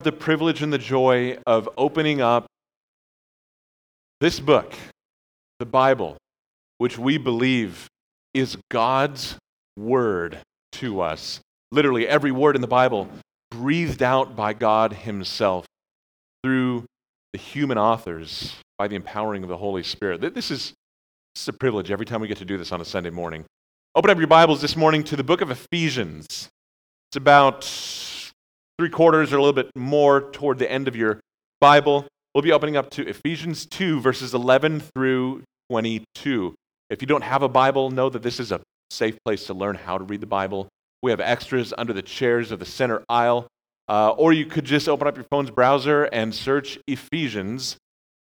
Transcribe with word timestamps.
the 0.00 0.12
privilege 0.12 0.62
and 0.62 0.72
the 0.72 0.78
joy 0.78 1.38
of 1.46 1.68
opening 1.76 2.20
up 2.20 2.46
this 4.20 4.38
book, 4.38 4.74
the 5.58 5.66
Bible, 5.66 6.16
which 6.78 6.98
we 6.98 7.18
believe 7.18 7.88
is 8.32 8.56
God's 8.70 9.36
word 9.76 10.38
to 10.72 11.00
us. 11.00 11.40
Literally, 11.72 12.06
every 12.06 12.30
word 12.30 12.54
in 12.54 12.62
the 12.62 12.68
Bible 12.68 13.08
breathed 13.50 14.02
out 14.02 14.36
by 14.36 14.52
God 14.52 14.92
Himself 14.92 15.66
through 16.42 16.84
the 17.32 17.38
human 17.38 17.78
authors 17.78 18.54
by 18.78 18.86
the 18.88 18.96
empowering 18.96 19.42
of 19.42 19.48
the 19.48 19.56
Holy 19.56 19.82
Spirit. 19.82 20.20
This 20.20 20.50
is, 20.50 20.72
this 21.34 21.42
is 21.42 21.48
a 21.48 21.52
privilege 21.52 21.90
every 21.90 22.06
time 22.06 22.20
we 22.20 22.28
get 22.28 22.38
to 22.38 22.44
do 22.44 22.56
this 22.56 22.72
on 22.72 22.80
a 22.80 22.84
Sunday 22.84 23.10
morning. 23.10 23.44
Open 23.94 24.10
up 24.10 24.18
your 24.18 24.28
Bibles 24.28 24.60
this 24.60 24.76
morning 24.76 25.02
to 25.04 25.16
the 25.16 25.24
book 25.24 25.40
of 25.40 25.50
Ephesians. 25.50 26.48
It's 27.10 27.16
about 27.16 27.64
three 28.78 28.88
quarters 28.88 29.32
or 29.32 29.36
a 29.36 29.40
little 29.40 29.52
bit 29.52 29.70
more 29.74 30.30
toward 30.30 30.58
the 30.58 30.70
end 30.70 30.86
of 30.86 30.94
your 30.94 31.20
Bible. 31.60 32.06
We'll 32.34 32.42
be 32.42 32.52
opening 32.52 32.76
up 32.76 32.90
to 32.90 33.08
Ephesians 33.08 33.66
2, 33.66 34.00
verses 34.00 34.34
11 34.34 34.80
through 34.94 35.42
22. 35.70 36.54
If 36.88 37.02
you 37.02 37.06
don't 37.06 37.24
have 37.24 37.42
a 37.42 37.48
Bible, 37.48 37.90
know 37.90 38.08
that 38.08 38.22
this 38.22 38.38
is 38.38 38.52
a 38.52 38.60
safe 38.90 39.18
place 39.24 39.46
to 39.46 39.54
learn 39.54 39.74
how 39.74 39.98
to 39.98 40.04
read 40.04 40.20
the 40.20 40.26
Bible. 40.26 40.68
We 41.02 41.10
have 41.10 41.20
extras 41.20 41.74
under 41.76 41.92
the 41.92 42.02
chairs 42.02 42.52
of 42.52 42.60
the 42.60 42.64
center 42.64 43.02
aisle. 43.08 43.48
Uh, 43.88 44.10
or 44.10 44.32
you 44.32 44.46
could 44.46 44.64
just 44.64 44.88
open 44.88 45.08
up 45.08 45.16
your 45.16 45.26
phone's 45.30 45.50
browser 45.50 46.04
and 46.04 46.34
search 46.34 46.78
Ephesians 46.86 47.76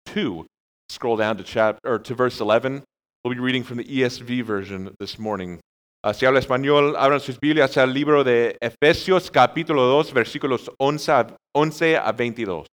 2. 0.05 0.45
Scroll 0.89 1.17
down 1.17 1.37
to, 1.37 1.43
chapter, 1.43 1.79
or 1.83 1.99
to 1.99 2.15
verse 2.15 2.39
11. 2.39 2.83
We'll 3.23 3.33
be 3.33 3.39
reading 3.39 3.63
from 3.63 3.77
the 3.77 3.83
ESV 3.83 4.43
version 4.43 4.95
this 4.99 5.19
morning. 5.19 5.59
Uh, 6.03 6.13
si 6.13 6.25
habla 6.25 6.39
español, 6.39 6.95
abran 6.95 7.19
sus 7.19 7.37
Biblias 7.37 7.75
al 7.77 7.91
libro 7.91 8.23
de 8.23 8.55
Efesios, 8.61 9.31
capítulo 9.31 9.89
2, 9.89 10.13
versículos 10.13 10.69
11 10.79 11.11
a, 11.11 11.27
11 11.55 11.95
a 11.95 12.13
22. 12.13 12.65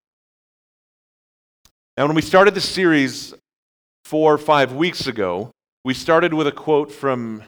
Now, 1.97 2.07
when 2.07 2.15
we 2.15 2.23
started 2.23 2.55
this 2.55 2.69
series 2.69 3.35
four 4.05 4.35
or 4.35 4.39
five 4.39 4.73
weeks 4.75 5.07
ago, 5.07 5.51
we 5.85 5.95
started 5.95 6.35
with 6.35 6.47
a 6.47 6.53
quote 6.53 6.93
from 6.93 7.43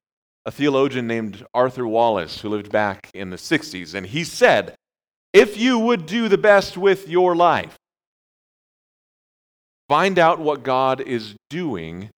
a 0.46 0.50
theologian 0.50 1.06
named 1.06 1.44
Arthur 1.52 1.86
Wallis, 1.86 2.40
who 2.40 2.48
lived 2.48 2.72
back 2.72 3.10
in 3.12 3.30
the 3.30 3.36
60s. 3.36 3.94
And 3.94 4.06
he 4.06 4.24
said, 4.24 4.74
If 5.32 5.58
you 5.58 5.78
would 5.78 6.06
do 6.06 6.28
the 6.28 6.38
best 6.38 6.78
with 6.78 7.08
your 7.08 7.36
life, 7.36 7.76
find 9.88 10.18
out 10.18 10.38
what 10.38 10.62
God 10.62 11.00
is 11.00 11.34
doing 11.50 12.10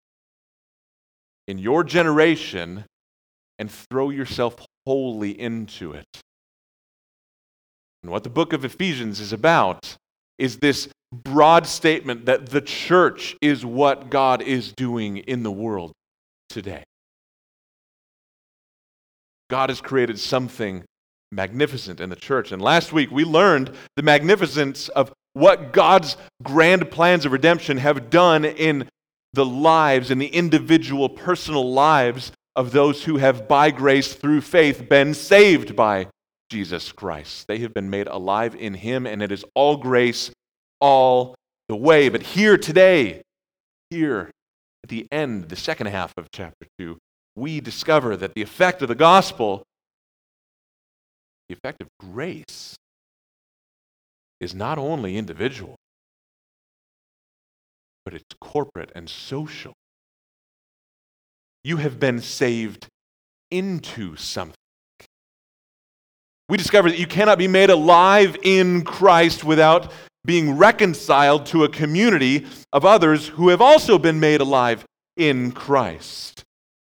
in 1.49 1.59
your 1.59 1.83
generation 1.83 2.85
and 3.59 3.71
throw 3.71 4.11
yourself 4.11 4.67
wholly 4.87 5.39
into 5.39 5.93
it. 5.93 6.07
And 8.03 8.13
what 8.13 8.23
the 8.23 8.31
book 8.31 8.53
of 8.53 8.65
Ephesians 8.65 9.21
is 9.21 9.33
about 9.33 9.97
is 10.39 10.59
this 10.59 10.89
broad 11.13 11.67
statement 11.67 12.27
that 12.27 12.47
the 12.47 12.61
church 12.61 13.37
is 13.41 13.65
what 13.65 14.11
God 14.11 14.43
is 14.43 14.73
doing 14.73 15.19
in 15.19 15.43
the 15.43 15.51
world 15.51 15.93
today. 16.49 16.85
God 19.51 19.71
has 19.71 19.81
created 19.81 20.19
something 20.19 20.85
magnificent 21.33 22.01
in 22.01 22.11
the 22.11 22.17
church. 22.17 22.53
And 22.53 22.61
last 22.63 22.93
week 22.93 23.11
we 23.11 23.25
learned 23.25 23.73
the 23.97 24.03
magnificence 24.03 24.89
of 24.91 25.13
what 25.33 25.73
God's 25.73 26.17
grand 26.43 26.91
plans 26.91 27.25
of 27.25 27.33
redemption 27.33 27.79
have 27.79 28.11
done 28.11 28.45
in 28.45 28.89
the 29.33 29.45
lives, 29.45 30.11
in 30.11 30.19
the 30.19 30.27
individual 30.27 31.09
personal 31.09 31.73
lives 31.73 32.33
of 32.57 32.73
those 32.73 33.05
who 33.05 33.19
have, 33.19 33.47
by 33.47 33.71
grace 33.71 34.15
through 34.15 34.41
faith, 34.41 34.89
been 34.89 35.15
saved 35.15 35.77
by 35.77 36.09
Jesus 36.51 36.93
Christ. 36.93 37.47
They 37.47 37.59
have 37.59 37.75
been 37.75 37.91
made 37.91 38.07
alive 38.07 38.55
in 38.55 38.75
Him, 38.75 39.07
and 39.07 39.23
it 39.23 39.31
is 39.31 39.45
all 39.55 39.77
grace 39.77 40.31
all 40.81 41.35
the 41.69 41.77
way. 41.77 42.09
But 42.09 42.23
here 42.23 42.57
today, 42.57 43.23
here 43.91 44.31
at 44.83 44.91
the 44.91 45.07
end, 45.13 45.49
the 45.49 45.57
second 45.57 45.89
half 45.89 46.13
of 46.17 46.31
chapter 46.33 46.67
2, 46.79 46.97
we 47.37 47.61
discover 47.61 48.17
that 48.17 48.35
the 48.35 48.43
effect 48.43 48.83
of 48.83 48.89
the 48.89 48.95
gospel, 48.95 49.63
the 51.49 51.55
effect 51.55 51.81
of 51.83 51.89
grace, 52.01 52.77
is 54.41 54.55
not 54.55 54.79
only 54.79 55.17
individual, 55.17 55.77
but 58.05 58.15
it's 58.15 58.25
corporate 58.41 58.91
and 58.95 59.09
social. 59.09 59.75
You 61.65 61.79
have 61.79 61.99
been 61.99 62.21
saved 62.21 62.87
into 63.51 64.17
something. 64.17 64.55
We 66.49 66.57
discover 66.57 66.89
that 66.89 66.99
you 66.99 67.07
cannot 67.07 67.39
be 67.39 67.49
made 67.49 67.71
alive 67.71 68.37
in 68.43 68.83
Christ 68.83 69.45
without 69.45 69.93
being 70.25 70.57
reconciled 70.57 71.47
to 71.47 71.65
a 71.65 71.69
community 71.69 72.47
of 72.73 72.85
others 72.85 73.29
who 73.29 73.49
have 73.49 73.61
also 73.61 73.99
been 73.99 74.19
made 74.21 74.41
alive 74.41 74.85
in 75.17 75.53
Christ. 75.53 76.45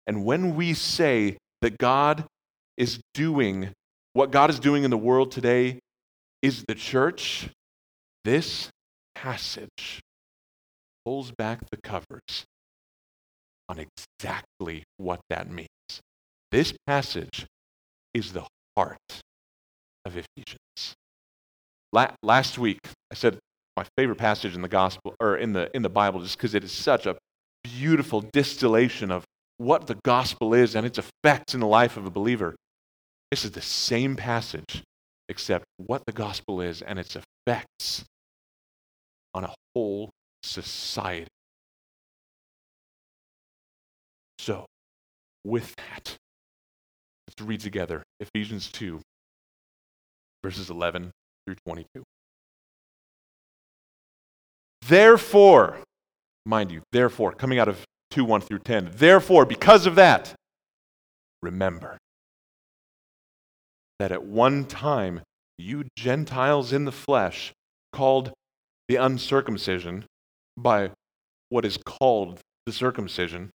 And 0.08 0.26
when 0.26 0.56
we 0.56 0.74
say 0.74 1.38
that 1.62 1.78
God 1.78 2.26
is 2.78 3.00
doing 3.14 3.72
what 4.14 4.32
God 4.32 4.50
is 4.50 4.60
doing 4.60 4.84
in 4.84 4.92
the 4.92 4.98
world 4.98 5.32
today 5.32 5.80
is 6.42 6.64
the 6.68 6.76
church, 6.76 7.50
this 8.24 8.70
passage 9.14 10.02
pulls 11.04 11.32
back 11.32 11.60
the 11.70 11.78
covers 11.78 12.46
on 13.70 13.80
exactly 13.80 14.84
what 14.98 15.20
that 15.30 15.50
means. 15.50 15.68
This 16.52 16.74
passage 16.88 17.46
is 18.14 18.34
the 18.34 18.46
heart 18.78 18.98
of 20.06 20.16
Ephesians. 20.16 20.96
La- 21.92 22.14
last 22.24 22.58
week, 22.58 22.80
I 23.12 23.16
said 23.16 23.40
my 23.76 23.86
favorite 23.98 24.18
passage 24.18 24.56
in 24.56 24.62
the 24.62 24.68
gospel 24.68 25.16
or 25.20 25.38
in 25.38 25.54
the 25.54 25.70
in 25.76 25.82
the 25.82 25.90
Bible 25.90 26.22
just 26.22 26.38
because 26.38 26.56
it 26.56 26.64
is 26.64 26.72
such 26.72 27.06
a 27.06 27.18
beautiful 27.64 28.22
distillation 28.22 29.12
of 29.12 29.26
what 29.58 29.88
the 29.88 29.98
gospel 30.04 30.54
is 30.54 30.76
and 30.76 30.86
its 30.86 31.00
effects 31.00 31.54
in 31.54 31.60
the 31.60 31.68
life 31.68 31.98
of 31.98 32.06
a 32.06 32.12
believer. 32.12 32.56
This 33.32 33.44
is 33.44 33.52
the 33.52 33.62
same 33.62 34.16
passage, 34.16 34.84
except 35.30 35.66
what 35.78 36.04
the 36.06 36.12
gospel 36.14 36.62
is 36.62 36.82
and 36.82 37.00
its 37.00 37.18
effects 37.18 38.06
on 39.34 39.44
a 39.44 39.54
whole 39.74 40.10
society. 40.44 41.28
So, 44.46 44.68
with 45.44 45.76
that, 45.78 46.18
let's 47.28 47.42
read 47.42 47.62
together 47.62 48.04
Ephesians 48.20 48.72
2, 48.72 49.02
verses 50.44 50.70
11 50.70 51.10
through 51.48 51.56
22. 51.66 52.04
Therefore, 54.88 55.78
mind 56.46 56.72
you, 56.72 56.84
therefore, 56.92 57.32
coming 57.32 57.58
out 57.58 57.68
of 57.68 57.86
2 58.12 58.24
1 58.24 58.42
through 58.42 58.60
10, 58.60 58.92
therefore, 58.94 59.46
because 59.46 59.88
of 59.88 59.96
that, 59.96 60.36
remember 61.42 61.98
that 63.98 64.12
at 64.12 64.24
one 64.26 64.66
time 64.66 65.22
you 65.58 65.86
Gentiles 65.98 66.72
in 66.72 66.86
the 66.86 66.92
flesh, 66.92 67.52
called 67.92 68.32
the 68.90 68.98
uncircumcision 68.98 70.06
by 70.56 70.92
what 71.50 71.66
is 71.66 71.80
called 71.84 72.42
the 72.68 72.72
circumcision, 72.72 73.50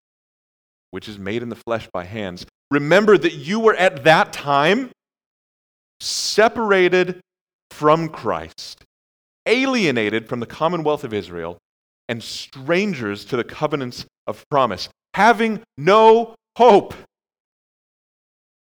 which 0.96 1.10
is 1.10 1.18
made 1.18 1.42
in 1.42 1.50
the 1.50 1.54
flesh 1.54 1.86
by 1.92 2.04
hands, 2.04 2.46
remember 2.70 3.18
that 3.18 3.34
you 3.34 3.60
were 3.60 3.74
at 3.74 4.04
that 4.04 4.32
time 4.32 4.90
separated 6.00 7.20
from 7.70 8.08
Christ, 8.08 8.82
alienated 9.44 10.26
from 10.26 10.40
the 10.40 10.46
commonwealth 10.46 11.04
of 11.04 11.12
Israel, 11.12 11.58
and 12.08 12.22
strangers 12.22 13.26
to 13.26 13.36
the 13.36 13.44
covenants 13.44 14.06
of 14.26 14.42
promise, 14.50 14.88
having 15.12 15.62
no 15.76 16.34
hope 16.56 16.94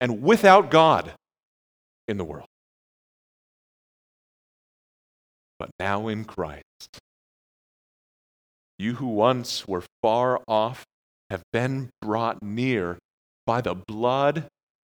and 0.02 0.24
without 0.24 0.72
God 0.72 1.14
in 2.08 2.18
the 2.18 2.26
world. 2.26 2.48
But 5.60 5.70
now 5.80 6.08
in 6.08 6.26
Christ, 6.26 6.64
you 8.80 8.96
who 8.96 9.10
once 9.10 9.68
were 9.68 9.84
far 10.02 10.42
off 10.48 10.86
have 11.30 11.44
been 11.52 11.90
brought 12.02 12.42
near 12.42 12.98
by 13.46 13.62
the 13.62 13.76
blood 13.76 14.48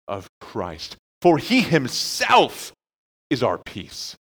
of 0.07 0.27
Christ. 0.41 0.97
For 1.21 1.38
he 1.38 1.62
himself 1.62 2.74
is 3.30 3.41
our 3.41 3.57
peace, 3.57 4.15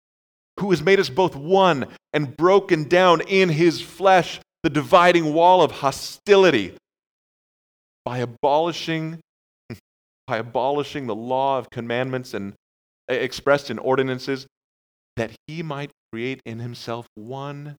who 0.58 0.70
has 0.70 0.82
made 0.82 1.00
us 1.00 1.08
both 1.08 1.34
one 1.34 1.86
and 2.12 2.36
broken 2.36 2.84
down 2.84 3.20
in 3.22 3.48
his 3.48 3.80
flesh 3.80 4.40
the 4.62 4.70
dividing 4.70 5.32
wall 5.32 5.62
of 5.62 5.70
hostility 5.70 6.74
by 8.04 8.18
abolishing 8.18 9.18
by 10.26 10.36
abolishing 10.36 11.06
the 11.06 11.14
law 11.14 11.58
of 11.58 11.70
commandments 11.70 12.34
and 12.34 12.52
uh, 13.10 13.14
expressed 13.14 13.70
in 13.70 13.78
ordinances 13.78 14.46
that 15.16 15.30
he 15.46 15.62
might 15.62 15.90
create 16.12 16.40
in 16.44 16.58
himself 16.58 17.06
one 17.14 17.76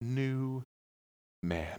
new 0.00 0.62
man 1.42 1.78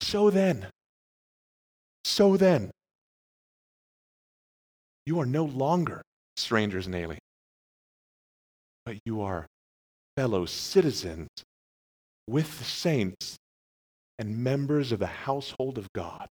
So 0.00 0.30
then, 0.30 0.66
so 2.04 2.36
then, 2.36 2.70
you 5.06 5.20
are 5.20 5.26
no 5.26 5.44
longer 5.44 6.02
strangers 6.36 6.86
and 6.86 6.94
aliens, 6.94 7.20
but 8.86 8.98
you 9.04 9.22
are 9.22 9.46
fellow 10.16 10.46
citizens 10.46 11.28
with 12.26 12.58
the 12.58 12.64
saints 12.64 13.36
and 14.18 14.38
members 14.38 14.92
of 14.92 14.98
the 14.98 15.06
household 15.06 15.78
of 15.78 15.86
God, 15.94 16.26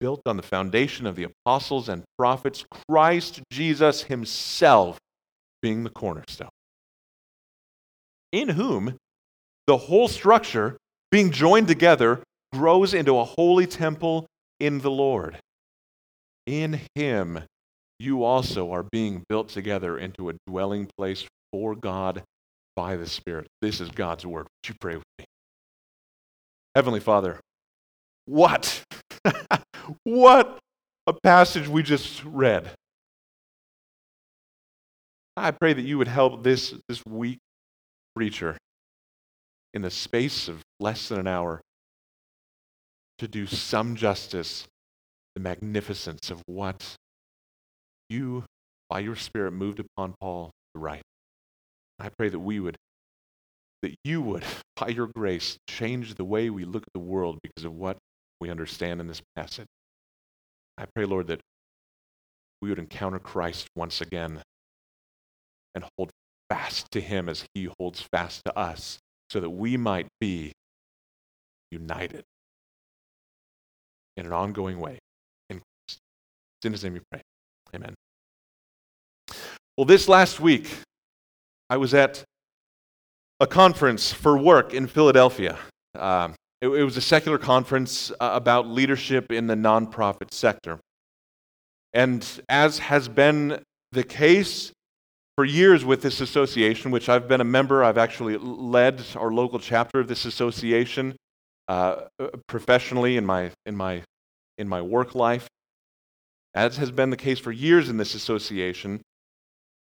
built 0.00 0.22
on 0.26 0.36
the 0.36 0.42
foundation 0.42 1.06
of 1.06 1.16
the 1.16 1.24
apostles 1.24 1.88
and 1.88 2.04
prophets, 2.18 2.64
Christ 2.88 3.40
Jesus 3.50 4.02
himself 4.02 4.98
being 5.62 5.84
the 5.84 5.90
cornerstone, 5.90 6.48
in 8.32 8.50
whom 8.50 8.96
the 9.66 9.76
whole 9.76 10.08
structure, 10.08 10.76
being 11.10 11.30
joined 11.32 11.68
together, 11.68 12.22
grows 12.56 12.94
into 12.94 13.18
a 13.18 13.24
holy 13.24 13.66
temple 13.66 14.26
in 14.60 14.80
the 14.80 14.90
Lord. 14.90 15.38
In 16.46 16.80
him, 16.94 17.40
you 17.98 18.24
also 18.24 18.72
are 18.72 18.82
being 18.82 19.24
built 19.28 19.48
together 19.48 19.98
into 19.98 20.30
a 20.30 20.34
dwelling 20.46 20.88
place 20.96 21.24
for 21.52 21.74
God 21.74 22.22
by 22.74 22.96
the 22.96 23.06
Spirit. 23.06 23.46
This 23.60 23.80
is 23.80 23.90
God's 23.90 24.24
word. 24.24 24.44
Would 24.44 24.68
you 24.68 24.74
pray 24.80 24.96
with 24.96 25.04
me? 25.18 25.24
Heavenly 26.74 27.00
Father, 27.00 27.40
what? 28.26 28.82
what 30.04 30.58
a 31.06 31.12
passage 31.12 31.68
we 31.68 31.82
just 31.82 32.22
read. 32.24 32.70
I 35.36 35.50
pray 35.50 35.74
that 35.74 35.82
you 35.82 35.98
would 35.98 36.08
help 36.08 36.42
this, 36.42 36.74
this 36.88 37.02
weak 37.06 37.38
preacher 38.14 38.56
in 39.74 39.82
the 39.82 39.90
space 39.90 40.48
of 40.48 40.62
less 40.80 41.08
than 41.08 41.18
an 41.18 41.26
hour 41.26 41.60
to 43.18 43.28
do 43.28 43.46
some 43.46 43.96
justice 43.96 44.66
the 45.36 45.40
magnificence 45.40 46.30
of 46.30 46.42
what 46.46 46.96
you, 48.08 48.44
by 48.88 49.00
your 49.00 49.16
Spirit, 49.16 49.52
moved 49.52 49.80
upon 49.80 50.14
Paul 50.18 50.50
to 50.74 50.80
write. 50.80 51.02
I 51.98 52.08
pray 52.08 52.30
that 52.30 52.38
we 52.38 52.58
would, 52.58 52.76
that 53.82 53.94
you 54.02 54.22
would, 54.22 54.44
by 54.76 54.88
your 54.88 55.08
grace, 55.14 55.58
change 55.68 56.14
the 56.14 56.24
way 56.24 56.48
we 56.48 56.64
look 56.64 56.82
at 56.82 56.92
the 56.94 57.00
world 57.00 57.38
because 57.42 57.64
of 57.64 57.74
what 57.74 57.98
we 58.40 58.50
understand 58.50 59.00
in 59.00 59.08
this 59.08 59.20
passage. 59.36 59.66
I 60.78 60.86
pray, 60.94 61.04
Lord, 61.04 61.26
that 61.26 61.40
we 62.62 62.70
would 62.70 62.78
encounter 62.78 63.18
Christ 63.18 63.68
once 63.76 64.00
again 64.00 64.40
and 65.74 65.84
hold 65.98 66.10
fast 66.48 66.90
to 66.92 67.00
him 67.00 67.28
as 67.28 67.44
he 67.52 67.68
holds 67.78 68.00
fast 68.00 68.42
to 68.46 68.58
us 68.58 68.98
so 69.30 69.40
that 69.40 69.50
we 69.50 69.76
might 69.76 70.08
be 70.20 70.52
united 71.70 72.24
in 74.16 74.26
an 74.26 74.32
ongoing 74.32 74.78
way 74.80 74.98
in 75.50 75.60
Christ. 75.60 76.00
In 76.64 76.72
his 76.72 76.84
name 76.84 76.94
we 76.94 77.00
pray. 77.10 77.22
Amen. 77.74 77.94
Well, 79.76 79.84
this 79.84 80.08
last 80.08 80.40
week, 80.40 80.68
I 81.68 81.76
was 81.76 81.92
at 81.92 82.24
a 83.40 83.46
conference 83.46 84.12
for 84.12 84.38
work 84.38 84.72
in 84.72 84.86
Philadelphia. 84.86 85.58
Um, 85.94 86.34
it, 86.62 86.68
it, 86.68 86.84
was 86.84 86.96
a 86.96 87.02
secular 87.02 87.38
conference 87.38 88.10
uh, 88.12 88.30
about 88.32 88.66
leadership 88.66 89.30
in 89.30 89.46
the 89.46 89.54
nonprofit 89.54 90.32
sector. 90.32 90.78
And 91.92 92.26
as 92.48 92.78
has 92.78 93.08
been 93.08 93.62
the 93.92 94.04
case 94.04 94.72
for 95.36 95.44
years 95.44 95.84
with 95.84 96.00
this 96.00 96.20
association, 96.20 96.90
which 96.90 97.08
I've 97.08 97.28
been 97.28 97.42
a 97.42 97.44
member, 97.44 97.84
I've 97.84 97.98
actually 97.98 98.38
led 98.38 99.02
our 99.16 99.30
local 99.30 99.58
chapter 99.58 100.00
of 100.00 100.08
this 100.08 100.24
association 100.24 101.16
uh, 101.68 102.02
professionally 102.46 103.16
in 103.16 103.26
my, 103.26 103.50
in, 103.64 103.76
my, 103.76 104.02
in 104.58 104.68
my 104.68 104.82
work 104.82 105.14
life. 105.14 105.48
As 106.54 106.76
has 106.78 106.90
been 106.90 107.10
the 107.10 107.16
case 107.16 107.38
for 107.38 107.52
years 107.52 107.88
in 107.88 107.96
this 107.96 108.14
association, 108.14 109.02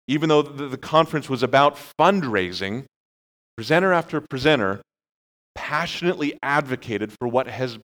even 0.08 0.30
though 0.30 0.42
the, 0.42 0.68
the 0.68 0.78
conference 0.78 1.30
was 1.30 1.44
about 1.44 1.78
fundraising, 2.00 2.86
presenter 3.56 3.94
after 3.94 4.20
presenter 4.20 4.82
passionately 5.56 6.38
advocated 6.42 7.12
for 7.12 7.28
what 7.28 7.48
has 7.48 7.78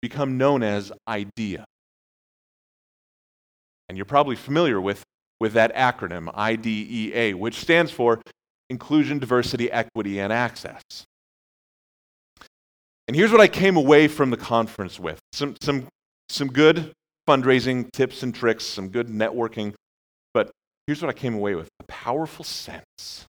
become 0.00 0.38
known 0.38 0.62
as 0.62 0.92
IDEA. 1.08 1.64
And 3.88 3.98
you're 3.98 4.04
probably 4.04 4.36
familiar 4.36 4.80
with, 4.80 5.02
with 5.40 5.52
that 5.54 5.74
acronym, 5.74 6.32
IDEA, 6.34 7.36
which 7.36 7.56
stands 7.56 7.92
for 7.92 8.20
Inclusion, 8.70 9.18
Diversity, 9.18 9.70
Equity, 9.70 10.18
and 10.18 10.32
Access. 10.32 10.82
And 13.08 13.16
here's 13.16 13.30
what 13.30 13.40
I 13.40 13.48
came 13.48 13.76
away 13.76 14.08
from 14.08 14.30
the 14.30 14.36
conference 14.36 14.98
with 14.98 15.20
some, 15.32 15.56
some, 15.60 15.86
some 16.28 16.48
good 16.48 16.92
fundraising 17.28 17.90
tips 17.92 18.22
and 18.22 18.34
tricks, 18.34 18.64
some 18.64 18.88
good 18.88 19.08
networking. 19.08 19.74
But 20.34 20.50
here's 20.86 21.02
what 21.02 21.08
I 21.08 21.12
came 21.12 21.34
away 21.34 21.54
with 21.54 21.68
a 21.78 21.84
powerful 21.84 22.44
sense. 22.44 23.26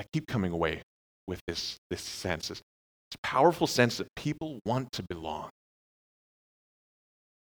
I 0.00 0.04
keep 0.12 0.26
coming 0.26 0.52
away 0.52 0.82
with 1.26 1.40
this, 1.46 1.76
this 1.90 2.00
sense, 2.00 2.48
this, 2.48 2.58
this 2.58 3.18
powerful 3.22 3.66
sense 3.66 3.98
that 3.98 4.08
people 4.16 4.58
want 4.64 4.92
to 4.92 5.02
belong. 5.02 5.50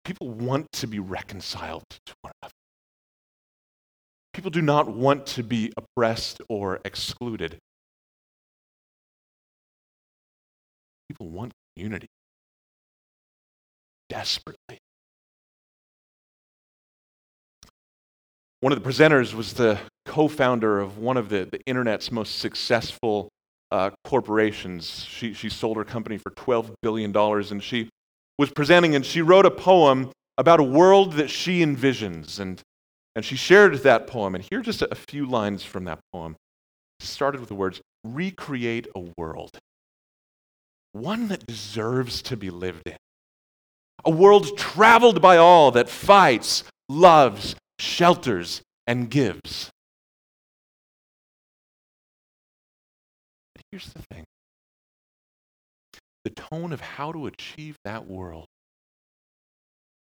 People 0.04 0.30
want 0.30 0.66
to 0.72 0.86
be 0.86 0.98
reconciled 0.98 1.84
to 2.06 2.12
one 2.22 2.32
another. 2.42 2.52
People 4.34 4.50
do 4.50 4.62
not 4.62 4.88
want 4.88 5.26
to 5.26 5.42
be 5.42 5.72
oppressed 5.76 6.40
or 6.48 6.80
excluded. 6.84 7.58
People 11.10 11.28
want 11.28 11.52
community 11.74 12.06
desperately. 14.08 14.78
One 18.60 18.72
of 18.72 18.80
the 18.80 18.88
presenters 18.88 19.34
was 19.34 19.54
the 19.54 19.80
co 20.06 20.28
founder 20.28 20.78
of 20.78 20.98
one 20.98 21.16
of 21.16 21.28
the, 21.28 21.48
the 21.50 21.60
internet's 21.66 22.12
most 22.12 22.38
successful 22.38 23.28
uh, 23.72 23.90
corporations. 24.04 25.04
She, 25.08 25.32
she 25.32 25.48
sold 25.48 25.78
her 25.78 25.84
company 25.84 26.16
for 26.16 26.30
$12 26.30 26.74
billion, 26.80 27.16
and 27.16 27.60
she 27.60 27.88
was 28.38 28.52
presenting 28.52 28.94
and 28.94 29.04
she 29.04 29.20
wrote 29.20 29.46
a 29.46 29.50
poem 29.50 30.12
about 30.38 30.60
a 30.60 30.62
world 30.62 31.14
that 31.14 31.28
she 31.28 31.60
envisions. 31.60 32.38
And, 32.38 32.62
and 33.16 33.24
she 33.24 33.34
shared 33.34 33.74
that 33.78 34.06
poem. 34.06 34.36
And 34.36 34.44
here 34.48 34.60
are 34.60 34.62
just 34.62 34.82
a, 34.82 34.92
a 34.92 34.94
few 34.94 35.26
lines 35.26 35.64
from 35.64 35.86
that 35.86 35.98
poem. 36.12 36.36
It 37.00 37.06
started 37.06 37.40
with 37.40 37.48
the 37.48 37.56
words 37.56 37.80
Recreate 38.04 38.86
a 38.94 39.00
world 39.18 39.58
one 40.92 41.28
that 41.28 41.46
deserves 41.46 42.22
to 42.22 42.36
be 42.36 42.50
lived 42.50 42.86
in. 42.86 42.96
A 44.04 44.10
world 44.10 44.56
traveled 44.56 45.20
by 45.20 45.36
all 45.36 45.70
that 45.72 45.88
fights, 45.88 46.64
loves, 46.88 47.54
shelters, 47.78 48.62
and 48.86 49.10
gives. 49.10 49.70
But 53.54 53.62
here's 53.70 53.92
the 53.92 54.02
thing 54.10 54.24
the 56.24 56.30
tone 56.30 56.72
of 56.72 56.80
how 56.80 57.12
to 57.12 57.26
achieve 57.26 57.76
that 57.84 58.06
world 58.06 58.46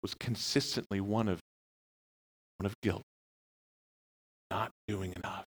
was 0.01 0.13
consistently 0.15 0.99
one 0.99 1.27
of, 1.27 1.39
one 2.57 2.65
of 2.65 2.73
guilt, 2.81 3.03
not 4.51 4.71
doing 4.87 5.13
enough. 5.15 5.45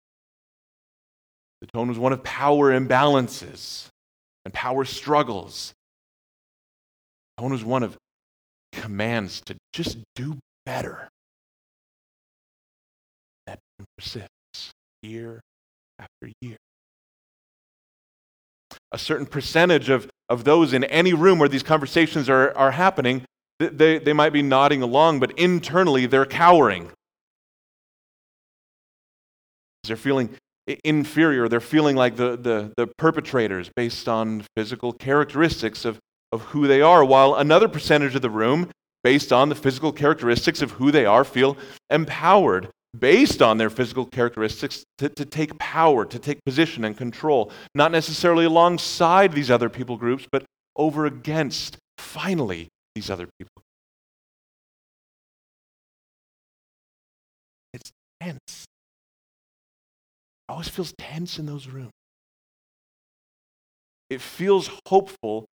The 1.61 1.69
tone 1.69 1.89
was 1.89 1.99
one 1.99 2.13
of 2.13 2.23
power 2.25 2.73
imbalances 2.73 3.89
and 4.45 4.55
power 4.55 4.85
struggles. 4.85 5.73
Tone 7.39 7.53
was 7.53 7.65
one 7.65 7.83
of 7.83 7.97
commands 8.73 9.41
to 9.43 9.57
just 9.73 9.99
do 10.15 10.39
better. 10.65 11.09
That 13.47 13.59
persists 13.97 14.73
year 15.03 15.41
after 15.99 16.33
year. 16.41 16.57
A 18.93 18.99
certain 18.99 19.27
percentage 19.27 19.89
of, 19.89 20.09
of 20.29 20.45
those 20.45 20.73
in 20.73 20.85
any 20.85 21.13
room 21.13 21.39
where 21.39 21.49
these 21.49 21.63
conversations 21.63 22.29
are, 22.29 22.57
are 22.57 22.73
happening, 22.73 23.25
they, 23.59 23.99
they 23.99 24.13
might 24.13 24.33
be 24.33 24.43
nodding 24.43 24.83
along, 24.83 25.21
but 25.21 25.39
internally 25.39 26.07
they're 26.07 26.27
cowering. 26.27 26.91
They're 29.85 29.97
feeling 29.97 30.37
inferior. 30.85 31.49
They're 31.49 31.61
feeling 31.61 31.97
like 31.97 32.17
the, 32.17 32.37
the, 32.37 32.73
the 32.77 32.87
perpetrators 32.99 33.71
based 33.75 34.09
on 34.09 34.45
physical 34.57 34.93
characteristics 34.93 35.85
of, 35.85 35.99
of 36.33 36.43
who 36.43 36.67
they 36.67 36.81
are, 36.81 37.05
while 37.05 37.35
another 37.35 37.69
percentage 37.69 38.15
of 38.15 38.23
the 38.23 38.31
room, 38.31 38.71
based 39.03 39.33
on 39.33 39.49
the 39.49 39.55
physical 39.55 39.93
characteristics 39.93 40.63
of 40.63 40.73
who 40.73 40.91
they 40.91 41.07
are, 41.07 41.25
feel 41.25 41.57
empowered. 41.91 42.69
based 42.99 43.41
on 43.41 43.59
their 43.59 43.71
physical 43.71 44.05
characteristics 44.05 44.85
to, 44.99 45.09
to 45.11 45.25
take 45.25 45.57
power, 45.59 46.05
to 46.05 46.19
take 46.19 46.45
position 46.45 46.85
and 46.85 46.97
control, 46.97 47.53
not 47.75 47.93
necessarily 47.93 48.45
alongside 48.45 49.33
these 49.33 49.51
other 49.51 49.69
people 49.69 49.97
groups, 49.97 50.27
but 50.31 50.45
over 50.77 51.07
against, 51.07 51.77
finally, 51.99 52.69
these 52.95 53.11
other 53.11 53.29
people. 53.39 53.63
It's 57.73 57.93
tense. 58.21 58.67
Always 60.51 60.69
feels 60.69 60.93
tense 60.99 61.39
in 61.39 61.47
those 61.47 61.69
rooms. 61.69 61.93
It 64.11 64.21
feels 64.21 64.69
hopeful, 64.87 65.47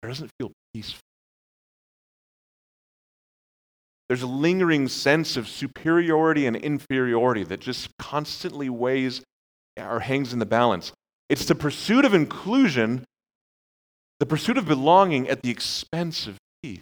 but 0.00 0.06
it 0.06 0.10
doesn't 0.12 0.30
feel 0.38 0.52
peaceful. 0.72 1.00
There's 4.08 4.22
a 4.22 4.28
lingering 4.28 4.86
sense 4.86 5.36
of 5.36 5.48
superiority 5.48 6.46
and 6.46 6.54
inferiority 6.54 7.42
that 7.44 7.58
just 7.58 7.88
constantly 7.98 8.70
weighs 8.70 9.22
or 9.76 9.98
hangs 10.00 10.32
in 10.32 10.38
the 10.38 10.46
balance. 10.46 10.92
It's 11.28 11.44
the 11.44 11.56
pursuit 11.56 12.04
of 12.04 12.14
inclusion, 12.14 13.04
the 14.20 14.26
pursuit 14.26 14.56
of 14.56 14.66
belonging 14.66 15.28
at 15.28 15.42
the 15.42 15.50
expense 15.50 16.28
of 16.28 16.36
peace. 16.62 16.80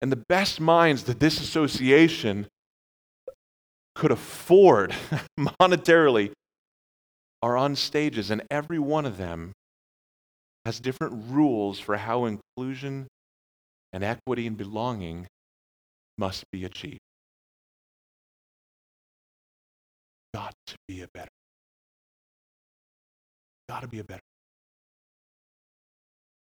And 0.00 0.12
the 0.12 0.24
best 0.28 0.60
minds 0.60 1.04
that 1.04 1.18
this 1.18 1.40
association 1.40 2.46
could 3.94 4.10
afford 4.10 4.94
monetarily 5.38 6.32
are 7.42 7.56
on 7.56 7.74
stages, 7.76 8.30
and 8.30 8.42
every 8.50 8.78
one 8.78 9.06
of 9.06 9.16
them 9.16 9.52
has 10.64 10.78
different 10.78 11.24
rules 11.28 11.78
for 11.78 11.96
how 11.96 12.26
inclusion 12.26 13.06
and 13.92 14.04
equity 14.04 14.46
and 14.46 14.56
belonging 14.56 15.26
must 16.18 16.44
be 16.52 16.64
achieved. 16.64 16.98
Got 20.34 20.54
to 20.66 20.76
be 20.86 21.00
a 21.00 21.08
better. 21.12 21.30
Got 23.68 23.80
to 23.80 23.88
be 23.88 23.98
a 23.98 24.04
better. 24.04 24.20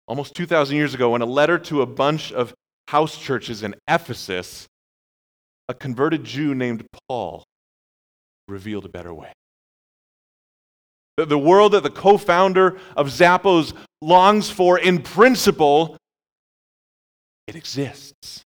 Almost 0.07 0.35
2,000 0.35 0.75
years 0.75 0.93
ago, 0.93 1.15
in 1.15 1.21
a 1.21 1.25
letter 1.25 1.57
to 1.59 1.81
a 1.81 1.85
bunch 1.85 2.31
of 2.31 2.53
house 2.89 3.17
churches 3.17 3.63
in 3.63 3.73
Ephesus, 3.87 4.67
a 5.73 5.75
converted 5.75 6.23
Jew 6.23 6.53
named 6.53 6.85
Paul 7.07 7.43
revealed 8.47 8.85
a 8.85 8.89
better 8.89 9.11
way. 9.11 9.33
The, 11.17 11.37
world 11.37 11.73
that 11.73 11.83
the 11.83 11.89
co 11.89 12.17
founder 12.17 12.77
of 12.95 13.07
Zappos 13.07 13.73
longs 14.01 14.49
for 14.49 14.79
in 14.79 15.01
principle 15.01 15.97
it 17.47 17.55
exists. 17.55 18.41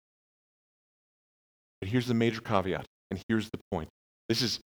But 1.79 1.89
here's 1.89 2.07
the 2.07 2.13
major 2.13 2.41
caveat, 2.41 2.85
and 3.11 3.19
here's 3.27 3.49
the 3.51 3.59
point. 3.71 3.89
This 4.27 4.41
is, 4.41 4.55
if 4.55 4.61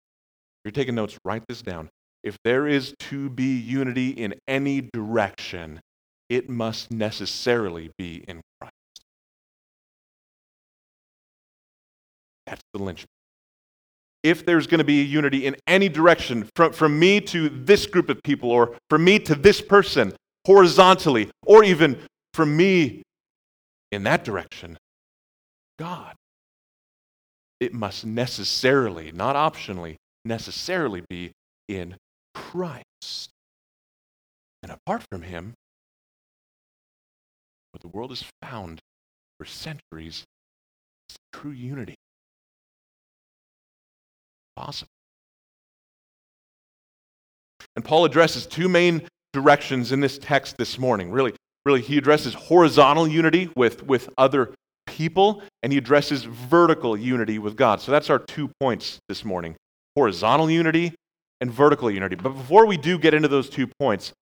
you're 0.64 0.72
taking 0.72 0.94
notes, 0.94 1.18
write 1.24 1.42
this 1.48 1.62
down. 1.62 1.88
If 2.22 2.36
there 2.44 2.68
is 2.68 2.94
to 3.10 3.28
be 3.30 3.58
unity 3.58 4.10
in 4.10 4.34
any 4.46 4.82
direction, 4.92 5.80
it 6.28 6.48
must 6.48 6.90
necessarily 6.90 7.90
be 7.98 8.24
in 8.28 8.40
Christ. 8.60 8.79
That's 12.50 12.62
the 12.74 12.82
linchpin. 12.82 13.06
If 14.22 14.44
there's 14.44 14.66
going 14.66 14.78
to 14.78 14.84
be 14.84 15.02
unity 15.02 15.46
in 15.46 15.56
any 15.66 15.88
direction, 15.88 16.48
from, 16.54 16.72
from 16.72 16.98
me 16.98 17.20
to 17.22 17.48
this 17.48 17.86
group 17.86 18.10
of 18.10 18.22
people, 18.22 18.50
or 18.50 18.76
from 18.90 19.04
me 19.04 19.18
to 19.20 19.34
this 19.34 19.62
person, 19.62 20.12
horizontally, 20.46 21.30
or 21.46 21.64
even 21.64 21.98
from 22.34 22.56
me 22.56 23.02
in 23.92 24.02
that 24.02 24.24
direction, 24.24 24.76
God. 25.78 26.16
It 27.60 27.72
must 27.72 28.04
necessarily, 28.04 29.12
not 29.12 29.36
optionally, 29.36 29.96
necessarily 30.24 31.02
be 31.08 31.32
in 31.68 31.96
Christ. 32.34 33.30
And 34.62 34.72
apart 34.72 35.04
from 35.10 35.22
Him, 35.22 35.54
what 37.72 37.80
the 37.80 37.88
world 37.88 38.10
has 38.10 38.24
found 38.42 38.80
for 39.38 39.46
centuries 39.46 40.24
is 41.08 41.16
true 41.32 41.52
unity. 41.52 41.94
Possible. 44.60 44.90
And 47.76 47.84
Paul 47.84 48.04
addresses 48.04 48.46
two 48.46 48.68
main 48.68 49.08
directions 49.32 49.90
in 49.90 50.00
this 50.00 50.18
text 50.18 50.58
this 50.58 50.78
morning. 50.78 51.10
Really, 51.10 51.32
really 51.64 51.80
he 51.80 51.96
addresses 51.96 52.34
horizontal 52.34 53.08
unity 53.08 53.48
with, 53.56 53.82
with 53.86 54.10
other 54.18 54.52
people, 54.86 55.42
and 55.62 55.72
he 55.72 55.78
addresses 55.78 56.24
vertical 56.24 56.94
unity 56.94 57.38
with 57.38 57.56
God. 57.56 57.80
So 57.80 57.90
that's 57.90 58.10
our 58.10 58.18
two 58.18 58.50
points 58.60 58.98
this 59.08 59.24
morning 59.24 59.56
horizontal 59.96 60.50
unity 60.50 60.94
and 61.40 61.50
vertical 61.50 61.90
unity. 61.90 62.16
But 62.16 62.34
before 62.34 62.66
we 62.66 62.76
do 62.76 62.98
get 62.98 63.14
into 63.14 63.28
those 63.28 63.48
two 63.48 63.66
points, 63.78 64.12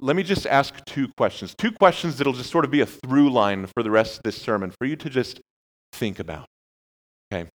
let 0.00 0.16
me 0.16 0.24
just 0.24 0.46
ask 0.46 0.84
two 0.84 1.08
questions. 1.16 1.54
Two 1.56 1.70
questions 1.70 2.18
that'll 2.18 2.32
just 2.32 2.50
sort 2.50 2.64
of 2.64 2.72
be 2.72 2.80
a 2.80 2.86
through 2.86 3.30
line 3.30 3.66
for 3.66 3.84
the 3.84 3.90
rest 3.90 4.16
of 4.16 4.24
this 4.24 4.36
sermon 4.36 4.72
for 4.78 4.86
you 4.86 4.96
to 4.96 5.08
just 5.08 5.40
think 5.92 6.18
about. 6.18 6.46
Okay. 7.32 7.48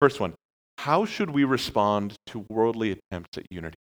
First 0.00 0.20
one 0.20 0.34
How 0.84 1.04
should 1.04 1.28
we 1.28 1.44
respond 1.44 2.14
to 2.28 2.46
worldly 2.48 2.92
attempts 2.92 3.36
at 3.36 3.44
unity? 3.50 3.76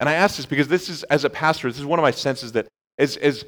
And 0.00 0.08
I 0.08 0.14
ask 0.14 0.38
this 0.38 0.46
because 0.46 0.68
this 0.68 0.88
is, 0.88 1.02
as 1.04 1.24
a 1.24 1.30
pastor, 1.30 1.68
this 1.68 1.78
is 1.78 1.84
one 1.84 1.98
of 1.98 2.02
my 2.02 2.10
senses 2.10 2.52
that 2.52 2.68
as, 2.98 3.18
as 3.18 3.44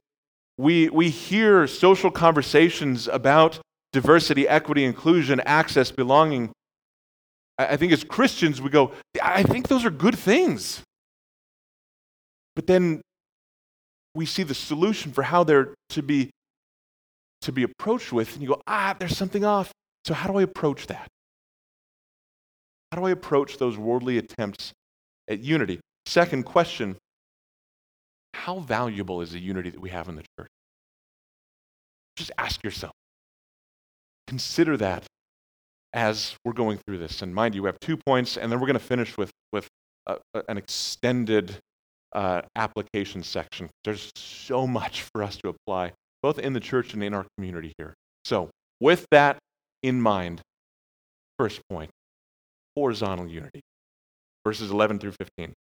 we, 0.59 0.90
we 0.90 1.09
hear 1.09 1.66
social 1.66 2.11
conversations 2.11 3.09
about 3.09 3.59
diversity, 3.95 4.47
equity, 4.47 4.85
inclusion, 4.85 5.40
access, 5.47 5.90
belonging, 5.90 6.52
I, 7.57 7.78
think 7.78 7.93
as 7.93 8.04
Christians 8.04 8.61
we 8.61 8.69
go, 8.69 8.93
I 9.23 9.45
think 9.45 9.69
those 9.69 9.87
are 9.87 9.90
good 9.90 10.19
things. 10.19 10.83
But 12.54 12.66
then 12.66 13.00
we 14.14 14.26
see 14.26 14.43
the 14.43 14.54
solution 14.54 15.11
for 15.11 15.23
how 15.23 15.43
they're 15.43 15.73
to 15.88 16.02
be 16.02 16.28
to 17.40 17.52
be 17.52 17.62
approached 17.62 18.12
with, 18.12 18.35
and 18.35 18.43
you 18.43 18.49
go, 18.49 18.61
ah, 18.66 18.95
there's 18.99 19.16
something 19.16 19.45
off. 19.45 19.73
So 20.04 20.12
how 20.12 20.31
do 20.31 20.38
I 20.38 20.43
approach 20.43 20.87
that? 20.88 21.09
How 22.95 23.01
do 23.01 23.07
I 23.09 23.11
approach 23.11 23.59
those 23.59 23.77
worldly 23.77 24.19
attempts 24.19 24.73
at 25.27 25.41
unity? 25.41 25.81
Second 26.07 26.45
question 26.45 26.97
How 28.35 28.61
valuable 28.61 29.21
is 29.21 29.33
the 29.33 29.41
unity 29.41 29.69
that 29.71 29.81
we 29.81 29.91
have 29.91 30.09
in 30.09 30.15
the 30.15 30.23
church? 30.39 30.47
Just 32.15 32.31
ask 32.39 32.63
yourself. 32.63 32.93
Consider 34.29 34.77
that 34.77 35.03
as 35.93 36.37
we're 36.45 36.53
going 36.53 36.79
through 36.87 36.99
this. 36.99 37.21
And 37.21 37.35
mind 37.35 37.57
you, 37.57 37.65
we 37.65 37.67
have 37.67 37.81
two 37.81 37.97
points, 37.97 38.37
and 38.37 38.53
then 38.53 38.61
we're 38.61 38.69
going 38.69 38.79
to 38.79 38.85
finish 38.85 39.19
with, 39.19 39.33
with 39.53 39.67
a, 40.07 40.19
an 40.49 40.57
extended 40.57 41.57
uh, 42.13 42.43
application 42.55 43.25
section. 43.25 43.71
There's 43.83 44.13
so 44.15 44.69
much 44.69 45.03
for 45.13 45.25
us 45.25 45.37
to 45.39 45.49
apply, 45.49 45.95
both 46.23 46.39
in 46.39 46.53
the 46.53 46.61
church 46.61 46.95
and 46.95 47.03
in 47.03 47.13
our 47.13 47.27
community 47.37 47.73
here. 47.77 47.95
So, 48.25 48.51
with 48.79 49.05
that 49.11 49.39
in 49.83 50.01
mind, 50.01 50.43
first 51.41 51.61
point 51.69 51.91
horizontal 52.76 53.26
unity, 53.26 53.61
verses 54.45 54.71
11 54.71 54.99
through 54.99 55.12
15. 55.12 55.52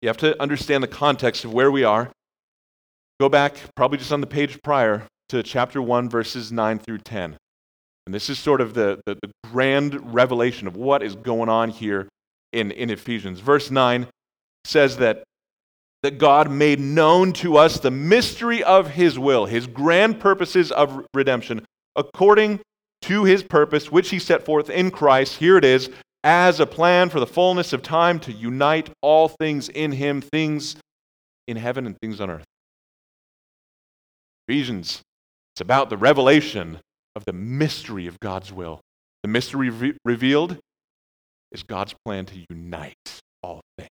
You 0.00 0.08
have 0.08 0.16
to 0.18 0.40
understand 0.40 0.82
the 0.82 0.88
context 0.88 1.44
of 1.44 1.52
where 1.52 1.70
we 1.70 1.84
are. 1.84 2.10
Go 3.20 3.28
back, 3.28 3.56
probably 3.74 3.98
just 3.98 4.12
on 4.12 4.20
the 4.20 4.28
page 4.28 4.62
prior, 4.62 5.06
to 5.28 5.42
chapter 5.42 5.82
1, 5.82 6.08
verses 6.08 6.52
9 6.52 6.78
through 6.78 6.98
10. 6.98 7.36
And 8.06 8.14
this 8.14 8.30
is 8.30 8.38
sort 8.38 8.60
of 8.60 8.74
the, 8.74 9.00
the, 9.06 9.16
the 9.16 9.30
grand 9.50 10.14
revelation 10.14 10.66
of 10.66 10.76
what 10.76 11.02
is 11.02 11.14
going 11.14 11.48
on 11.48 11.70
here 11.70 12.08
in, 12.52 12.70
in 12.70 12.90
Ephesians. 12.90 13.40
Verse 13.40 13.70
9 13.70 14.06
says 14.64 14.96
that, 14.98 15.24
that 16.02 16.18
God 16.18 16.50
made 16.50 16.80
known 16.80 17.32
to 17.34 17.56
us 17.56 17.80
the 17.80 17.90
mystery 17.90 18.62
of 18.62 18.90
his 18.90 19.18
will, 19.18 19.46
his 19.46 19.66
grand 19.66 20.20
purposes 20.20 20.70
of 20.70 21.04
redemption, 21.12 21.64
according 21.96 22.60
to 23.02 23.24
his 23.24 23.42
purpose, 23.42 23.90
which 23.92 24.10
he 24.10 24.18
set 24.18 24.44
forth 24.44 24.70
in 24.70 24.90
Christ. 24.90 25.36
Here 25.36 25.56
it 25.56 25.64
is 25.64 25.90
as 26.24 26.60
a 26.60 26.66
plan 26.66 27.08
for 27.08 27.20
the 27.20 27.26
fullness 27.26 27.72
of 27.72 27.82
time 27.82 28.18
to 28.20 28.32
unite 28.32 28.90
all 29.02 29.28
things 29.28 29.68
in 29.68 29.92
him, 29.92 30.20
things 30.20 30.76
in 31.46 31.56
heaven 31.56 31.86
and 31.86 31.96
things 32.00 32.20
on 32.20 32.30
earth. 32.30 32.44
Ephesians, 34.48 35.02
it's 35.54 35.60
about 35.60 35.90
the 35.90 35.96
revelation 35.96 36.78
of 37.14 37.24
the 37.24 37.32
mystery 37.32 38.06
of 38.06 38.18
God's 38.20 38.52
will. 38.52 38.80
The 39.22 39.28
mystery 39.28 39.70
re- 39.70 39.96
revealed 40.04 40.58
is 41.52 41.62
God's 41.62 41.94
plan 42.04 42.26
to 42.26 42.44
unite 42.50 43.20
all 43.42 43.60
things. 43.76 43.90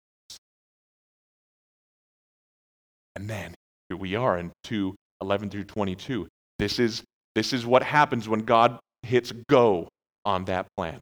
And 3.16 3.30
then 3.30 3.56
here 3.90 3.98
we 3.98 4.16
are 4.16 4.38
in 4.38 4.52
2 4.64 4.96
11 5.22 5.50
through 5.50 5.64
22. 5.64 6.28
This 6.60 6.80
is, 6.80 7.04
this 7.36 7.54
is 7.54 7.66
what 7.66 7.82
happens 7.82 8.30
when 8.30 8.42
God 8.42 8.80
hits 9.04 9.32
go 9.50 9.88
on 10.25 10.46
that 10.46 10.68
plan. 10.75 11.00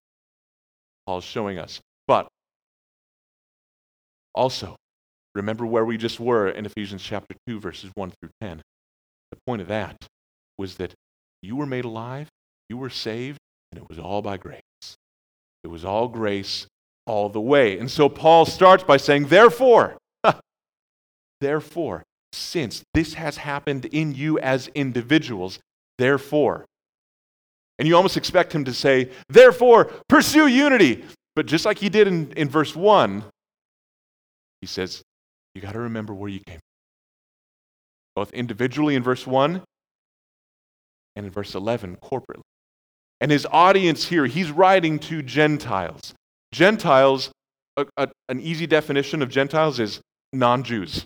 Paul's 1.05 1.23
showing 1.23 1.57
us. 1.57 1.79
But 2.07 2.27
also, 4.33 4.75
remember 5.33 5.65
where 5.65 5.85
we 5.85 5.97
just 5.97 6.19
were 6.19 6.49
in 6.49 6.65
Ephesians 6.65 7.01
chapter 7.01 7.35
2, 7.47 7.59
verses 7.59 7.91
1 7.95 8.11
through 8.19 8.31
10. 8.41 8.61
The 9.31 9.37
point 9.45 9.61
of 9.61 9.67
that 9.67 9.95
was 10.57 10.75
that 10.75 10.93
You 11.41 11.55
were 11.55 11.65
made 11.65 11.85
alive, 11.85 12.27
you 12.69 12.77
were 12.77 12.89
saved, 12.89 13.37
and 13.71 13.81
it 13.81 13.87
was 13.87 13.99
all 13.99 14.21
by 14.21 14.37
grace. 14.37 14.61
It 15.63 15.67
was 15.67 15.85
all 15.85 16.07
grace 16.07 16.67
all 17.05 17.29
the 17.29 17.41
way. 17.41 17.77
And 17.77 17.89
so 17.89 18.09
Paul 18.09 18.45
starts 18.45 18.83
by 18.83 18.97
saying, 18.97 19.27
Therefore, 19.27 19.97
therefore, 21.41 22.03
since 22.33 22.83
this 22.93 23.15
has 23.15 23.37
happened 23.37 23.85
in 23.85 24.13
you 24.13 24.39
as 24.39 24.69
individuals, 24.69 25.59
therefore. 25.97 26.65
And 27.77 27.87
you 27.87 27.95
almost 27.95 28.17
expect 28.17 28.53
him 28.53 28.65
to 28.65 28.73
say, 28.73 29.09
Therefore, 29.27 29.85
pursue 30.07 30.47
unity. 30.47 31.03
But 31.35 31.45
just 31.45 31.65
like 31.65 31.77
he 31.77 31.89
did 31.89 32.07
in, 32.07 32.31
in 32.37 32.49
verse 32.49 32.75
1, 32.75 33.23
he 34.61 34.67
says, 34.67 35.01
You 35.53 35.61
got 35.61 35.73
to 35.73 35.79
remember 35.79 36.13
where 36.13 36.29
you 36.29 36.39
came 36.39 36.55
from. 36.55 36.61
Both 38.15 38.33
individually 38.33 38.95
in 38.95 39.03
verse 39.03 39.27
1 39.27 39.61
and 41.17 41.25
in 41.25 41.31
verse 41.31 41.53
11, 41.53 41.97
corporately. 41.97 42.41
And 43.21 43.31
his 43.31 43.47
audience 43.51 44.05
here, 44.05 44.25
he's 44.25 44.51
writing 44.51 44.99
to 44.99 45.21
Gentiles. 45.21 46.13
Gentiles, 46.51 47.31
a, 47.77 47.85
a, 47.97 48.09
an 48.29 48.39
easy 48.39 48.67
definition 48.67 49.21
of 49.21 49.29
Gentiles 49.29 49.79
is 49.79 50.01
non 50.31 50.63
Jews. 50.63 51.05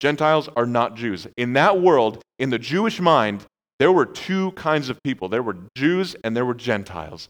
Gentiles 0.00 0.48
are 0.56 0.66
not 0.66 0.96
Jews. 0.96 1.26
In 1.36 1.54
that 1.54 1.80
world, 1.80 2.22
in 2.38 2.50
the 2.50 2.58
Jewish 2.58 3.00
mind, 3.00 3.44
there 3.84 3.92
were 3.92 4.06
two 4.06 4.50
kinds 4.52 4.88
of 4.88 5.02
people 5.02 5.28
there 5.28 5.42
were 5.42 5.58
Jews 5.76 6.16
and 6.24 6.34
there 6.34 6.46
were 6.46 6.54
Gentiles. 6.54 7.28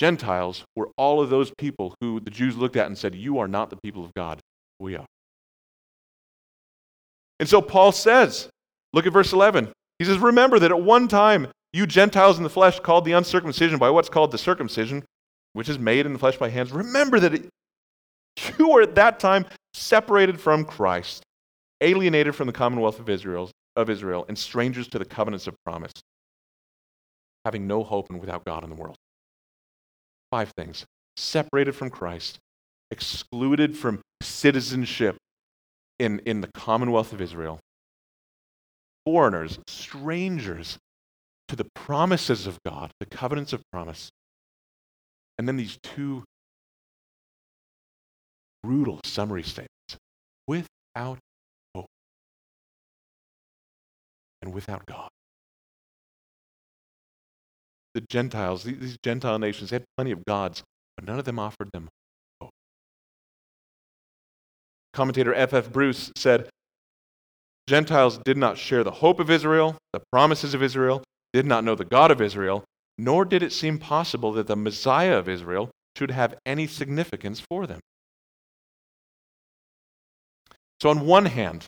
Gentiles 0.00 0.64
were 0.74 0.88
all 0.98 1.20
of 1.20 1.30
those 1.30 1.52
people 1.56 1.94
who 2.00 2.18
the 2.18 2.28
Jews 2.32 2.56
looked 2.56 2.74
at 2.74 2.88
and 2.88 2.98
said, 2.98 3.14
You 3.14 3.38
are 3.38 3.46
not 3.46 3.70
the 3.70 3.78
people 3.84 4.04
of 4.04 4.12
God. 4.14 4.40
We 4.80 4.96
are. 4.96 5.06
And 7.38 7.48
so 7.48 7.62
Paul 7.62 7.92
says, 7.92 8.48
look 8.92 9.06
at 9.06 9.12
verse 9.12 9.32
11. 9.32 9.70
He 10.00 10.04
says, 10.04 10.18
Remember 10.18 10.58
that 10.58 10.72
at 10.72 10.82
one 10.82 11.06
time 11.06 11.52
you 11.72 11.86
Gentiles 11.86 12.38
in 12.38 12.42
the 12.42 12.50
flesh 12.50 12.80
called 12.80 13.04
the 13.04 13.12
uncircumcision 13.12 13.78
by 13.78 13.90
what's 13.90 14.08
called 14.08 14.32
the 14.32 14.38
circumcision, 14.38 15.04
which 15.52 15.68
is 15.68 15.78
made 15.78 16.06
in 16.06 16.14
the 16.14 16.18
flesh 16.18 16.36
by 16.36 16.48
hands. 16.48 16.72
Remember 16.72 17.20
that 17.20 17.32
it, 17.32 17.48
you 18.58 18.70
were 18.70 18.82
at 18.82 18.96
that 18.96 19.20
time 19.20 19.46
separated 19.72 20.40
from 20.40 20.64
Christ, 20.64 21.22
alienated 21.80 22.34
from 22.34 22.48
the 22.48 22.52
commonwealth 22.52 22.98
of 22.98 23.08
Israel, 23.08 23.52
of 23.76 23.90
Israel, 23.90 24.24
and 24.28 24.38
strangers 24.38 24.88
to 24.88 24.98
the 24.98 25.04
covenants 25.04 25.46
of 25.46 25.54
promise, 25.64 25.92
having 27.44 27.66
no 27.66 27.84
hope 27.84 28.08
and 28.10 28.20
without 28.20 28.44
God 28.44 28.64
in 28.64 28.70
the 28.70 28.76
world. 28.76 28.96
Five 30.30 30.52
things 30.56 30.84
separated 31.16 31.74
from 31.74 31.90
Christ, 31.90 32.38
excluded 32.90 33.76
from 33.76 34.00
citizenship 34.22 35.16
in, 35.98 36.20
in 36.26 36.40
the 36.40 36.50
commonwealth 36.54 37.12
of 37.12 37.20
Israel, 37.20 37.58
foreigners, 39.04 39.58
strangers 39.66 40.78
to 41.48 41.56
the 41.56 41.66
promises 41.74 42.46
of 42.46 42.58
God, 42.66 42.90
the 43.00 43.06
covenants 43.06 43.52
of 43.52 43.62
promise. 43.72 44.10
And 45.38 45.46
then 45.46 45.56
these 45.56 45.78
two 45.82 46.24
brutal 48.62 49.00
summary 49.04 49.42
statements 49.42 49.96
without 50.48 51.18
and 54.42 54.52
without 54.52 54.86
God. 54.86 55.08
The 57.94 58.02
Gentiles, 58.02 58.64
these 58.64 58.98
Gentile 59.02 59.38
nations, 59.38 59.70
had 59.70 59.84
plenty 59.96 60.10
of 60.12 60.24
gods, 60.26 60.62
but 60.96 61.06
none 61.06 61.18
of 61.18 61.24
them 61.24 61.38
offered 61.38 61.70
them 61.72 61.88
hope. 62.40 62.50
Commentator 64.92 65.34
F.F. 65.34 65.66
F. 65.66 65.72
Bruce 65.72 66.12
said 66.16 66.48
Gentiles 67.66 68.18
did 68.24 68.36
not 68.36 68.58
share 68.58 68.84
the 68.84 68.90
hope 68.90 69.18
of 69.18 69.30
Israel, 69.30 69.76
the 69.92 70.02
promises 70.12 70.54
of 70.54 70.62
Israel, 70.62 71.02
did 71.32 71.46
not 71.46 71.64
know 71.64 71.74
the 71.74 71.84
God 71.84 72.10
of 72.10 72.20
Israel, 72.20 72.64
nor 72.98 73.24
did 73.24 73.42
it 73.42 73.52
seem 73.52 73.78
possible 73.78 74.32
that 74.32 74.46
the 74.46 74.56
Messiah 74.56 75.16
of 75.16 75.28
Israel 75.28 75.70
should 75.96 76.10
have 76.10 76.38
any 76.46 76.66
significance 76.66 77.42
for 77.48 77.66
them. 77.66 77.80
So, 80.80 80.90
on 80.90 81.06
one 81.06 81.24
hand, 81.24 81.66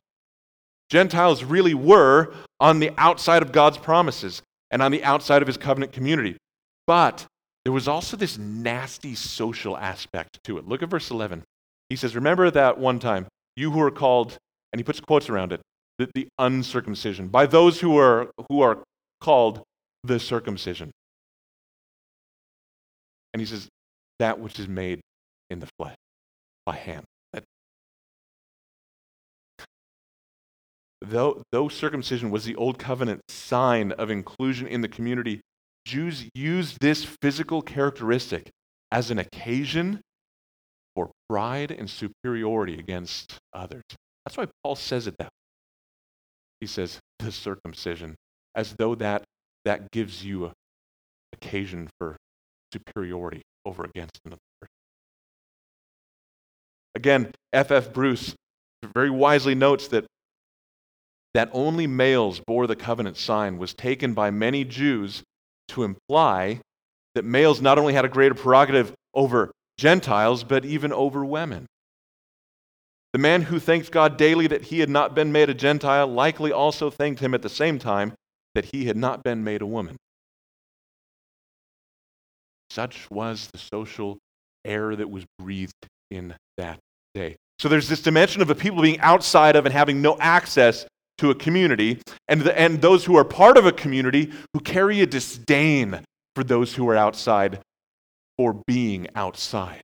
Gentiles 0.90 1.44
really 1.44 1.74
were 1.74 2.32
on 2.60 2.80
the 2.80 2.92
outside 2.96 3.42
of 3.42 3.52
God's 3.52 3.78
promises 3.78 4.42
and 4.70 4.82
on 4.82 4.90
the 4.90 5.04
outside 5.04 5.42
of 5.42 5.48
his 5.48 5.56
covenant 5.56 5.92
community. 5.92 6.36
But 6.86 7.26
there 7.64 7.72
was 7.72 7.88
also 7.88 8.16
this 8.16 8.38
nasty 8.38 9.14
social 9.14 9.76
aspect 9.76 10.38
to 10.44 10.58
it. 10.58 10.66
Look 10.66 10.82
at 10.82 10.88
verse 10.88 11.10
11. 11.10 11.42
He 11.90 11.96
says, 11.96 12.14
Remember 12.14 12.50
that 12.50 12.78
one 12.78 12.98
time, 12.98 13.26
you 13.56 13.70
who 13.70 13.80
are 13.80 13.90
called, 13.90 14.36
and 14.72 14.80
he 14.80 14.84
puts 14.84 15.00
quotes 15.00 15.28
around 15.28 15.52
it, 15.52 15.60
the, 15.98 16.08
the 16.14 16.28
uncircumcision, 16.38 17.28
by 17.28 17.46
those 17.46 17.80
who 17.80 17.98
are, 17.98 18.30
who 18.48 18.62
are 18.62 18.82
called 19.20 19.62
the 20.04 20.18
circumcision. 20.18 20.90
And 23.34 23.40
he 23.40 23.46
says, 23.46 23.68
That 24.18 24.38
which 24.38 24.58
is 24.58 24.68
made 24.68 25.00
in 25.50 25.60
the 25.60 25.68
flesh 25.78 25.96
by 26.64 26.76
hand. 26.76 27.04
Though, 31.00 31.42
though 31.52 31.68
circumcision 31.68 32.30
was 32.30 32.44
the 32.44 32.56
old 32.56 32.78
covenant 32.78 33.22
sign 33.28 33.92
of 33.92 34.10
inclusion 34.10 34.66
in 34.66 34.80
the 34.80 34.88
community, 34.88 35.40
Jews 35.84 36.28
used 36.34 36.80
this 36.80 37.06
physical 37.22 37.62
characteristic 37.62 38.50
as 38.90 39.10
an 39.10 39.18
occasion 39.18 40.00
for 40.94 41.10
pride 41.28 41.70
and 41.70 41.88
superiority 41.88 42.78
against 42.78 43.38
others. 43.52 43.82
That's 44.24 44.36
why 44.36 44.46
Paul 44.62 44.74
says 44.74 45.06
it 45.06 45.14
that 45.18 45.26
way. 45.26 45.28
He 46.60 46.66
says 46.66 46.98
the 47.20 47.30
circumcision, 47.30 48.16
as 48.54 48.74
though 48.78 48.94
that, 48.96 49.22
that 49.64 49.90
gives 49.92 50.24
you 50.24 50.46
an 50.46 50.52
occasion 51.32 51.88
for 51.98 52.16
superiority 52.72 53.42
over 53.64 53.84
against 53.84 54.18
another 54.24 54.40
person. 54.60 54.72
Again, 56.96 57.32
F.F. 57.52 57.92
Bruce 57.92 58.34
very 58.94 59.10
wisely 59.10 59.54
notes 59.54 59.88
that 59.88 60.04
that 61.38 61.50
only 61.52 61.86
males 61.86 62.40
bore 62.40 62.66
the 62.66 62.74
covenant 62.74 63.16
sign 63.16 63.58
was 63.58 63.72
taken 63.72 64.12
by 64.12 64.28
many 64.28 64.64
Jews 64.64 65.22
to 65.68 65.84
imply 65.84 66.60
that 67.14 67.24
males 67.24 67.60
not 67.60 67.78
only 67.78 67.94
had 67.94 68.04
a 68.04 68.08
greater 68.08 68.34
prerogative 68.34 68.92
over 69.14 69.52
Gentiles, 69.78 70.42
but 70.42 70.64
even 70.64 70.92
over 70.92 71.24
women. 71.24 71.66
The 73.12 73.20
man 73.20 73.42
who 73.42 73.60
thanked 73.60 73.92
God 73.92 74.16
daily 74.16 74.48
that 74.48 74.64
he 74.64 74.80
had 74.80 74.90
not 74.90 75.14
been 75.14 75.30
made 75.30 75.48
a 75.48 75.54
Gentile 75.54 76.08
likely 76.08 76.50
also 76.50 76.90
thanked 76.90 77.20
him 77.20 77.34
at 77.34 77.42
the 77.42 77.48
same 77.48 77.78
time 77.78 78.14
that 78.56 78.64
he 78.64 78.86
had 78.86 78.96
not 78.96 79.22
been 79.22 79.44
made 79.44 79.62
a 79.62 79.66
woman. 79.66 79.96
Such 82.70 83.08
was 83.12 83.48
the 83.52 83.58
social 83.58 84.18
air 84.64 84.96
that 84.96 85.08
was 85.08 85.24
breathed 85.38 85.86
in 86.10 86.34
that 86.56 86.80
day. 87.14 87.36
So 87.60 87.68
there's 87.68 87.88
this 87.88 88.02
dimension 88.02 88.42
of 88.42 88.48
the 88.48 88.56
people 88.56 88.82
being 88.82 88.98
outside 88.98 89.54
of 89.54 89.66
and 89.66 89.72
having 89.72 90.02
no 90.02 90.18
access 90.18 90.84
to 91.18 91.30
a 91.30 91.34
community, 91.34 92.00
and, 92.28 92.42
the, 92.42 92.58
and 92.58 92.80
those 92.80 93.04
who 93.04 93.16
are 93.16 93.24
part 93.24 93.56
of 93.56 93.66
a 93.66 93.72
community 93.72 94.32
who 94.54 94.60
carry 94.60 95.00
a 95.00 95.06
disdain 95.06 96.00
for 96.34 96.44
those 96.44 96.74
who 96.74 96.88
are 96.88 96.96
outside 96.96 97.60
for 98.36 98.62
being 98.66 99.08
outside. 99.14 99.82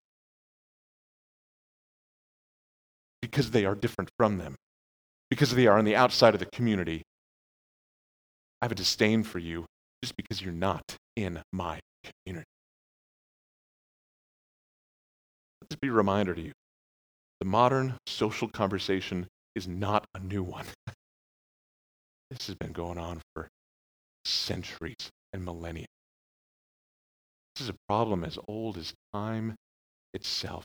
Because 3.21 3.51
they 3.51 3.65
are 3.65 3.75
different 3.75 4.11
from 4.17 4.39
them, 4.39 4.55
because 5.29 5.55
they 5.55 5.67
are 5.67 5.79
on 5.79 5.85
the 5.85 5.97
outside 5.97 6.35
of 6.35 6.41
the 6.41 6.47
community. 6.47 7.03
I 8.63 8.67
have 8.67 8.73
a 8.73 8.77
disdain 8.77 9.25
for 9.25 9.41
you 9.41 9.67
just 10.03 10.17
because 10.17 10.41
you're 10.41 10.53
not 10.53 10.97
in 11.17 11.43
my 11.53 11.81
community. 12.25 12.47
Let 15.61 15.71
this 15.71 15.79
be 15.81 15.89
a 15.89 15.93
reminder 15.93 16.35
to 16.35 16.41
you. 16.41 16.53
The 17.41 17.47
modern 17.47 17.95
social 18.07 18.49
conversation 18.49 19.27
is 19.57 19.67
not 19.67 20.05
a 20.15 20.21
new 20.21 20.43
one. 20.43 20.67
This 22.37 22.49
has 22.49 22.57
been 22.57 22.73
going 22.73 22.99
on 22.99 23.21
for 23.33 23.47
centuries 24.25 25.11
and 25.33 25.45
millennia. 25.45 25.87
This 27.55 27.63
is 27.63 27.69
a 27.69 27.77
problem 27.89 28.25
as 28.25 28.39
old 28.49 28.77
as 28.77 28.93
time 29.13 29.55
itself. 30.15 30.65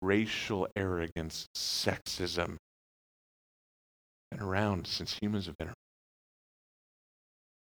Racial 0.00 0.66
arrogance, 0.76 1.46
sexism, 1.54 2.56
been 4.30 4.40
around 4.40 4.86
since 4.86 5.18
humans 5.20 5.44
have 5.44 5.58
been 5.58 5.68
around. 5.68 5.74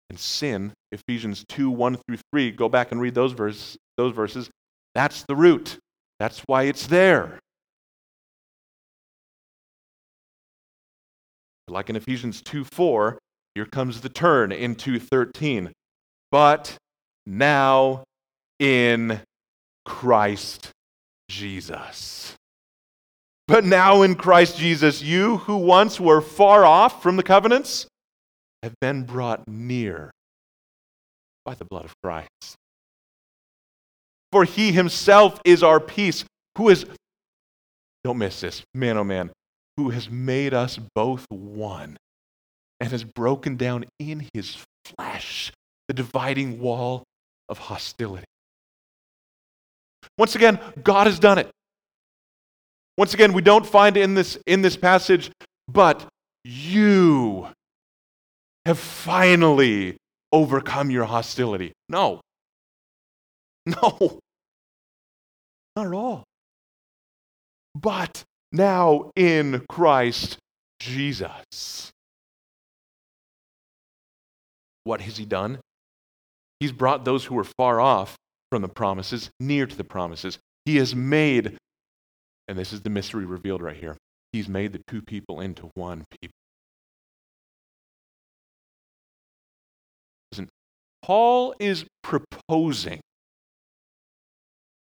And 0.09 0.19
sin, 0.19 0.73
Ephesians 0.91 1.45
2 1.47 1.69
1 1.69 1.97
through 2.05 2.17
3, 2.33 2.51
go 2.51 2.67
back 2.67 2.91
and 2.91 2.99
read 2.99 3.15
those, 3.15 3.31
verse, 3.31 3.77
those 3.95 4.13
verses. 4.13 4.49
That's 4.95 5.23
the 5.23 5.35
root. 5.35 5.79
That's 6.19 6.41
why 6.47 6.63
it's 6.63 6.87
there. 6.87 7.39
Like 11.69 11.89
in 11.89 11.95
Ephesians 11.95 12.41
2 12.41 12.65
4, 12.65 13.17
here 13.55 13.65
comes 13.65 14.01
the 14.01 14.09
turn 14.09 14.51
into 14.51 14.99
13. 14.99 15.71
But 16.29 16.77
now 17.25 18.03
in 18.59 19.21
Christ 19.85 20.71
Jesus. 21.29 22.35
But 23.47 23.63
now 23.63 24.01
in 24.01 24.15
Christ 24.15 24.57
Jesus, 24.57 25.01
you 25.01 25.37
who 25.37 25.57
once 25.57 25.99
were 25.99 26.21
far 26.21 26.65
off 26.65 27.01
from 27.01 27.15
the 27.15 27.23
covenants 27.23 27.87
have 28.61 28.73
been 28.81 29.03
brought 29.03 29.47
near 29.47 30.11
By 31.45 31.55
the 31.55 31.65
blood 31.65 31.85
of 31.85 31.93
Christ. 32.03 32.55
For 34.31 34.43
he 34.43 34.73
himself 34.73 35.39
is 35.45 35.63
our 35.63 35.79
peace, 35.79 36.25
who 36.57 36.69
is, 36.69 36.85
don't 38.03 38.17
miss 38.17 38.41
this, 38.41 38.63
man 38.73 38.97
oh 38.97 39.03
man, 39.03 39.29
who 39.77 39.91
has 39.91 40.09
made 40.09 40.53
us 40.53 40.77
both 40.93 41.25
one 41.29 41.97
and 42.79 42.91
has 42.91 43.03
broken 43.03 43.55
down 43.55 43.85
in 43.99 44.27
his 44.33 44.57
flesh 44.83 45.51
the 45.87 45.93
dividing 45.93 46.59
wall 46.59 47.03
of 47.49 47.57
hostility. 47.57 48.25
Once 50.17 50.35
again, 50.35 50.59
God 50.83 51.07
has 51.07 51.19
done 51.19 51.37
it. 51.37 51.49
Once 52.97 53.13
again, 53.13 53.33
we 53.33 53.41
don't 53.41 53.65
find 53.65 53.97
in 53.97 54.13
this, 54.13 54.37
in 54.47 54.61
this 54.61 54.77
passage, 54.77 55.29
but 55.67 56.05
you 56.43 57.47
have 58.65 58.79
finally 58.79 59.97
overcome 60.31 60.89
your 60.89 61.05
hostility. 61.05 61.73
No. 61.89 62.21
No. 63.67 64.19
Not 65.75 65.87
at 65.87 65.93
all. 65.93 66.23
But 67.73 68.23
now 68.51 69.11
in 69.15 69.65
Christ 69.67 70.37
Jesus. 70.79 71.91
What 74.85 75.01
has 75.01 75.17
he 75.17 75.25
done? 75.25 75.59
He's 76.61 76.71
brought 76.71 77.03
those 77.03 77.25
who 77.25 77.35
were 77.35 77.43
far 77.43 77.81
off 77.81 78.15
from 78.49 78.61
the 78.61 78.69
promises 78.69 79.29
near 79.39 79.65
to 79.65 79.75
the 79.75 79.83
promises. 79.83 80.39
He 80.63 80.77
has 80.77 80.95
made, 80.95 81.57
and 82.47 82.57
this 82.57 82.71
is 82.71 82.81
the 82.81 82.89
mystery 82.89 83.25
revealed 83.25 83.61
right 83.61 83.75
here, 83.75 83.97
he's 84.31 84.47
made 84.47 84.71
the 84.71 84.81
two 84.87 85.01
people 85.01 85.41
into 85.41 85.69
one 85.73 86.05
people. 86.21 86.33
Listen, 90.31 90.49
Paul 91.01 91.55
is 91.59 91.85
proposing 92.03 93.01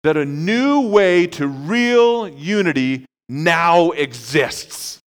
that 0.05 0.19
a 0.19 0.25
new 0.25 0.89
way 0.89 1.27
to 1.29 1.49
real 1.49 2.29
unity 2.29 3.07
now 3.29 3.91
exists. 3.93 5.01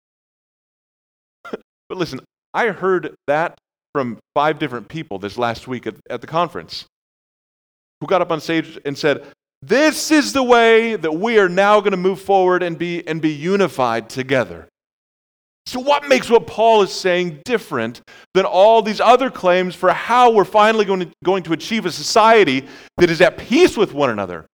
but 1.43 1.97
listen, 1.97 2.21
I 2.53 2.67
heard 2.67 3.13
that 3.27 3.57
from 3.95 4.19
five 4.33 4.59
different 4.59 4.89
people 4.89 5.17
this 5.17 5.37
last 5.37 5.69
week 5.69 5.87
at, 5.87 5.95
at 6.09 6.19
the 6.19 6.27
conference 6.27 6.83
who 8.01 8.07
got 8.07 8.21
up 8.21 8.29
on 8.29 8.41
stage 8.41 8.77
and 8.83 8.97
said, 8.97 9.25
This 9.61 10.11
is 10.11 10.33
the 10.33 10.43
way 10.43 10.97
that 10.97 11.13
we 11.13 11.39
are 11.39 11.47
now 11.47 11.79
going 11.79 11.91
to 11.91 11.97
move 11.97 12.19
forward 12.19 12.61
and 12.61 12.77
be, 12.77 13.07
and 13.07 13.21
be 13.21 13.31
unified 13.31 14.09
together. 14.09 14.67
So, 15.65 15.79
what 15.79 16.09
makes 16.09 16.29
what 16.29 16.45
Paul 16.45 16.81
is 16.81 16.91
saying 16.91 17.39
different 17.45 18.01
than 18.33 18.43
all 18.43 18.81
these 18.81 18.99
other 18.99 19.29
claims 19.29 19.75
for 19.75 19.93
how 19.93 20.29
we're 20.29 20.43
finally 20.43 20.83
going 20.83 20.99
to, 20.99 21.11
going 21.23 21.43
to 21.43 21.53
achieve 21.53 21.85
a 21.85 21.91
society 21.91 22.67
that 22.97 23.09
is 23.09 23.21
at 23.21 23.37
peace 23.37 23.77
with 23.77 23.93
one 23.93 24.09
another? 24.09 24.45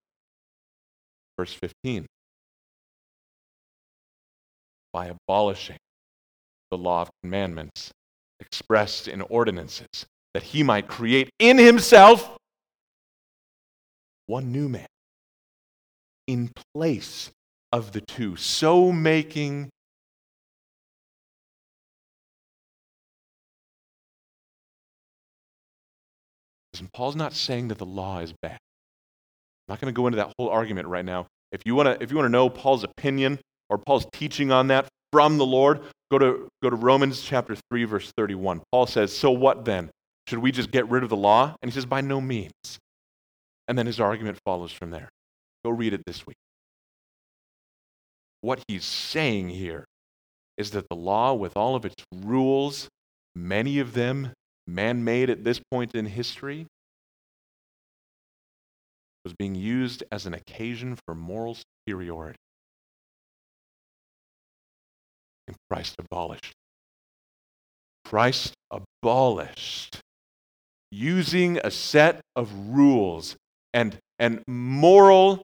Verse 1.36 1.52
15 1.52 2.06
by 4.92 5.06
abolishing 5.06 5.78
the 6.70 6.78
law 6.78 7.02
of 7.02 7.10
commandments 7.22 7.90
expressed 8.42 9.08
in 9.08 9.22
ordinances, 9.22 10.06
that 10.34 10.42
he 10.42 10.62
might 10.62 10.88
create 10.88 11.30
in 11.38 11.58
himself 11.58 12.36
one 14.26 14.52
new 14.52 14.68
man 14.68 14.86
in 16.26 16.50
place 16.74 17.30
of 17.72 17.92
the 17.92 18.00
two, 18.00 18.36
so 18.36 18.92
making 18.92 19.70
Listen, 26.72 26.88
Paul's 26.94 27.16
not 27.16 27.34
saying 27.34 27.68
that 27.68 27.76
the 27.76 27.84
law 27.84 28.20
is 28.20 28.32
bad. 28.40 28.52
I'm 28.52 29.74
not 29.74 29.80
going 29.80 29.92
to 29.92 29.96
go 29.96 30.06
into 30.06 30.16
that 30.16 30.32
whole 30.38 30.48
argument 30.48 30.88
right 30.88 31.04
now. 31.04 31.26
If 31.50 31.60
you 31.66 31.74
want 31.74 31.86
to, 31.86 32.02
if 32.02 32.10
you 32.10 32.16
want 32.16 32.26
to 32.26 32.32
know 32.32 32.48
Paul's 32.48 32.82
opinion 32.82 33.38
or 33.68 33.76
Paul's 33.76 34.06
teaching 34.12 34.50
on 34.50 34.68
that 34.68 34.88
from 35.12 35.36
the 35.36 35.44
Lord, 35.44 35.82
go 36.12 36.18
to, 36.18 36.48
go 36.62 36.68
to 36.68 36.76
Romans 36.76 37.22
chapter 37.22 37.56
3, 37.70 37.84
verse 37.84 38.12
31. 38.16 38.60
Paul 38.70 38.86
says, 38.86 39.16
So 39.16 39.30
what 39.30 39.64
then? 39.64 39.90
Should 40.28 40.40
we 40.40 40.52
just 40.52 40.70
get 40.70 40.88
rid 40.90 41.02
of 41.02 41.08
the 41.08 41.16
law? 41.16 41.56
And 41.62 41.70
he 41.70 41.74
says, 41.74 41.86
By 41.86 42.02
no 42.02 42.20
means. 42.20 42.52
And 43.66 43.78
then 43.78 43.86
his 43.86 43.98
argument 43.98 44.38
follows 44.44 44.70
from 44.70 44.90
there. 44.90 45.08
Go 45.64 45.70
read 45.70 45.94
it 45.94 46.02
this 46.06 46.26
week. 46.26 46.36
What 48.42 48.60
he's 48.68 48.84
saying 48.84 49.48
here 49.48 49.86
is 50.58 50.72
that 50.72 50.88
the 50.90 50.96
law, 50.96 51.32
with 51.32 51.56
all 51.56 51.74
of 51.74 51.84
its 51.84 51.94
rules, 52.12 52.88
many 53.34 53.78
of 53.78 53.94
them 53.94 54.32
man 54.66 55.02
made 55.04 55.30
at 55.30 55.44
this 55.44 55.60
point 55.70 55.94
in 55.94 56.06
history, 56.06 56.66
was 59.24 59.32
being 59.32 59.54
used 59.54 60.02
as 60.12 60.26
an 60.26 60.34
occasion 60.34 60.98
for 61.06 61.14
moral 61.14 61.56
superiority. 61.86 62.36
And 65.52 65.56
Christ 65.70 65.96
abolished. 65.98 66.52
Christ 68.04 68.54
abolished 68.70 70.00
using 70.90 71.58
a 71.62 71.70
set 71.70 72.20
of 72.36 72.52
rules 72.68 73.36
and, 73.72 73.96
and 74.18 74.42
moral 74.46 75.42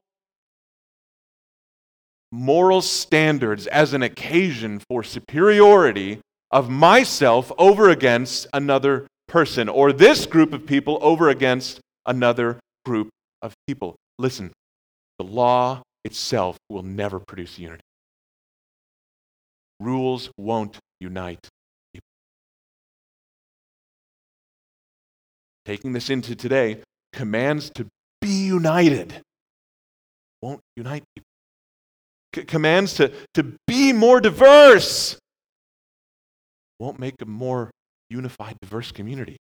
moral 2.31 2.81
standards 2.81 3.65
as 3.67 3.93
an 3.93 4.03
occasion 4.03 4.79
for 4.87 5.03
superiority 5.03 6.19
of 6.51 6.69
myself 6.69 7.51
over 7.57 7.89
against 7.89 8.45
another 8.53 9.07
person 9.27 9.67
or 9.67 9.91
this 9.91 10.27
group 10.27 10.53
of 10.53 10.65
people 10.67 10.99
over 11.01 11.29
against 11.29 11.79
another 12.05 12.59
group 12.85 13.09
of 13.41 13.53
people. 13.65 13.95
Listen, 14.19 14.51
the 15.17 15.25
law 15.25 15.81
itself 16.05 16.55
will 16.69 16.83
never 16.83 17.19
produce 17.19 17.57
unity. 17.57 17.81
Rules 19.79 20.29
won't 20.37 20.77
unite 20.99 21.47
people. 21.93 22.05
Taking 25.65 25.93
this 25.93 26.09
into 26.09 26.35
today, 26.35 26.81
commands 27.13 27.69
to 27.71 27.87
be 28.21 28.29
united 28.29 29.21
won't 30.41 30.61
unite 30.75 31.03
people. 31.15 31.27
C- 32.35 32.43
commands 32.45 32.93
to, 32.95 33.11
to 33.33 33.55
be 33.67 33.93
more 33.93 34.21
diverse 34.21 35.17
won't 36.79 36.99
make 36.99 37.15
a 37.21 37.25
more 37.25 37.71
unified, 38.09 38.55
diverse 38.61 38.91
community. 38.91 39.37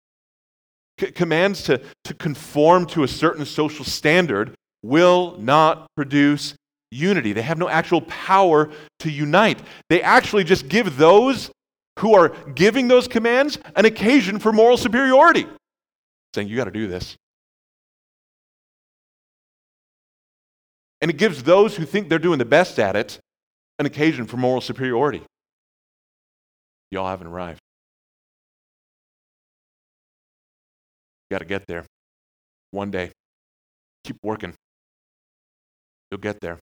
C- 0.99 1.11
commands 1.11 1.63
to, 1.63 1.81
to 2.05 2.13
conform 2.13 2.85
to 2.87 3.03
a 3.03 3.07
certain 3.07 3.45
social 3.45 3.85
standard 3.85 4.55
will 4.83 5.35
not 5.37 5.87
produce 5.95 6.55
unity. 6.91 7.33
They 7.33 7.41
have 7.41 7.57
no 7.57 7.69
actual 7.69 8.01
power 8.01 8.69
to 8.99 9.11
unite. 9.11 9.59
They 9.89 10.01
actually 10.01 10.43
just 10.43 10.67
give 10.67 10.97
those 10.97 11.51
who 11.99 12.13
are 12.13 12.29
giving 12.53 12.87
those 12.87 13.07
commands 13.07 13.57
an 13.75 13.85
occasion 13.85 14.39
for 14.39 14.51
moral 14.51 14.77
superiority, 14.77 15.47
saying, 16.33 16.47
You 16.47 16.55
got 16.55 16.65
to 16.65 16.71
do 16.71 16.87
this. 16.87 17.15
And 21.01 21.11
it 21.11 21.17
gives 21.17 21.43
those 21.43 21.75
who 21.75 21.85
think 21.85 22.09
they're 22.09 22.19
doing 22.19 22.39
the 22.39 22.45
best 22.45 22.79
at 22.79 22.95
it 22.95 23.19
an 23.77 23.85
occasion 23.85 24.25
for 24.25 24.37
moral 24.37 24.61
superiority. 24.61 25.21
Y'all 26.91 27.07
haven't 27.07 27.27
arrived. 27.27 27.59
You 31.29 31.35
got 31.35 31.39
to 31.39 31.45
get 31.45 31.67
there. 31.67 31.85
One 32.71 32.91
day. 32.91 33.11
Keep 34.05 34.17
working. 34.23 34.53
You'll 36.09 36.21
get 36.21 36.39
there 36.39 36.59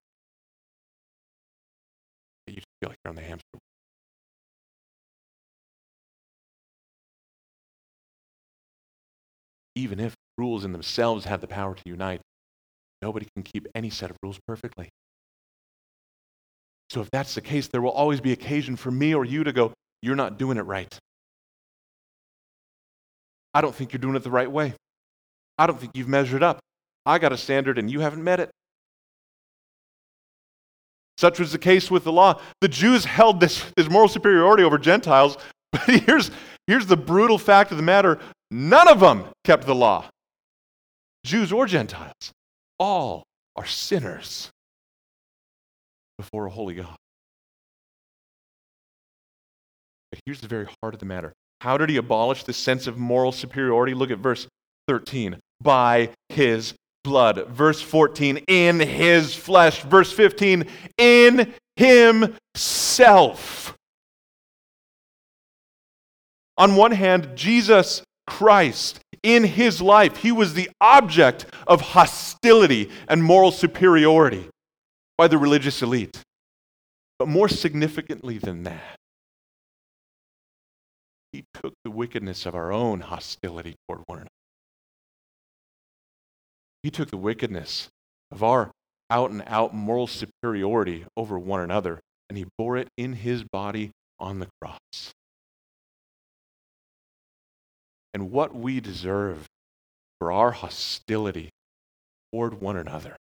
feel 2.83 2.89
like 2.89 2.97
you're 3.05 3.11
on 3.11 3.15
the 3.15 3.21
hamster 3.21 3.45
wheel. 3.53 3.59
Even 9.75 9.99
if 10.01 10.13
rules 10.37 10.65
in 10.65 10.73
themselves 10.73 11.25
have 11.25 11.39
the 11.39 11.47
power 11.47 11.75
to 11.75 11.81
unite, 11.85 12.19
nobody 13.01 13.25
can 13.35 13.43
keep 13.43 13.67
any 13.73 13.89
set 13.89 14.09
of 14.11 14.17
rules 14.21 14.37
perfectly. 14.47 14.89
So 16.89 16.99
if 16.99 17.09
that's 17.11 17.33
the 17.35 17.41
case, 17.41 17.67
there 17.67 17.81
will 17.81 17.91
always 17.91 18.19
be 18.19 18.33
occasion 18.33 18.75
for 18.75 18.91
me 18.91 19.15
or 19.15 19.23
you 19.23 19.45
to 19.45 19.53
go, 19.53 19.71
You're 20.01 20.17
not 20.17 20.37
doing 20.37 20.57
it 20.57 20.63
right. 20.63 20.93
I 23.53 23.61
don't 23.61 23.73
think 23.73 23.93
you're 23.93 24.01
doing 24.01 24.15
it 24.15 24.23
the 24.23 24.31
right 24.31 24.51
way. 24.51 24.73
I 25.57 25.67
don't 25.67 25.79
think 25.79 25.95
you've 25.95 26.09
measured 26.09 26.43
up. 26.43 26.59
I 27.05 27.17
got 27.17 27.31
a 27.31 27.37
standard 27.37 27.77
and 27.77 27.89
you 27.89 28.01
haven't 28.01 28.23
met 28.23 28.41
it. 28.41 28.49
Such 31.17 31.39
was 31.39 31.51
the 31.51 31.59
case 31.59 31.91
with 31.91 32.03
the 32.03 32.11
law. 32.11 32.39
The 32.61 32.67
Jews 32.67 33.05
held 33.05 33.39
this, 33.39 33.63
this 33.75 33.89
moral 33.89 34.07
superiority 34.07 34.63
over 34.63 34.77
Gentiles, 34.77 35.37
but 35.71 35.81
here's, 35.81 36.31
here's 36.67 36.85
the 36.85 36.97
brutal 36.97 37.37
fact 37.37 37.71
of 37.71 37.77
the 37.77 37.83
matter 37.83 38.19
none 38.51 38.87
of 38.87 38.99
them 38.99 39.25
kept 39.43 39.65
the 39.65 39.75
law, 39.75 40.05
Jews 41.25 41.51
or 41.51 41.65
Gentiles. 41.65 42.31
All 42.79 43.23
are 43.55 43.65
sinners 43.65 44.51
before 46.17 46.45
a 46.45 46.49
holy 46.49 46.75
God. 46.75 46.95
But 50.11 50.19
here's 50.25 50.41
the 50.41 50.47
very 50.47 50.67
heart 50.81 50.93
of 50.93 50.99
the 50.99 51.05
matter. 51.05 51.33
How 51.61 51.77
did 51.77 51.89
he 51.89 51.97
abolish 51.97 52.43
this 52.43 52.57
sense 52.57 52.87
of 52.87 52.97
moral 52.97 53.31
superiority? 53.31 53.93
Look 53.93 54.11
at 54.11 54.19
verse 54.19 54.47
13, 54.87 55.39
by 55.61 56.09
his 56.29 56.73
blood. 57.03 57.47
Verse 57.49 57.81
14, 57.81 58.37
in 58.47 58.79
his 58.79 59.35
flesh. 59.35 59.83
Verse 59.83 60.11
15, 60.11 60.65
in 60.97 61.53
himself. 61.75 63.75
On 66.57 66.75
one 66.75 66.91
hand, 66.91 67.31
Jesus 67.35 68.03
Christ, 68.27 68.99
in 69.23 69.43
his 69.43 69.81
life, 69.81 70.17
he 70.17 70.31
was 70.31 70.53
the 70.53 70.69
object 70.79 71.45
of 71.67 71.81
hostility 71.81 72.89
and 73.07 73.23
moral 73.23 73.51
superiority 73.51 74.49
by 75.17 75.27
the 75.27 75.37
religious 75.37 75.81
elite. 75.81 76.21
But 77.19 77.27
more 77.27 77.49
significantly 77.49 78.37
than 78.37 78.63
that, 78.63 78.97
he 81.31 81.45
took 81.53 81.73
the 81.83 81.91
wickedness 81.91 82.45
of 82.45 82.53
our 82.53 82.71
own 82.71 83.01
hostility 83.01 83.75
toward 83.87 84.03
one 84.05 84.19
another. 84.19 84.29
He 86.83 86.91
took 86.91 87.09
the 87.09 87.17
wickedness 87.17 87.87
of 88.31 88.43
our 88.43 88.71
out 89.09 89.31
and 89.31 89.43
out 89.47 89.73
moral 89.73 90.07
superiority 90.07 91.05
over 91.15 91.39
one 91.39 91.61
another, 91.61 91.99
and 92.29 92.37
he 92.37 92.45
bore 92.57 92.77
it 92.77 92.89
in 92.97 93.13
his 93.13 93.43
body 93.43 93.91
on 94.19 94.39
the 94.39 94.47
cross. 94.61 95.13
And 98.13 98.31
what 98.31 98.55
we 98.55 98.79
deserve 98.79 99.45
for 100.19 100.31
our 100.31 100.51
hostility 100.51 101.49
toward 102.31 102.61
one 102.61 102.77
another, 102.77 103.15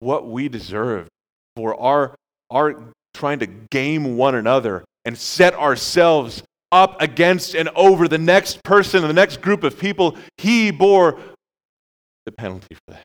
what 0.00 0.28
we 0.28 0.48
deserve 0.48 1.08
for 1.56 1.78
our, 1.80 2.14
our 2.50 2.82
trying 3.14 3.38
to 3.38 3.46
game 3.46 4.16
one 4.16 4.34
another 4.34 4.84
and 5.04 5.16
set 5.16 5.54
ourselves 5.54 6.42
up 6.72 7.00
against 7.00 7.54
and 7.54 7.68
over 7.70 8.06
the 8.06 8.18
next 8.18 8.62
person, 8.62 9.02
the 9.02 9.12
next 9.12 9.40
group 9.40 9.64
of 9.64 9.78
people, 9.78 10.16
he 10.38 10.70
bore 10.70 11.18
the 12.30 12.36
penalty 12.36 12.74
for 12.74 12.94
that. 12.94 13.02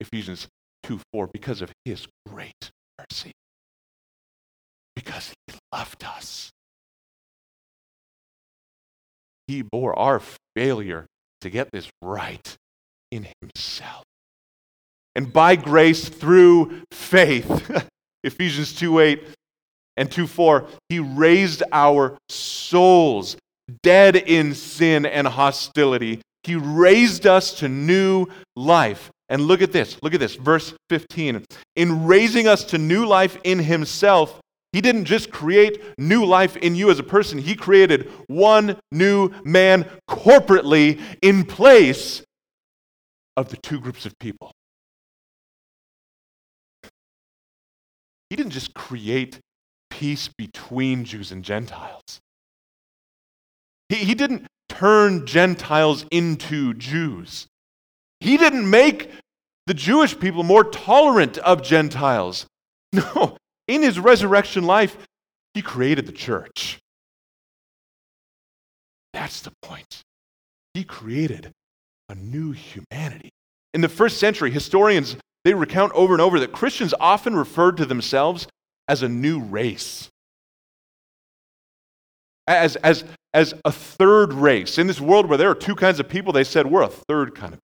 Ephesians 0.00 0.46
2 0.84 1.00
4, 1.12 1.26
because 1.28 1.60
of 1.60 1.72
his 1.84 2.06
great 2.26 2.70
mercy, 2.98 3.32
because 4.94 5.34
he 5.46 5.54
loved 5.72 6.04
us. 6.04 6.50
He 9.46 9.62
bore 9.62 9.98
our 9.98 10.20
failure 10.54 11.06
to 11.40 11.50
get 11.50 11.70
this 11.72 11.88
right 12.02 12.56
in 13.10 13.26
himself. 13.40 14.04
And 15.16 15.32
by 15.32 15.56
grace 15.56 16.08
through 16.08 16.82
faith, 16.92 17.70
Ephesians 18.24 18.74
2 18.74 19.00
8 19.00 19.24
and 19.96 20.12
2 20.12 20.26
4, 20.26 20.66
he 20.88 21.00
raised 21.00 21.62
our 21.72 22.16
souls 22.28 23.36
dead 23.82 24.16
in 24.16 24.54
sin 24.54 25.06
and 25.06 25.26
hostility. 25.26 26.20
He 26.42 26.54
raised 26.54 27.26
us 27.26 27.52
to 27.60 27.68
new 27.68 28.26
life. 28.56 29.10
And 29.28 29.42
look 29.42 29.60
at 29.60 29.72
this. 29.72 29.98
Look 30.02 30.14
at 30.14 30.20
this. 30.20 30.36
Verse 30.36 30.72
15. 30.88 31.44
In 31.76 32.06
raising 32.06 32.48
us 32.48 32.64
to 32.64 32.78
new 32.78 33.04
life 33.04 33.36
in 33.44 33.58
Himself, 33.58 34.40
He 34.72 34.80
didn't 34.80 35.04
just 35.04 35.30
create 35.30 35.82
new 35.98 36.24
life 36.24 36.56
in 36.56 36.74
you 36.74 36.90
as 36.90 36.98
a 36.98 37.02
person, 37.02 37.38
He 37.38 37.54
created 37.54 38.10
one 38.26 38.78
new 38.90 39.30
man 39.44 39.86
corporately 40.08 41.00
in 41.20 41.44
place 41.44 42.22
of 43.36 43.50
the 43.50 43.56
two 43.58 43.80
groups 43.80 44.06
of 44.06 44.18
people. 44.18 44.50
He 48.30 48.36
didn't 48.36 48.52
just 48.52 48.74
create 48.74 49.38
peace 49.90 50.28
between 50.28 51.04
Jews 51.04 51.32
and 51.32 51.42
Gentiles. 51.42 52.20
He, 53.88 53.96
he 53.96 54.14
didn't 54.14 54.46
turn 54.68 55.26
Gentiles 55.26 56.04
into 56.10 56.74
Jews. 56.74 57.46
He 58.20 58.36
didn't 58.36 58.68
make 58.68 59.10
the 59.66 59.74
Jewish 59.74 60.18
people 60.18 60.42
more 60.42 60.64
tolerant 60.64 61.38
of 61.38 61.62
Gentiles. 61.62 62.46
No, 62.90 63.36
in 63.66 63.82
his 63.82 63.98
resurrection 63.98 64.64
life, 64.64 64.96
he 65.52 65.60
created 65.60 66.06
the 66.06 66.12
church. 66.12 66.78
That's 69.12 69.42
the 69.42 69.52
point. 69.60 70.02
He 70.72 70.84
created 70.84 71.52
a 72.08 72.14
new 72.14 72.52
humanity. 72.52 73.28
In 73.74 73.82
the 73.82 73.90
first 73.90 74.16
century, 74.16 74.50
historians 74.50 75.16
they 75.44 75.54
recount 75.54 75.92
over 75.92 76.14
and 76.14 76.20
over 76.20 76.40
that 76.40 76.52
Christians 76.52 76.94
often 76.98 77.36
referred 77.36 77.76
to 77.76 77.86
themselves 77.86 78.46
as 78.88 79.02
a 79.02 79.08
new 79.08 79.40
race. 79.40 80.08
As, 82.46 82.76
as, 82.76 83.04
as 83.34 83.54
a 83.64 83.72
third 83.72 84.32
race. 84.32 84.78
In 84.78 84.86
this 84.86 85.00
world 85.00 85.26
where 85.28 85.38
there 85.38 85.50
are 85.50 85.54
two 85.54 85.74
kinds 85.74 86.00
of 86.00 86.08
people, 86.08 86.32
they 86.32 86.44
said 86.44 86.66
we're 86.66 86.82
a 86.82 86.88
third 86.88 87.34
kind 87.34 87.54
of 87.54 87.60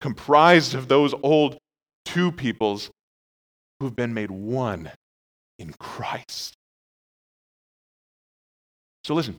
comprised 0.00 0.74
of 0.74 0.88
those 0.88 1.14
old 1.22 1.56
two 2.04 2.32
peoples 2.32 2.90
who've 3.78 3.94
been 3.94 4.12
made 4.12 4.30
one 4.30 4.90
in 5.58 5.72
Christ. 5.78 6.54
So 9.04 9.14
listen, 9.14 9.36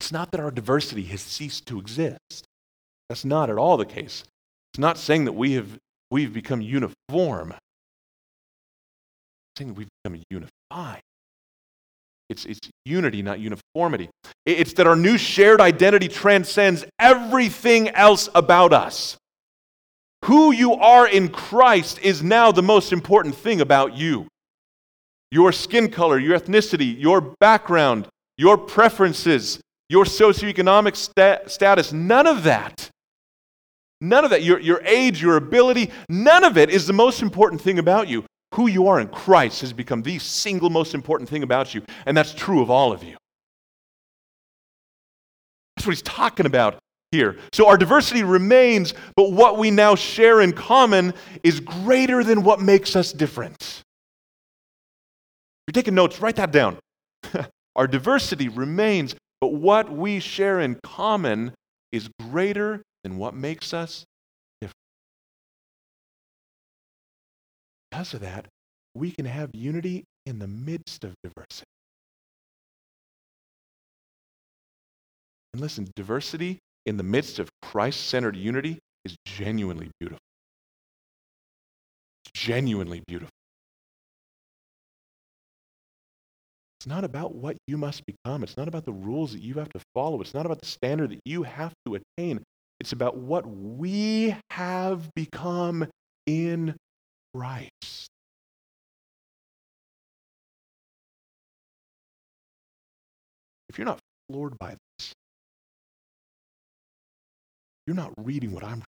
it's 0.00 0.12
not 0.12 0.30
that 0.32 0.40
our 0.40 0.50
diversity 0.50 1.04
has 1.04 1.20
ceased 1.20 1.66
to 1.66 1.78
exist. 1.78 2.44
That's 3.08 3.24
not 3.24 3.50
at 3.50 3.58
all 3.58 3.76
the 3.76 3.86
case. 3.86 4.24
It's 4.72 4.78
not 4.78 4.98
saying 4.98 5.24
that 5.24 5.32
we 5.32 5.52
have 5.52 5.78
we've 6.10 6.32
become 6.32 6.60
uniform. 6.60 7.52
It's 7.52 7.60
saying 9.58 9.68
that 9.68 9.74
we've 9.74 9.88
become 10.02 10.22
unified. 10.30 11.00
It's, 12.28 12.44
it's 12.44 12.58
unity, 12.84 13.22
not 13.22 13.38
uniformity. 13.38 14.10
It's 14.44 14.72
that 14.74 14.86
our 14.86 14.96
new 14.96 15.16
shared 15.16 15.60
identity 15.60 16.08
transcends 16.08 16.84
everything 16.98 17.88
else 17.90 18.28
about 18.34 18.72
us. 18.72 19.16
Who 20.24 20.50
you 20.50 20.74
are 20.74 21.06
in 21.06 21.28
Christ 21.28 22.00
is 22.00 22.22
now 22.22 22.50
the 22.50 22.62
most 22.62 22.92
important 22.92 23.36
thing 23.36 23.60
about 23.60 23.96
you. 23.96 24.26
Your 25.30 25.52
skin 25.52 25.88
color, 25.88 26.18
your 26.18 26.38
ethnicity, 26.38 27.00
your 27.00 27.20
background, 27.20 28.08
your 28.36 28.58
preferences, 28.58 29.60
your 29.88 30.04
socioeconomic 30.04 30.96
sta- 30.96 31.46
status, 31.46 31.92
none 31.92 32.26
of 32.26 32.42
that, 32.42 32.90
none 34.00 34.24
of 34.24 34.30
that, 34.30 34.42
your, 34.42 34.58
your 34.58 34.82
age, 34.84 35.22
your 35.22 35.36
ability, 35.36 35.90
none 36.08 36.42
of 36.42 36.58
it 36.58 36.70
is 36.70 36.86
the 36.86 36.92
most 36.92 37.22
important 37.22 37.60
thing 37.60 37.78
about 37.78 38.08
you. 38.08 38.24
Who 38.54 38.68
you 38.68 38.88
are 38.88 39.00
in 39.00 39.08
Christ 39.08 39.60
has 39.60 39.72
become 39.72 40.02
the 40.02 40.18
single 40.18 40.70
most 40.70 40.94
important 40.94 41.28
thing 41.28 41.42
about 41.42 41.74
you, 41.74 41.82
and 42.06 42.16
that's 42.16 42.32
true 42.32 42.62
of 42.62 42.70
all 42.70 42.92
of 42.92 43.02
you. 43.02 43.16
That's 45.76 45.86
what 45.86 45.92
he's 45.92 46.02
talking 46.02 46.46
about 46.46 46.78
here. 47.12 47.38
So 47.52 47.68
our 47.68 47.76
diversity 47.76 48.22
remains, 48.22 48.94
but 49.14 49.32
what 49.32 49.58
we 49.58 49.70
now 49.70 49.94
share 49.94 50.40
in 50.40 50.52
common 50.52 51.12
is 51.42 51.60
greater 51.60 52.24
than 52.24 52.42
what 52.42 52.60
makes 52.60 52.96
us 52.96 53.12
different. 53.12 53.82
If 55.66 55.74
you're 55.74 55.82
taking 55.82 55.94
notes, 55.94 56.20
write 56.20 56.36
that 56.36 56.52
down. 56.52 56.78
our 57.76 57.86
diversity 57.86 58.48
remains, 58.48 59.14
but 59.40 59.48
what 59.48 59.90
we 59.90 60.20
share 60.20 60.60
in 60.60 60.78
common 60.82 61.52
is 61.92 62.08
greater 62.30 62.82
than 63.02 63.18
what 63.18 63.34
makes 63.34 63.74
us 63.74 64.04
because 67.96 68.12
of 68.12 68.20
that, 68.20 68.46
we 68.94 69.10
can 69.10 69.24
have 69.24 69.50
unity 69.54 70.04
in 70.26 70.38
the 70.38 70.46
midst 70.46 71.02
of 71.02 71.14
diversity. 71.22 71.64
And 75.54 75.62
listen, 75.62 75.88
diversity 75.96 76.58
in 76.84 76.98
the 76.98 77.02
midst 77.02 77.38
of 77.38 77.48
Christ 77.62 78.08
centered 78.08 78.36
unity 78.36 78.78
is 79.06 79.16
genuinely 79.24 79.90
beautiful. 79.98 80.20
It's 82.26 82.38
genuinely 82.38 83.02
beautiful. 83.06 83.30
It's 86.80 86.86
not 86.86 87.02
about 87.02 87.34
what 87.34 87.56
you 87.66 87.78
must 87.78 88.02
become. 88.04 88.42
It's 88.42 88.58
not 88.58 88.68
about 88.68 88.84
the 88.84 88.92
rules 88.92 89.32
that 89.32 89.40
you 89.40 89.54
have 89.54 89.70
to 89.70 89.80
follow. 89.94 90.20
It's 90.20 90.34
not 90.34 90.44
about 90.44 90.60
the 90.60 90.66
standard 90.66 91.12
that 91.12 91.20
you 91.24 91.44
have 91.44 91.72
to 91.86 91.94
attain. 92.18 92.42
It's 92.78 92.92
about 92.92 93.16
what 93.16 93.46
we 93.46 94.36
have 94.50 95.08
become 95.14 95.86
in 96.26 96.74
Christ. 97.36 98.08
If 103.68 103.76
you're 103.76 103.84
not 103.84 103.98
floored 104.30 104.58
by 104.58 104.76
this, 104.98 105.12
you're 107.86 107.96
not 107.96 108.12
reading 108.16 108.52
what 108.52 108.64
I'm 108.64 108.82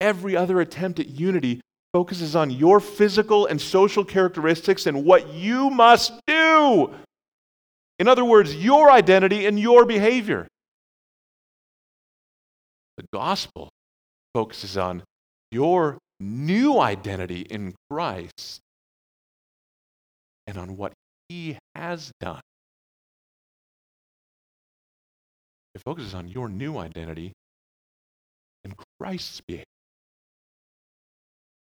Every 0.00 0.34
other 0.34 0.60
attempt 0.60 0.98
at 0.98 1.08
unity 1.08 1.60
focuses 1.92 2.34
on 2.34 2.50
your 2.50 2.80
physical 2.80 3.46
and 3.46 3.60
social 3.60 4.04
characteristics 4.04 4.86
and 4.86 5.04
what 5.04 5.28
you 5.28 5.70
must 5.70 6.12
do. 6.26 6.92
In 8.00 8.08
other 8.08 8.24
words, 8.24 8.56
your 8.56 8.90
identity 8.90 9.46
and 9.46 9.60
your 9.60 9.84
behavior. 9.84 10.48
The 12.96 13.04
gospel 13.12 13.70
focuses 14.34 14.76
on 14.76 15.02
your 15.50 15.98
new 16.18 16.78
identity 16.78 17.42
in 17.42 17.74
Christ 17.90 18.60
and 20.46 20.58
on 20.58 20.76
what 20.76 20.92
he 21.28 21.56
has 21.74 22.12
done. 22.20 22.40
It 25.74 25.82
focuses 25.84 26.14
on 26.14 26.28
your 26.28 26.48
new 26.48 26.76
identity 26.78 27.32
in 28.64 28.74
Christ's 29.00 29.40
behavior. 29.40 29.64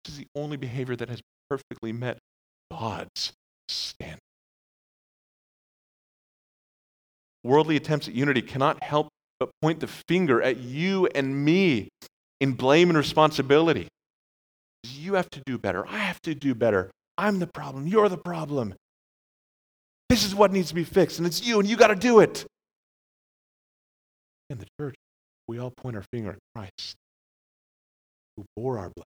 This 0.05 0.13
is 0.13 0.19
the 0.19 0.27
only 0.35 0.57
behavior 0.57 0.95
that 0.95 1.09
has 1.09 1.21
perfectly 1.49 1.91
met 1.91 2.17
God's 2.71 3.33
standard. 3.67 4.19
Worldly 7.43 7.75
attempts 7.75 8.07
at 8.07 8.13
unity 8.13 8.41
cannot 8.41 8.81
help 8.83 9.09
but 9.39 9.49
point 9.61 9.79
the 9.79 9.87
finger 10.07 10.41
at 10.41 10.57
you 10.57 11.07
and 11.15 11.43
me 11.43 11.89
in 12.41 12.53
blame 12.53 12.89
and 12.89 12.97
responsibility. 12.97 13.87
You 14.83 15.13
have 15.13 15.29
to 15.29 15.41
do 15.45 15.57
better. 15.57 15.87
I 15.87 15.99
have 15.99 16.19
to 16.23 16.35
do 16.35 16.53
better. 16.55 16.89
I'm 17.17 17.39
the 17.39 17.47
problem. 17.47 17.87
You're 17.87 18.09
the 18.09 18.17
problem. 18.17 18.73
This 20.09 20.25
is 20.25 20.35
what 20.35 20.51
needs 20.51 20.69
to 20.69 20.75
be 20.75 20.83
fixed, 20.83 21.19
and 21.19 21.27
it's 21.27 21.45
you, 21.45 21.59
and 21.59 21.69
you 21.69 21.77
got 21.77 21.87
to 21.87 21.95
do 21.95 22.19
it. 22.19 22.45
In 24.49 24.57
the 24.57 24.65
church, 24.79 24.95
we 25.47 25.59
all 25.59 25.71
point 25.71 25.95
our 25.95 26.03
finger 26.11 26.31
at 26.31 26.39
Christ, 26.53 26.95
who 28.35 28.43
bore 28.57 28.79
our 28.79 28.89
blood, 28.89 29.05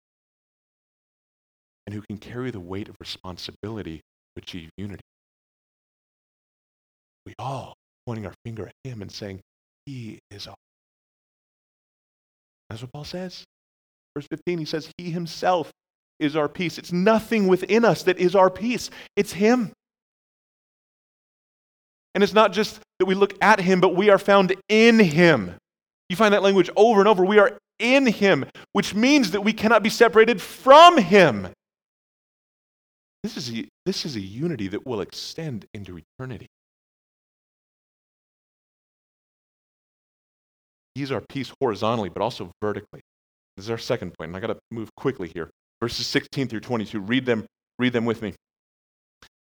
and 1.85 1.93
who 1.93 2.01
can 2.01 2.17
carry 2.17 2.49
the 2.49 2.59
weight 2.59 2.87
of 2.87 2.95
responsibility 2.99 3.97
to 3.97 4.41
achieve 4.41 4.69
unity. 4.77 5.03
We 7.25 7.33
all 7.37 7.75
pointing 8.07 8.25
our 8.25 8.33
finger 8.45 8.67
at 8.67 8.73
him 8.83 9.01
and 9.01 9.11
saying, 9.11 9.41
He 9.85 10.19
is 10.31 10.47
all. 10.47 10.55
That's 12.69 12.81
what 12.81 12.91
Paul 12.91 13.05
says. 13.05 13.43
Verse 14.15 14.27
15, 14.27 14.59
he 14.59 14.65
says, 14.65 14.91
He 14.97 15.09
himself 15.09 15.71
is 16.19 16.35
our 16.35 16.49
peace. 16.49 16.77
It's 16.77 16.91
nothing 16.91 17.47
within 17.47 17.85
us 17.85 18.03
that 18.03 18.17
is 18.17 18.35
our 18.35 18.49
peace, 18.49 18.89
it's 19.15 19.33
Him. 19.33 19.71
And 22.15 22.23
it's 22.23 22.33
not 22.33 22.51
just 22.51 22.79
that 22.99 23.05
we 23.05 23.13
look 23.13 23.35
at 23.41 23.59
Him, 23.59 23.79
but 23.79 23.95
we 23.95 24.09
are 24.09 24.17
found 24.17 24.55
in 24.69 24.99
Him. 24.99 25.53
You 26.09 26.15
find 26.15 26.33
that 26.33 26.41
language 26.41 26.69
over 26.75 26.99
and 26.99 27.07
over. 27.07 27.23
We 27.23 27.37
are 27.37 27.57
in 27.79 28.07
Him, 28.07 28.45
which 28.73 28.95
means 28.95 29.31
that 29.31 29.41
we 29.41 29.53
cannot 29.53 29.83
be 29.83 29.89
separated 29.89 30.41
from 30.41 30.97
Him. 30.97 31.49
This 33.23 33.37
is 33.37 33.51
a, 33.51 33.67
this 33.85 34.05
is 34.05 34.15
a 34.15 34.21
unity 34.21 34.67
that 34.69 34.85
will 34.87 35.01
extend 35.01 35.65
into 35.73 35.99
eternity. 35.99 36.47
He's 40.97 41.11
our 41.11 41.21
peace 41.21 41.51
horizontally, 41.59 42.09
but 42.09 42.21
also 42.21 42.51
vertically. 42.61 43.01
This 43.55 43.65
is 43.65 43.69
our 43.69 43.77
second 43.77 44.13
point, 44.17 44.29
and 44.29 44.37
I 44.37 44.39
got 44.39 44.47
to 44.47 44.57
move 44.71 44.89
quickly 44.95 45.29
here. 45.33 45.49
Verses 45.79 46.07
16 46.07 46.47
through 46.47 46.61
22. 46.61 46.99
Read 46.99 47.25
them, 47.25 47.45
read 47.77 47.93
them 47.93 48.05
with 48.05 48.21
me. 48.21 48.33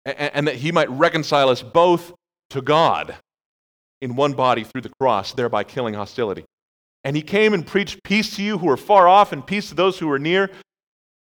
And, 0.06 0.30
and 0.34 0.48
that 0.48 0.56
he 0.56 0.72
might 0.72 0.90
reconcile 0.90 1.50
us 1.50 1.62
both 1.62 2.14
to 2.50 2.62
God 2.62 3.14
in 4.00 4.16
one 4.16 4.32
body 4.32 4.64
through 4.64 4.82
the 4.82 4.92
cross, 5.00 5.32
thereby 5.32 5.64
killing 5.64 5.94
hostility. 5.94 6.44
And 7.04 7.14
he 7.14 7.22
came 7.22 7.52
and 7.52 7.66
preached 7.66 8.02
peace 8.04 8.34
to 8.36 8.42
you 8.42 8.58
who 8.58 8.68
are 8.70 8.76
far 8.78 9.06
off 9.06 9.32
and 9.32 9.46
peace 9.46 9.68
to 9.68 9.74
those 9.74 9.98
who 9.98 10.10
are 10.10 10.18
near. 10.18 10.50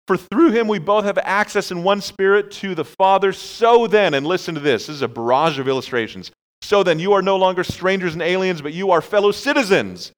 For 0.06 0.16
through 0.16 0.52
him 0.52 0.68
we 0.68 0.78
both 0.78 1.04
have 1.04 1.18
access 1.18 1.70
in 1.70 1.82
one 1.82 2.00
spirit 2.00 2.50
to 2.52 2.74
the 2.74 2.84
Father. 2.84 3.32
So 3.32 3.86
then, 3.86 4.14
and 4.14 4.26
listen 4.26 4.54
to 4.54 4.60
this 4.60 4.86
this 4.86 4.96
is 4.96 5.02
a 5.02 5.08
barrage 5.08 5.58
of 5.58 5.68
illustrations. 5.68 6.30
So 6.66 6.82
then, 6.82 6.98
you 6.98 7.12
are 7.12 7.22
no 7.22 7.36
longer 7.36 7.62
strangers 7.62 8.14
and 8.14 8.22
aliens, 8.22 8.60
but 8.60 8.72
you 8.72 8.90
are 8.90 9.00
fellow 9.00 9.30
citizens 9.30 10.10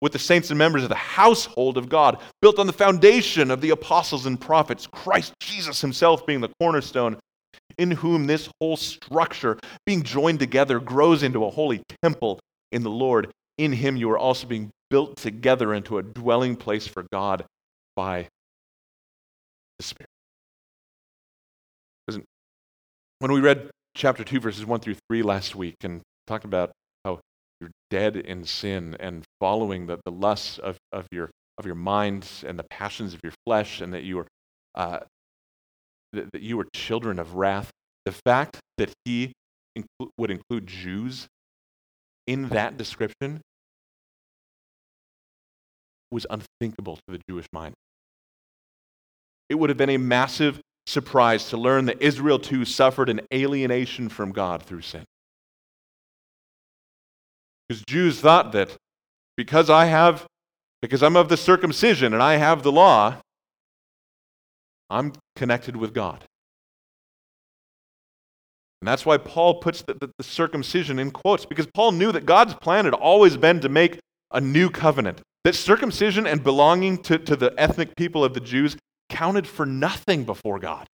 with 0.00 0.12
the 0.12 0.20
saints 0.20 0.50
and 0.50 0.56
members 0.56 0.84
of 0.84 0.88
the 0.88 0.94
household 0.94 1.76
of 1.76 1.88
God, 1.88 2.20
built 2.40 2.60
on 2.60 2.68
the 2.68 2.72
foundation 2.72 3.50
of 3.50 3.60
the 3.60 3.70
apostles 3.70 4.24
and 4.24 4.40
prophets, 4.40 4.86
Christ 4.86 5.32
Jesus 5.40 5.80
himself 5.80 6.24
being 6.26 6.40
the 6.40 6.52
cornerstone, 6.60 7.18
in 7.76 7.90
whom 7.90 8.28
this 8.28 8.48
whole 8.60 8.76
structure, 8.76 9.58
being 9.84 10.04
joined 10.04 10.38
together, 10.38 10.78
grows 10.78 11.24
into 11.24 11.44
a 11.44 11.50
holy 11.50 11.82
temple 12.04 12.38
in 12.70 12.84
the 12.84 12.90
Lord. 12.90 13.32
In 13.58 13.72
him 13.72 13.96
you 13.96 14.08
are 14.12 14.18
also 14.18 14.46
being 14.46 14.70
built 14.90 15.16
together 15.16 15.74
into 15.74 15.98
a 15.98 16.04
dwelling 16.04 16.54
place 16.54 16.86
for 16.86 17.04
God 17.12 17.44
by 17.96 18.28
the 19.80 19.82
Spirit. 19.82 20.08
When 23.18 23.32
we 23.32 23.40
read 23.40 23.70
chapter 23.94 24.24
2, 24.24 24.40
verses 24.40 24.66
1 24.66 24.80
through 24.80 24.96
3 25.08 25.22
last 25.22 25.54
week 25.54 25.76
and 25.82 26.02
talked 26.26 26.44
about 26.44 26.72
how 27.04 27.20
you're 27.60 27.70
dead 27.90 28.16
in 28.16 28.44
sin 28.44 28.96
and 28.98 29.24
following 29.40 29.86
the, 29.86 29.98
the 30.04 30.10
lusts 30.10 30.58
of, 30.58 30.76
of, 30.92 31.06
your, 31.10 31.30
of 31.58 31.66
your 31.66 31.74
mind 31.74 32.28
and 32.46 32.58
the 32.58 32.64
passions 32.70 33.14
of 33.14 33.20
your 33.22 33.32
flesh, 33.46 33.80
and 33.80 33.94
that 33.94 34.02
you 34.02 34.18
are 34.18 34.26
uh, 34.74 35.00
that, 36.12 36.32
that 36.32 36.42
you 36.42 36.56
were 36.56 36.66
children 36.74 37.18
of 37.18 37.34
wrath. 37.34 37.70
The 38.04 38.12
fact 38.12 38.58
that 38.78 38.92
he 39.04 39.32
inclu- 39.78 40.08
would 40.18 40.30
include 40.30 40.66
Jews 40.66 41.26
in 42.26 42.48
that 42.50 42.76
description 42.76 43.40
was 46.10 46.26
unthinkable 46.30 46.96
to 46.96 47.02
the 47.08 47.20
Jewish 47.28 47.46
mind. 47.52 47.74
It 49.48 49.56
would 49.56 49.70
have 49.70 49.76
been 49.76 49.90
a 49.90 49.98
massive 49.98 50.60
surprise 50.86 51.48
to 51.50 51.56
learn 51.56 51.86
that 51.86 52.02
Israel 52.02 52.38
too 52.38 52.64
suffered 52.64 53.08
an 53.08 53.20
alienation 53.32 54.08
from 54.08 54.32
God 54.32 54.62
through 54.62 54.82
sin. 54.82 55.04
Because 57.68 57.82
Jews 57.86 58.20
thought 58.20 58.52
that 58.52 58.76
because 59.36 59.70
I 59.70 59.86
have, 59.86 60.26
because 60.82 61.02
I'm 61.02 61.16
of 61.16 61.28
the 61.28 61.36
circumcision 61.36 62.12
and 62.12 62.22
I 62.22 62.36
have 62.36 62.62
the 62.62 62.72
law, 62.72 63.16
I'm 64.90 65.12
connected 65.34 65.76
with 65.76 65.94
God. 65.94 66.24
And 68.80 68.88
that's 68.88 69.06
why 69.06 69.16
Paul 69.16 69.60
puts 69.60 69.80
the, 69.80 69.94
the, 69.94 70.10
the, 70.18 70.24
circumcision 70.24 70.98
in 70.98 71.10
quotes, 71.10 71.46
because 71.46 71.66
Paul 71.72 71.92
knew 71.92 72.12
that 72.12 72.26
God's 72.26 72.52
plan 72.54 72.84
had 72.84 72.92
always 72.92 73.38
been 73.38 73.60
to 73.60 73.70
make 73.70 73.98
a 74.30 74.42
new 74.42 74.68
covenant. 74.68 75.22
That 75.44 75.54
circumcision 75.54 76.26
and 76.26 76.44
belonging 76.44 76.98
to, 77.04 77.18
to 77.18 77.34
the 77.34 77.54
ethnic 77.56 77.96
people 77.96 78.22
of 78.22 78.34
the 78.34 78.40
Jews 78.40 78.76
counted 79.14 79.46
for 79.46 79.64
nothing 79.64 80.24
before 80.24 80.58
God. 80.58 80.86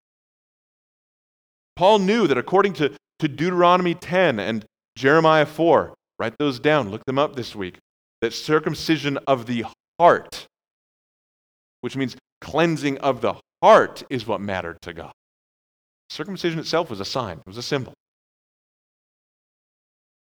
Paul 1.75 1.99
knew 1.99 2.27
that 2.27 2.37
according 2.37 2.73
to, 2.73 2.93
to 3.19 3.27
Deuteronomy 3.27 3.95
10 3.95 4.39
and 4.39 4.65
Jeremiah 4.95 5.45
4, 5.45 5.93
Write 6.19 6.37
those 6.37 6.59
down, 6.59 6.89
look 6.89 7.05
them 7.05 7.17
up 7.17 7.35
this 7.35 7.55
week. 7.55 7.79
That 8.21 8.33
circumcision 8.33 9.17
of 9.25 9.45
the 9.45 9.65
heart, 9.97 10.47
which 11.79 11.95
means 11.95 12.17
cleansing 12.41 12.97
of 12.97 13.21
the 13.21 13.35
heart, 13.63 14.03
is 14.09 14.27
what 14.27 14.41
mattered 14.41 14.77
to 14.81 14.93
God. 14.93 15.13
Circumcision 16.09 16.59
itself 16.59 16.89
was 16.89 16.99
a 16.99 17.05
sign, 17.05 17.37
it 17.37 17.47
was 17.47 17.57
a 17.57 17.63
symbol, 17.63 17.93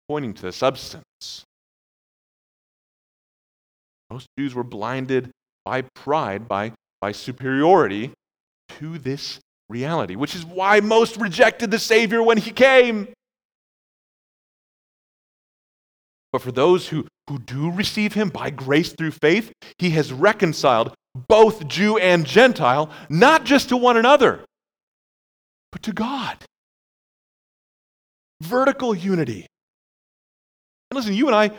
pointing 0.09 0.35
to 0.35 0.43
the 0.43 0.53
substance. 0.53 1.45
Most 4.11 4.27
Jews 4.39 4.55
were 4.55 4.65
blinded 4.65 5.31
by 5.65 5.83
pride, 5.83 6.49
by, 6.49 6.73
by 7.01 7.13
superiority 7.13 8.13
to 8.79 8.99
this 8.99 9.41
reality, 9.69 10.17
which 10.17 10.35
is 10.35 10.45
why 10.45 10.81
most 10.81 11.17
rejected 11.17 11.71
the 11.71 11.79
Savior 11.79 12.23
when 12.23 12.39
he 12.39 12.51
came. 12.51 13.09
But 16.33 16.43
for 16.43 16.53
those 16.53 16.89
who, 16.89 17.07
who 17.29 17.39
do 17.39 17.71
receive 17.71 18.13
him 18.13 18.29
by 18.29 18.51
grace 18.51 18.93
through 18.93 19.13
faith, 19.13 19.53
he 19.79 19.91
has 19.91 20.13
reconciled 20.13 20.95
both 21.29 21.67
Jew 21.67 21.97
and 21.97 22.27
Gentile, 22.27 22.91
not 23.09 23.45
just 23.45 23.71
to 23.71 23.77
one 23.77 23.97
another, 23.97 24.45
but 25.73 25.83
to 25.85 25.93
God. 25.93 26.45
Vertical 28.43 28.95
unity. 28.95 29.47
And 30.91 30.97
listen, 30.97 31.15
you 31.15 31.27
and 31.27 31.35
I, 31.35 31.51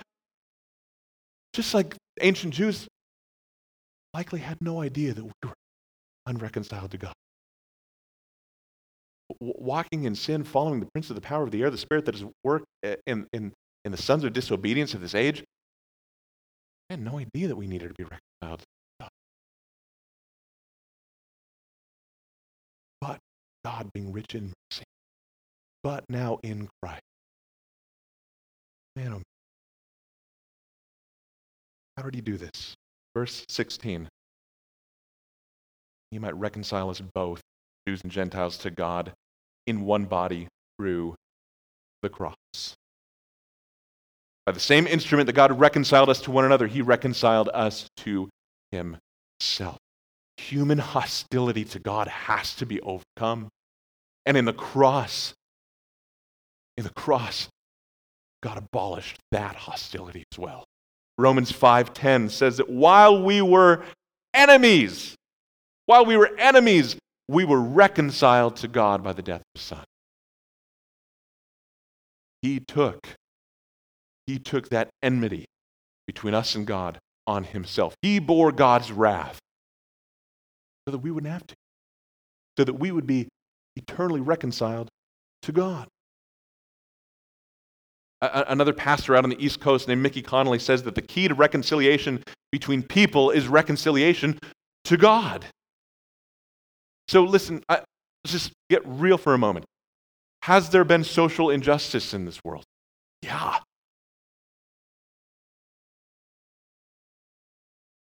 just 1.54 1.74
like 1.74 1.96
ancient 2.22 2.54
Jews, 2.54 2.88
likely 4.14 4.40
had 4.40 4.58
no 4.62 4.82
idea 4.82 5.14
that 5.14 5.24
we 5.24 5.32
were 5.44 5.54
unreconciled 6.26 6.92
to 6.92 6.98
God. 6.98 7.14
Walking 9.40 10.06
in 10.06 10.16
sin, 10.16 10.44
following 10.44 10.80
the 10.80 10.88
prince 10.94 11.10
of 11.10 11.16
the 11.16 11.22
power 11.22 11.44
of 11.44 11.52
the 11.52 11.62
air, 11.62 11.70
the 11.70 11.78
spirit 11.78 12.06
that 12.06 12.16
is 12.16 12.24
work 12.44 12.64
in, 13.06 13.28
in, 13.34 13.52
in 13.84 13.92
the 13.92 13.98
sons 13.98 14.24
of 14.24 14.34
disobedience 14.34 14.94
of 14.94 15.02
this 15.02 15.14
age, 15.14 15.44
I 16.90 16.94
had 16.94 17.02
no 17.02 17.20
idea 17.20 17.50
that 17.50 17.56
we 17.58 17.68
needed 17.68 17.90
to 17.90 17.94
be 17.98 18.06
reconciled. 18.06 18.64
But 23.02 23.20
God 23.66 23.90
being 23.94 24.14
rich 24.14 24.34
in 24.34 24.54
mercy, 24.72 24.86
but 25.84 26.06
now 26.10 26.40
in 26.42 26.70
Christ. 26.82 27.02
Man, 28.96 29.08
oh 29.08 29.12
man. 29.12 29.24
How 31.98 32.04
did 32.04 32.16
he 32.16 32.22
do 32.22 32.38
this? 32.38 32.77
Verse 33.18 33.44
16. 33.50 34.10
He 36.12 36.20
might 36.20 36.36
reconcile 36.36 36.92
us 36.92 37.02
both, 37.16 37.42
Jews 37.88 38.04
and 38.04 38.12
Gentiles, 38.12 38.58
to 38.60 38.70
God 38.70 39.12
in 39.66 39.86
one 39.86 40.06
body 40.06 40.48
through 40.78 41.16
the 42.04 42.10
cross. 42.10 42.36
By 44.46 44.52
the 44.52 44.60
same 44.60 44.86
instrument 44.86 45.26
that 45.26 45.34
God 45.34 45.60
reconciled 45.60 46.10
us 46.10 46.22
to 46.22 46.32
one 46.32 46.46
another, 46.46 46.68
he 46.68 46.84
reconciled 46.84 47.50
us 47.56 47.88
to 47.98 48.30
himself. 48.70 49.80
Human 50.38 50.78
hostility 50.78 51.66
to 51.66 51.80
God 51.80 52.08
has 52.08 52.54
to 52.58 52.68
be 52.68 52.80
overcome. 52.82 53.50
And 54.28 54.38
in 54.38 54.46
the 54.46 54.54
cross, 54.54 55.34
in 56.78 56.84
the 56.84 56.94
cross, 56.94 57.50
God 58.44 58.60
abolished 58.60 59.18
that 59.32 59.56
hostility 59.56 60.24
as 60.32 60.38
well. 60.38 60.66
Romans 61.18 61.52
5:10 61.52 62.30
says 62.30 62.58
that 62.58 62.70
while 62.70 63.24
we 63.24 63.42
were 63.42 63.84
enemies, 64.34 65.16
while 65.86 66.06
we 66.06 66.18
were 66.18 66.36
enemies, 66.38 66.98
we 67.28 67.44
were 67.44 67.60
reconciled 67.62 68.56
to 68.58 68.68
God 68.68 69.04
by 69.04 69.14
the 69.14 69.22
death 69.22 69.42
of 69.42 69.48
his 69.56 69.64
son. 69.64 69.84
He 72.42 72.60
took 72.60 73.16
he 74.28 74.38
took 74.38 74.70
that 74.70 74.90
enmity 75.02 75.46
between 76.06 76.34
us 76.34 76.54
and 76.54 76.68
God 76.68 77.00
on 77.26 77.46
himself. 77.46 77.96
He 78.02 78.20
bore 78.20 78.52
God's 78.52 78.92
wrath 78.92 79.40
so 80.86 80.92
that 80.92 81.00
we 81.00 81.12
wouldn't 81.12 81.32
have 81.32 81.48
to. 81.48 81.56
So 82.58 82.64
that 82.64 82.74
we 82.74 82.92
would 82.92 83.08
be 83.08 83.28
eternally 83.76 84.22
reconciled 84.22 84.90
to 85.44 85.52
God. 85.52 85.88
Another 88.22 88.74
pastor 88.74 89.16
out 89.16 89.24
on 89.24 89.30
the 89.30 89.44
East 89.44 89.60
Coast 89.60 89.88
named 89.88 90.02
Mickey 90.02 90.22
Connolly 90.22 90.60
says 90.60 90.84
that 90.84 90.96
the 90.96 91.02
key 91.02 91.28
to 91.28 91.34
reconciliation 91.34 92.24
between 92.52 92.82
people 92.82 93.32
is 93.32 93.48
reconciliation 93.48 94.40
to 94.86 94.98
God. 94.98 95.46
So 97.08 97.24
listen, 97.24 97.64
I, 97.70 97.76
let's 98.24 98.32
just 98.32 98.52
get 98.70 98.82
real 98.86 99.18
for 99.18 99.34
a 99.34 99.38
moment. 99.38 99.66
Has 100.44 100.70
there 100.70 100.84
been 100.84 101.04
social 101.04 101.50
injustice 101.50 102.14
in 102.14 102.26
this 102.26 102.44
world? 102.44 102.64
Yeah. 103.22 103.58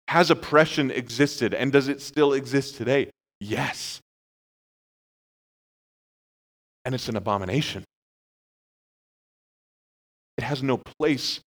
Has 0.09 0.31
oppression 0.31 0.91
existed 0.91 1.53
and 1.53 1.71
does 1.71 1.89
it 1.89 2.01
still 2.01 2.33
exist 2.33 2.77
today? 2.77 3.11
Yes. 3.41 4.01
And 6.85 6.95
it's 6.95 7.09
an 7.09 7.17
abomination. 7.17 7.85
It 10.39 10.45
has 10.45 10.63
no 10.63 10.79
place 10.79 11.41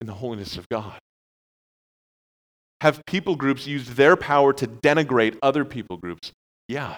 in 0.00 0.06
the 0.06 0.14
holiness 0.14 0.56
of 0.56 0.66
God. 0.70 0.98
Have 2.80 3.04
people 3.06 3.36
groups 3.36 3.66
used 3.66 3.92
their 3.94 4.16
power 4.16 4.54
to 4.54 4.66
denigrate 4.66 5.38
other 5.42 5.64
people 5.64 5.98
groups? 5.98 6.32
Yeah. 6.66 6.96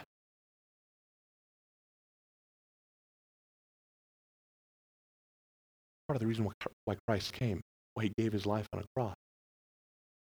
Part 6.09 6.17
of 6.17 6.21
the 6.21 6.27
reason 6.27 6.49
why 6.85 6.97
Christ 7.07 7.33
came, 7.33 7.61
why 7.95 8.05
he 8.05 8.13
gave 8.17 8.33
his 8.33 8.47
life 8.47 8.67
on 8.73 8.81
a 8.81 8.85
cross, 8.97 9.17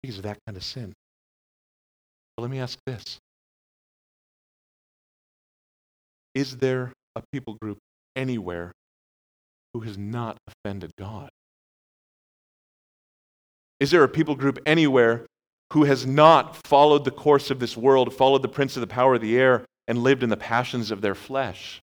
because 0.01 0.17
of 0.17 0.23
that 0.23 0.37
kind 0.47 0.55
of 0.55 0.63
sin. 0.63 0.93
But 2.37 2.43
let 2.43 2.49
me 2.49 2.59
ask 2.59 2.79
this 2.85 3.19
Is 6.33 6.57
there 6.57 6.93
a 7.15 7.21
people 7.31 7.57
group 7.61 7.77
anywhere 8.15 8.71
who 9.73 9.81
has 9.81 9.97
not 9.97 10.37
offended 10.47 10.91
God? 10.97 11.29
Is 13.79 13.91
there 13.91 14.03
a 14.03 14.09
people 14.09 14.35
group 14.35 14.59
anywhere 14.65 15.25
who 15.73 15.85
has 15.85 16.05
not 16.05 16.55
followed 16.67 17.03
the 17.03 17.11
course 17.11 17.49
of 17.49 17.59
this 17.59 17.75
world, 17.75 18.13
followed 18.13 18.43
the 18.43 18.47
prince 18.47 18.77
of 18.77 18.81
the 18.81 18.87
power 18.87 19.15
of 19.15 19.21
the 19.21 19.37
air, 19.37 19.65
and 19.87 19.97
lived 19.97 20.23
in 20.23 20.29
the 20.29 20.37
passions 20.37 20.91
of 20.91 21.01
their 21.01 21.15
flesh. 21.15 21.81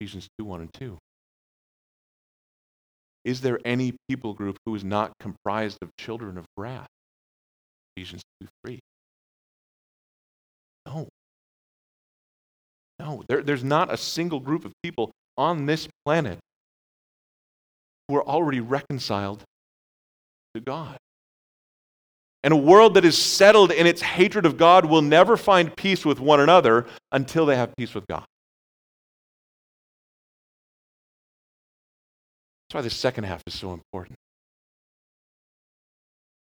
Ephesians 0.00 0.28
2 0.38 0.44
1 0.44 0.60
and 0.62 0.72
2. 0.72 0.98
Is 3.24 3.42
there 3.42 3.60
any 3.64 3.94
people 4.08 4.32
group 4.32 4.56
who 4.64 4.74
is 4.74 4.82
not 4.82 5.12
comprised 5.20 5.78
of 5.82 5.90
children 5.98 6.38
of 6.38 6.46
wrath? 6.56 6.88
Ephesians 7.96 8.22
2 8.40 8.48
3. 8.64 8.78
No. 10.86 11.08
No, 12.98 13.22
there, 13.28 13.42
there's 13.42 13.62
not 13.62 13.92
a 13.92 13.96
single 13.96 14.40
group 14.40 14.64
of 14.64 14.72
people 14.82 15.12
on 15.38 15.64
this 15.64 15.88
planet 16.04 16.38
who 18.08 18.16
are 18.16 18.26
already 18.26 18.60
reconciled 18.60 19.42
to 20.54 20.60
God. 20.60 20.98
And 22.42 22.52
a 22.52 22.56
world 22.56 22.94
that 22.94 23.04
is 23.04 23.16
settled 23.16 23.72
in 23.72 23.86
its 23.86 24.00
hatred 24.00 24.46
of 24.46 24.56
God 24.56 24.84
will 24.84 25.02
never 25.02 25.36
find 25.36 25.74
peace 25.74 26.04
with 26.04 26.20
one 26.20 26.40
another 26.40 26.86
until 27.12 27.46
they 27.46 27.56
have 27.56 27.74
peace 27.76 27.94
with 27.94 28.06
God. 28.06 28.24
That's 32.68 32.74
why 32.74 32.82
the 32.82 32.90
second 32.90 33.24
half 33.24 33.42
is 33.46 33.54
so 33.54 33.72
important. 33.72 34.16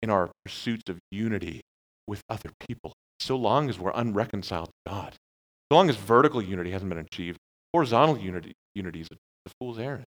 In 0.04 0.10
our 0.10 0.30
pursuits 0.46 0.90
of 0.90 1.00
unity 1.12 1.62
with 2.06 2.22
other 2.30 2.52
people, 2.68 2.94
so 3.20 3.36
long 3.36 3.70
as 3.70 3.80
we're 3.80 3.92
unreconciled 3.92 4.68
to 4.68 4.92
God, 4.92 5.14
so 5.72 5.76
long 5.76 5.90
as 5.90 5.96
vertical 5.96 6.42
unity 6.42 6.72
hasn't 6.72 6.90
been 6.90 7.00
achieved, 7.00 7.38
horizontal 7.74 8.18
unity, 8.18 8.54
unity 8.78 9.02
is 9.02 9.08
a, 9.12 9.16
fool's 9.60 9.80
errand. 9.80 10.04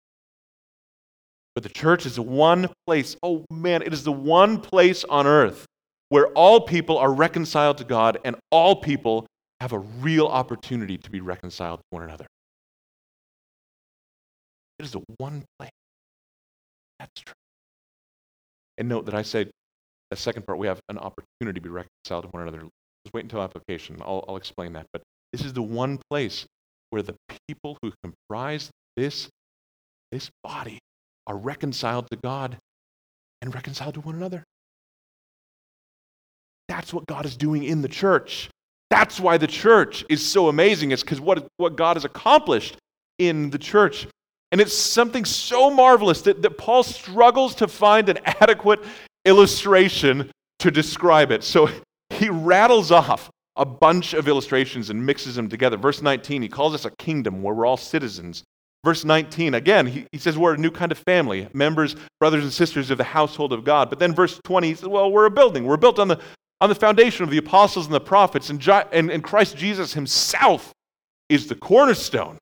But 1.54 1.62
the 1.62 1.68
church 1.68 2.06
is 2.06 2.16
the 2.16 2.22
one 2.22 2.68
place, 2.86 3.16
oh 3.22 3.44
man, 3.50 3.82
it 3.82 3.92
is 3.92 4.04
the 4.04 4.12
one 4.12 4.60
place 4.60 5.04
on 5.04 5.26
earth 5.26 5.64
where 6.08 6.26
all 6.28 6.60
people 6.60 6.98
are 6.98 7.12
reconciled 7.12 7.78
to 7.78 7.84
God 7.84 8.18
and 8.24 8.36
all 8.50 8.76
people 8.76 9.26
have 9.60 9.72
a 9.72 9.78
real 9.78 10.26
opportunity 10.26 10.98
to 10.98 11.10
be 11.10 11.20
reconciled 11.20 11.80
to 11.80 11.84
one 11.90 12.02
another. 12.02 12.26
It 14.78 14.84
is 14.84 14.92
the 14.92 15.02
one 15.18 15.44
place. 15.58 15.70
That's 16.98 17.20
true. 17.20 17.34
And 18.76 18.88
note 18.88 19.06
that 19.06 19.14
I 19.14 19.22
said 19.22 19.50
the 20.10 20.16
second 20.16 20.46
part, 20.46 20.58
we 20.58 20.66
have 20.66 20.80
an 20.88 20.98
opportunity 20.98 21.60
to 21.60 21.60
be 21.60 21.68
reconciled 21.68 22.24
to 22.24 22.28
one 22.30 22.42
another. 22.42 22.60
Just 22.60 23.14
wait 23.14 23.24
until 23.24 23.42
application. 23.42 24.00
I'll, 24.00 24.24
I'll 24.28 24.36
explain 24.36 24.72
that. 24.74 24.86
But 24.92 25.02
this 25.32 25.44
is 25.44 25.52
the 25.52 25.62
one 25.62 25.98
place 26.10 26.46
where 26.90 27.02
the 27.02 27.14
people 27.46 27.76
who 27.82 27.92
comprise 28.02 28.70
this, 28.96 29.28
this 30.10 30.30
body 30.42 30.78
are 31.26 31.36
reconciled 31.36 32.08
to 32.10 32.16
God 32.16 32.58
and 33.42 33.54
reconciled 33.54 33.94
to 33.94 34.00
one 34.00 34.14
another. 34.14 34.44
That's 36.68 36.92
what 36.92 37.06
God 37.06 37.24
is 37.24 37.36
doing 37.36 37.64
in 37.64 37.82
the 37.82 37.88
church. 37.88 38.50
That's 38.90 39.20
why 39.20 39.38
the 39.38 39.46
church 39.46 40.04
is 40.08 40.26
so 40.26 40.48
amazing. 40.48 40.90
It's 40.90 41.02
because 41.02 41.20
what, 41.20 41.46
what 41.56 41.76
God 41.76 41.96
has 41.96 42.04
accomplished 42.04 42.76
in 43.18 43.50
the 43.50 43.58
church. 43.58 44.06
And 44.50 44.60
it's 44.60 44.76
something 44.76 45.24
so 45.24 45.70
marvelous 45.70 46.22
that, 46.22 46.42
that 46.42 46.56
Paul 46.56 46.82
struggles 46.82 47.54
to 47.56 47.68
find 47.68 48.08
an 48.08 48.18
adequate 48.24 48.80
illustration 49.24 50.30
to 50.60 50.70
describe 50.70 51.30
it. 51.30 51.44
So 51.44 51.68
he 52.10 52.30
rattles 52.30 52.90
off 52.90 53.30
a 53.58 53.64
bunch 53.64 54.14
of 54.14 54.28
illustrations 54.28 54.88
and 54.88 55.04
mixes 55.04 55.34
them 55.34 55.48
together. 55.48 55.76
Verse 55.76 56.00
19, 56.00 56.42
he 56.42 56.48
calls 56.48 56.74
us 56.74 56.84
a 56.84 56.90
kingdom 56.92 57.42
where 57.42 57.54
we're 57.54 57.66
all 57.66 57.76
citizens. 57.76 58.44
Verse 58.84 59.04
19, 59.04 59.54
again, 59.54 59.86
he, 59.86 60.06
he 60.12 60.18
says 60.18 60.38
we're 60.38 60.54
a 60.54 60.58
new 60.58 60.70
kind 60.70 60.92
of 60.92 60.98
family, 60.98 61.48
members, 61.52 61.96
brothers, 62.20 62.44
and 62.44 62.52
sisters 62.52 62.90
of 62.90 62.98
the 62.98 63.04
household 63.04 63.52
of 63.52 63.64
God. 63.64 63.90
But 63.90 63.98
then 63.98 64.14
verse 64.14 64.40
20, 64.44 64.68
he 64.68 64.74
says, 64.74 64.88
well, 64.88 65.10
we're 65.10 65.26
a 65.26 65.30
building. 65.30 65.64
We're 65.64 65.76
built 65.76 65.98
on 65.98 66.08
the 66.08 66.20
on 66.60 66.68
the 66.68 66.74
foundation 66.74 67.22
of 67.22 67.30
the 67.30 67.38
apostles 67.38 67.86
and 67.86 67.94
the 67.94 68.00
prophets, 68.00 68.50
and, 68.50 68.66
and, 68.68 69.10
and 69.10 69.22
Christ 69.22 69.56
Jesus 69.56 69.94
himself 69.94 70.72
is 71.28 71.46
the 71.46 71.54
cornerstone. 71.54 72.38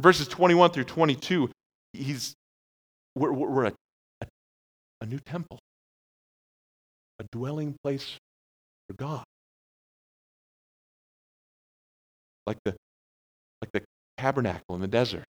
Verses 0.00 0.28
21 0.28 0.70
through 0.70 0.84
22, 0.84 1.50
he's, 1.92 2.34
we're, 3.14 3.32
we're 3.32 3.64
a, 3.66 3.72
a, 4.20 4.26
a 5.02 5.06
new 5.06 5.18
temple, 5.18 5.58
a 7.18 7.24
dwelling 7.32 7.74
place 7.82 8.16
for 8.88 8.94
God. 8.96 9.24
Like 12.50 12.58
the, 12.64 12.74
like 13.62 13.70
the 13.72 13.82
tabernacle 14.18 14.74
in 14.74 14.80
the 14.80 14.88
desert 14.88 15.22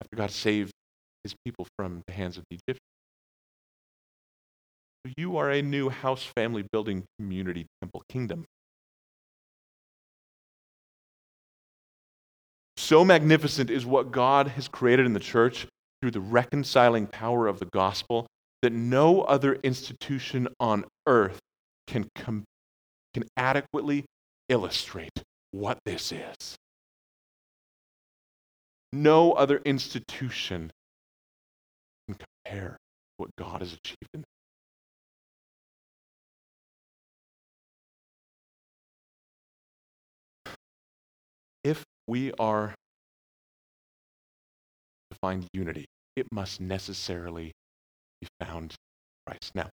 After 0.00 0.14
God 0.14 0.30
saved 0.30 0.70
his 1.24 1.34
people 1.44 1.66
from 1.76 2.04
the 2.06 2.12
hands 2.12 2.38
of 2.38 2.44
the 2.48 2.54
Egyptians. 2.54 2.84
You 5.16 5.38
are 5.38 5.50
a 5.50 5.60
new 5.60 5.88
house 5.88 6.22
family 6.36 6.64
building 6.70 7.02
community 7.18 7.66
temple 7.82 8.04
kingdom. 8.08 8.44
So 12.76 13.04
magnificent 13.04 13.70
is 13.70 13.84
what 13.84 14.12
God 14.12 14.46
has 14.46 14.68
created 14.68 15.04
in 15.04 15.14
the 15.14 15.18
church 15.18 15.66
through 16.00 16.12
the 16.12 16.20
reconciling 16.20 17.08
power 17.08 17.48
of 17.48 17.58
the 17.58 17.66
gospel 17.66 18.28
that 18.62 18.72
no 18.72 19.22
other 19.22 19.54
institution 19.64 20.46
on 20.60 20.84
earth 21.08 21.40
can, 21.88 22.06
com- 22.14 22.44
can 23.14 23.24
adequately 23.36 24.04
illustrate 24.48 25.22
what 25.52 25.78
this 25.84 26.12
is. 26.12 26.56
No 28.92 29.32
other 29.32 29.60
institution 29.64 30.70
can 32.06 32.16
compare 32.44 32.76
what 33.18 33.30
God 33.36 33.60
has 33.60 33.72
achieved 33.72 34.08
in 34.14 34.24
if 41.68 41.84
we 42.06 42.32
are 42.38 42.74
to 45.10 45.18
find 45.20 45.46
unity, 45.52 45.84
it 46.16 46.26
must 46.32 46.60
necessarily 46.60 47.52
be 48.20 48.28
found 48.40 48.72
in 48.72 48.76
Christ. 49.26 49.54
Now, 49.54 49.68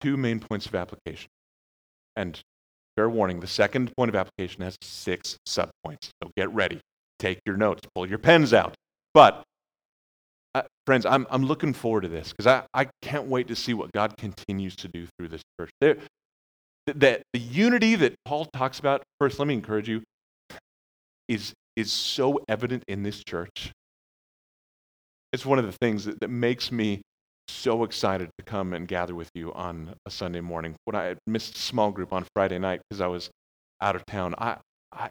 two 0.00 0.16
main 0.16 0.40
points 0.40 0.66
of 0.66 0.74
application. 0.74 1.28
And 2.16 2.40
fair 2.96 3.08
warning, 3.08 3.40
the 3.40 3.46
second 3.46 3.92
point 3.96 4.08
of 4.08 4.14
application 4.14 4.62
has 4.62 4.76
six 4.82 5.36
subpoints. 5.48 6.10
So 6.22 6.30
get 6.36 6.52
ready. 6.52 6.80
Take 7.18 7.40
your 7.46 7.56
notes, 7.56 7.82
pull 7.94 8.08
your 8.08 8.18
pens 8.18 8.52
out. 8.52 8.74
But, 9.12 9.42
uh, 10.54 10.62
friends, 10.86 11.06
I'm, 11.06 11.26
I'm 11.30 11.44
looking 11.44 11.72
forward 11.72 12.02
to 12.02 12.08
this 12.08 12.30
because 12.30 12.46
I, 12.46 12.64
I 12.74 12.88
can't 13.02 13.26
wait 13.26 13.48
to 13.48 13.56
see 13.56 13.74
what 13.74 13.92
God 13.92 14.16
continues 14.16 14.76
to 14.76 14.88
do 14.88 15.06
through 15.18 15.28
this 15.28 15.42
church. 15.58 15.70
There, 15.80 15.96
that 16.86 17.22
the 17.32 17.38
unity 17.40 17.94
that 17.94 18.14
Paul 18.24 18.46
talks 18.46 18.78
about, 18.78 19.02
first, 19.18 19.38
let 19.38 19.48
me 19.48 19.54
encourage 19.54 19.88
you, 19.88 20.02
is, 21.28 21.52
is 21.76 21.90
so 21.90 22.40
evident 22.48 22.82
in 22.88 23.02
this 23.02 23.22
church. 23.24 23.72
It's 25.32 25.46
one 25.46 25.58
of 25.58 25.64
the 25.64 25.72
things 25.72 26.04
that, 26.04 26.20
that 26.20 26.28
makes 26.28 26.70
me 26.70 27.00
so 27.48 27.84
excited 27.84 28.30
to 28.38 28.44
come 28.44 28.72
and 28.72 28.86
gather 28.88 29.14
with 29.14 29.30
you 29.34 29.52
on 29.52 29.94
a 30.06 30.10
Sunday 30.10 30.40
morning. 30.40 30.76
When 30.84 30.96
I 30.96 31.16
missed 31.26 31.56
small 31.56 31.90
group 31.90 32.12
on 32.12 32.26
Friday 32.34 32.58
night 32.58 32.80
because 32.88 33.00
I 33.00 33.06
was 33.06 33.30
out 33.80 33.96
of 33.96 34.06
town, 34.06 34.34
I, 34.38 34.56
I, 34.92 35.10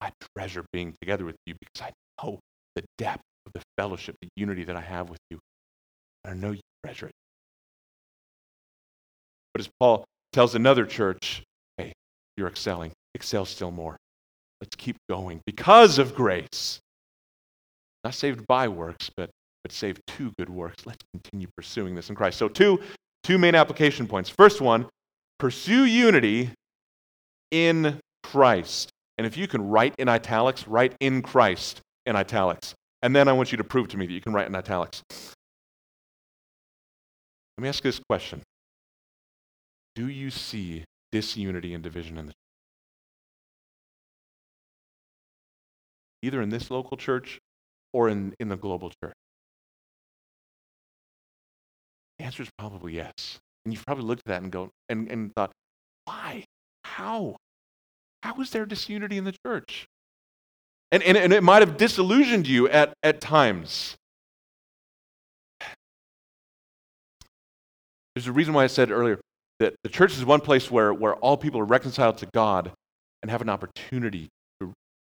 I 0.00 0.10
treasure 0.36 0.64
being 0.72 0.94
together 1.00 1.24
with 1.24 1.36
you 1.46 1.54
because 1.60 1.88
I 1.88 1.92
know 2.22 2.40
the 2.74 2.84
depth 2.98 3.22
of 3.46 3.52
the 3.54 3.62
fellowship, 3.76 4.16
the 4.20 4.28
unity 4.36 4.64
that 4.64 4.76
I 4.76 4.80
have 4.80 5.08
with 5.10 5.20
you. 5.30 5.38
I 6.24 6.34
know 6.34 6.52
you 6.52 6.60
treasure 6.84 7.06
it. 7.06 7.12
But 9.54 9.60
as 9.60 9.70
Paul 9.80 10.04
tells 10.32 10.54
another 10.54 10.84
church, 10.86 11.42
hey, 11.78 11.92
you're 12.36 12.48
excelling. 12.48 12.92
Excel 13.14 13.44
still 13.44 13.70
more. 13.70 13.96
Let's 14.60 14.76
keep 14.76 14.96
going 15.08 15.40
because 15.46 15.98
of 15.98 16.14
grace. 16.14 16.78
Not 18.04 18.14
saved 18.14 18.46
by 18.46 18.68
works, 18.68 19.10
but, 19.16 19.30
but 19.68 19.74
saved 19.74 20.00
to 20.06 20.32
good 20.38 20.48
works. 20.48 20.86
Let's 20.86 21.04
continue 21.12 21.46
pursuing 21.54 21.94
this 21.94 22.08
in 22.08 22.16
Christ. 22.16 22.38
So, 22.38 22.48
two, 22.48 22.80
two 23.22 23.36
main 23.36 23.54
application 23.54 24.06
points. 24.06 24.30
First 24.30 24.62
one, 24.62 24.86
pursue 25.38 25.84
unity 25.84 26.50
in 27.50 28.00
Christ. 28.22 28.90
And 29.18 29.26
if 29.26 29.36
you 29.36 29.46
can 29.46 29.68
write 29.68 29.94
in 29.98 30.08
italics, 30.08 30.66
write 30.66 30.94
in 31.00 31.20
Christ 31.20 31.82
in 32.06 32.16
italics. 32.16 32.74
And 33.02 33.14
then 33.14 33.28
I 33.28 33.32
want 33.34 33.52
you 33.52 33.58
to 33.58 33.64
prove 33.64 33.88
to 33.88 33.98
me 33.98 34.06
that 34.06 34.12
you 34.12 34.22
can 34.22 34.32
write 34.32 34.46
in 34.46 34.54
italics. 34.54 35.02
Let 37.58 37.62
me 37.62 37.68
ask 37.68 37.84
you 37.84 37.90
this 37.90 38.00
question 38.08 38.42
Do 39.94 40.08
you 40.08 40.30
see 40.30 40.84
disunity 41.12 41.74
and 41.74 41.82
division 41.82 42.16
in 42.16 42.26
the 42.26 42.32
church? 42.32 42.36
Either 46.22 46.40
in 46.40 46.48
this 46.48 46.70
local 46.70 46.96
church 46.96 47.38
or 47.92 48.08
in, 48.08 48.34
in 48.40 48.48
the 48.48 48.56
global 48.56 48.90
church? 49.04 49.12
Answer 52.28 52.42
is 52.42 52.50
probably 52.58 52.94
yes. 52.96 53.38
And 53.64 53.72
you've 53.72 53.86
probably 53.86 54.04
looked 54.04 54.20
at 54.26 54.26
that 54.26 54.42
and 54.42 54.52
go 54.52 54.68
and, 54.90 55.10
and 55.10 55.34
thought, 55.34 55.50
why? 56.04 56.44
How? 56.84 57.36
How 58.22 58.38
is 58.42 58.50
there 58.50 58.66
disunity 58.66 59.16
in 59.16 59.24
the 59.24 59.34
church? 59.46 59.86
And, 60.92 61.02
and, 61.02 61.16
and 61.16 61.32
it 61.32 61.42
might 61.42 61.62
have 61.62 61.78
disillusioned 61.78 62.46
you 62.46 62.68
at, 62.68 62.92
at 63.02 63.22
times. 63.22 63.96
There's 68.14 68.26
a 68.26 68.32
reason 68.32 68.52
why 68.52 68.64
I 68.64 68.66
said 68.66 68.90
earlier 68.90 69.20
that 69.60 69.74
the 69.82 69.88
church 69.88 70.12
is 70.12 70.24
one 70.24 70.40
place 70.42 70.70
where, 70.70 70.92
where 70.92 71.14
all 71.14 71.38
people 71.38 71.60
are 71.60 71.64
reconciled 71.64 72.18
to 72.18 72.28
God 72.34 72.72
and 73.22 73.30
have 73.30 73.40
an 73.40 73.48
opportunity 73.48 74.28
to 74.60 74.72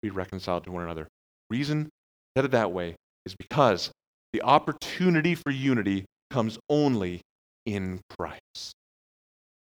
be 0.03 0.11
reconciled 0.11 0.65
to 0.65 0.73
one 0.73 0.85
another. 0.85 1.09
Reason 1.49 1.89
said 2.37 2.45
it 2.45 2.51
that 2.51 2.71
way 2.71 2.97
is 3.25 3.35
because 3.35 3.91
the 4.35 4.43
opportunity 4.43 5.35
for 5.35 5.51
unity 5.51 6.05
comes 6.31 6.59
only 6.69 7.21
in 7.67 8.01
Christ. 8.19 8.75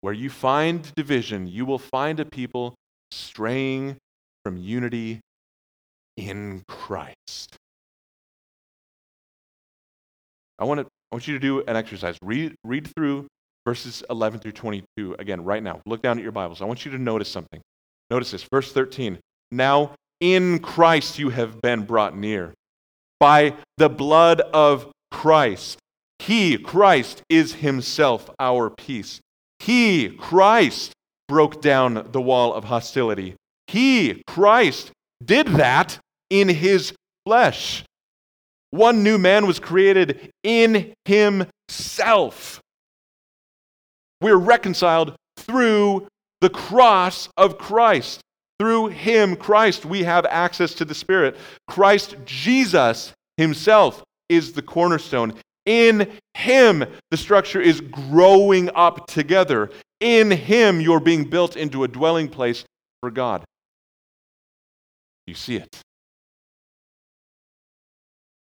Where 0.02 0.14
you 0.14 0.30
find 0.30 0.92
division, 0.96 1.48
you 1.48 1.66
will 1.66 1.80
find 1.80 2.20
a 2.20 2.26
people 2.26 2.76
straying 3.12 3.98
from 4.44 4.58
unity 4.58 5.20
in 6.18 6.64
Christ. 6.68 7.58
I 10.58 10.66
want, 10.66 10.80
to, 10.80 10.86
I 11.12 11.16
want 11.16 11.28
you 11.28 11.34
to 11.34 11.40
do 11.40 11.62
an 11.62 11.76
exercise. 11.76 12.18
Read, 12.24 12.56
read 12.64 12.88
through 12.96 13.28
verses 13.66 14.04
11 14.10 14.40
through 14.40 14.52
22 14.54 15.16
again 15.20 15.44
right 15.44 15.62
now. 15.62 15.82
Look 15.86 16.02
down 16.02 16.18
at 16.18 16.24
your 16.24 16.32
Bibles. 16.32 16.62
I 16.62 16.66
want 16.66 16.86
you 16.86 16.92
to 16.92 16.98
notice 16.98 17.30
something. 17.30 17.62
Notice 18.10 18.32
this. 18.32 18.44
Verse 18.52 18.72
13. 18.72 19.20
Now 19.52 19.96
in 20.20 20.60
Christ 20.60 21.20
you 21.20 21.30
have 21.30 21.62
been 21.62 21.84
brought 21.84 22.16
near 22.16 22.54
by 23.20 23.56
the 23.78 23.90
blood 23.90 24.42
of 24.42 24.92
Christ. 25.12 25.80
He, 26.22 26.60
Christ, 26.60 27.24
is 27.30 27.56
himself 27.56 28.30
our 28.40 28.70
peace. 28.70 29.22
He, 29.60 30.10
Christ, 30.10 30.94
broke 31.28 31.64
down 31.64 32.10
the 32.12 32.22
wall 32.22 32.54
of 32.54 32.66
hostility. 32.66 33.36
He, 33.66 34.22
Christ, 34.28 34.92
did 35.26 35.48
that 35.48 35.98
in 36.30 36.48
his 36.48 36.94
flesh. 37.26 37.84
One 38.70 39.02
new 39.02 39.18
man 39.18 39.48
was 39.48 39.60
created 39.60 40.30
in 40.44 40.94
himself. 41.06 42.62
We're 44.22 44.36
reconciled 44.36 45.16
through 45.38 46.08
the 46.40 46.52
cross 46.52 47.30
of 47.36 47.58
Christ. 47.58 48.22
Through 48.60 48.90
him, 48.90 49.36
Christ, 49.36 49.86
we 49.86 50.04
have 50.04 50.28
access 50.28 50.76
to 50.76 50.86
the 50.86 50.94
Spirit. 50.94 51.36
Christ 51.68 52.16
Jesus 52.26 53.12
himself 53.38 54.04
is 54.30 54.54
the 54.54 54.62
cornerstone. 54.62 55.34
In 55.66 56.12
him, 56.34 56.86
the 57.12 57.18
structure 57.18 57.62
is 57.62 57.82
growing 57.82 58.70
up 58.76 59.08
together. 59.08 59.70
In 60.00 60.32
him, 60.32 60.82
you're 60.82 61.00
being 61.00 61.26
built 61.26 61.56
into 61.56 61.84
a 61.84 61.88
dwelling 61.88 62.28
place 62.28 62.66
for 63.02 63.12
God. 63.12 63.44
You 65.28 65.36
see 65.36 65.58
it. 65.58 65.82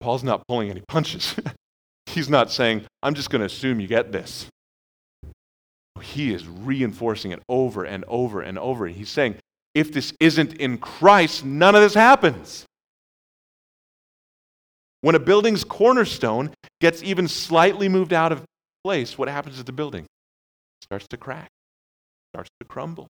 Paul's 0.01 0.23
not 0.23 0.47
pulling 0.47 0.71
any 0.71 0.83
punches. 0.87 1.35
He's 2.07 2.29
not 2.29 2.51
saying, 2.51 2.85
I'm 3.03 3.15
just 3.15 3.31
going 3.31 3.41
to 3.41 3.47
assume 3.47 3.81
you 3.81 3.89
get 3.89 4.13
this. 4.13 4.47
He 6.01 6.33
is 6.33 6.47
reinforcing 6.47 7.33
it 7.33 7.43
over 7.49 7.85
and 7.85 8.05
over 8.07 8.41
and 8.41 8.59
over. 8.59 8.87
He's 8.87 9.11
saying, 9.11 9.37
if 9.75 9.93
this 9.93 10.13
isn't 10.21 10.55
in 10.55 10.79
Christ, 10.79 11.45
none 11.45 11.75
of 11.75 11.83
this 11.83 11.95
happens. 11.95 12.65
When 15.01 15.15
a 15.15 15.21
building's 15.21 15.65
cornerstone 15.65 16.53
gets 16.81 17.03
even 17.03 17.29
slightly 17.29 17.89
moved 17.89 18.13
out 18.13 18.33
of 18.33 18.45
place, 18.83 19.17
what 19.17 19.29
happens 19.29 19.59
to 19.59 19.63
the 19.63 19.73
building? 19.73 20.05
It 20.05 20.85
starts 20.85 21.07
to 21.09 21.17
crack, 21.17 21.49
starts 22.33 22.51
to 22.61 22.67
crumble. 22.67 23.07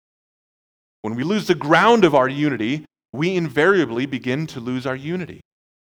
When 1.02 1.16
we 1.16 1.24
lose 1.24 1.48
the 1.48 1.56
ground 1.56 2.06
of 2.06 2.16
our 2.16 2.30
unity, 2.30 2.86
we 3.12 3.36
invariably 3.36 4.06
begin 4.06 4.48
to 4.48 4.60
lose 4.60 4.86
our 4.86 4.96
unity. 4.96 5.42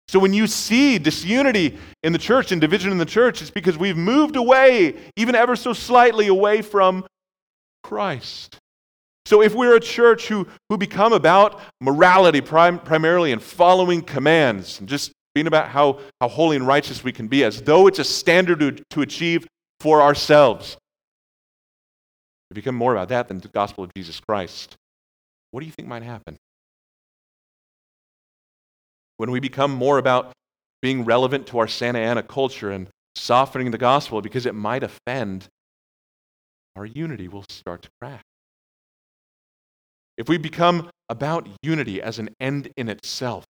So 0.09 0.19
when 0.19 0.33
you 0.33 0.47
see 0.47 0.99
disunity 0.99 1.79
in 2.03 2.13
the 2.13 2.19
church 2.19 2.53
and 2.53 2.61
division 2.61 2.93
in 2.93 2.99
the 2.99 3.05
church, 3.05 3.43
it's 3.43 3.51
because 3.51 3.77
we've 3.77 3.97
moved 3.97 4.37
away, 4.37 4.95
even 5.17 5.35
ever 5.35 5.57
so 5.57 5.73
slightly, 5.73 6.29
away 6.29 6.63
from 6.63 7.05
Christ. 7.83 8.59
So 9.25 9.43
if 9.43 9.55
we're 9.55 9.75
a 9.75 9.81
church 9.81 10.29
who, 10.29 10.47
who 10.69 10.79
become 10.79 11.13
about 11.13 11.61
morality 11.81 12.41
prim, 12.41 12.79
primarily 12.79 13.33
and 13.33 13.43
following 13.43 14.03
commands 14.03 14.79
and 14.79 14.89
just 14.89 15.11
being 15.37 15.47
about 15.47 15.69
how, 15.69 16.01
how 16.21 16.29
holy 16.29 16.57
and 16.57 16.67
righteous 16.67 17.05
we 17.05 17.13
can 17.13 17.29
be, 17.29 17.45
as 17.45 17.61
though 17.61 17.87
it's 17.87 17.99
a 17.99 18.05
standard 18.05 18.59
to, 18.61 18.73
to 18.91 19.03
achieve 19.03 19.47
for 19.81 20.01
ourselves, 20.01 20.79
we 22.51 22.55
become 22.55 22.75
more 22.75 22.93
about 22.93 23.11
that 23.11 23.29
than 23.29 23.39
the 23.41 23.49
gospel 23.49 23.85
of 23.85 23.91
Jesus 23.95 24.19
Christ. 24.19 24.77
What 25.51 25.61
do 25.61 25.67
you 25.67 25.73
think 25.73 25.89
might 25.89 26.03
happen? 26.03 26.37
when 29.17 29.31
we 29.31 29.41
become 29.41 29.73
more 29.73 29.99
about 29.99 30.33
being 30.83 31.05
relevant 31.05 31.47
to 31.49 31.59
our 31.59 31.69
Santa 31.69 31.99
Ana 31.99 32.23
culture 32.23 32.71
and 32.71 32.89
softening 33.15 33.71
the 33.71 33.79
gospel 33.79 34.21
because 34.21 34.47
it 34.47 34.55
might 34.55 34.83
offend, 34.83 35.49
our 36.77 36.87
unity 36.87 37.29
will 37.29 37.45
start 37.49 37.83
to 37.83 37.89
crack. 38.01 38.23
If 40.19 40.29
we 40.29 40.39
become 40.39 40.91
about 41.09 41.49
unity 41.63 42.01
as 42.01 42.19
an 42.19 42.31
end 42.41 42.69
in 42.77 42.89
itself, 42.89 43.45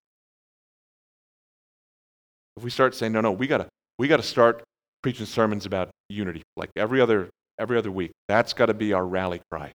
if 2.56 2.64
we 2.64 2.70
start 2.70 2.94
saying, 2.94 3.12
no, 3.12 3.20
no, 3.20 3.32
we 3.32 3.46
gotta, 3.46 3.68
we 3.98 4.08
gotta 4.08 4.22
start 4.22 4.62
preaching 5.02 5.26
sermons 5.26 5.66
about 5.66 5.90
unity, 6.08 6.42
like 6.56 6.70
every 6.76 7.00
other, 7.00 7.28
every 7.58 7.78
other 7.78 7.90
week, 7.90 8.12
that's 8.28 8.52
got 8.52 8.66
to 8.66 8.74
be 8.74 8.92
our 8.92 9.06
rally 9.06 9.40
cry. 9.50 9.72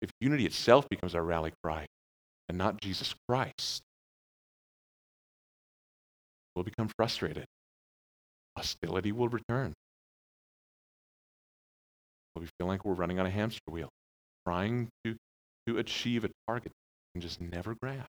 If 0.00 0.10
unity 0.20 0.46
itself 0.46 0.88
becomes 0.88 1.14
our 1.14 1.22
rally 1.22 1.52
cry 1.62 1.86
and 2.48 2.56
not 2.56 2.80
Jesus 2.80 3.14
Christ, 3.28 3.82
we'll 6.54 6.64
become 6.64 6.88
frustrated. 6.96 7.44
Hostility 8.56 9.12
will 9.12 9.28
return. 9.28 9.72
We'll 12.34 12.46
feel 12.58 12.68
like 12.68 12.84
we're 12.84 12.94
running 12.94 13.18
on 13.18 13.26
a 13.26 13.30
hamster 13.30 13.70
wheel, 13.70 13.88
trying 14.46 14.88
to, 15.04 15.16
to 15.66 15.78
achieve 15.78 16.24
a 16.24 16.30
target 16.46 16.72
and 17.14 17.22
just 17.22 17.40
never 17.40 17.74
grasp. 17.82 18.06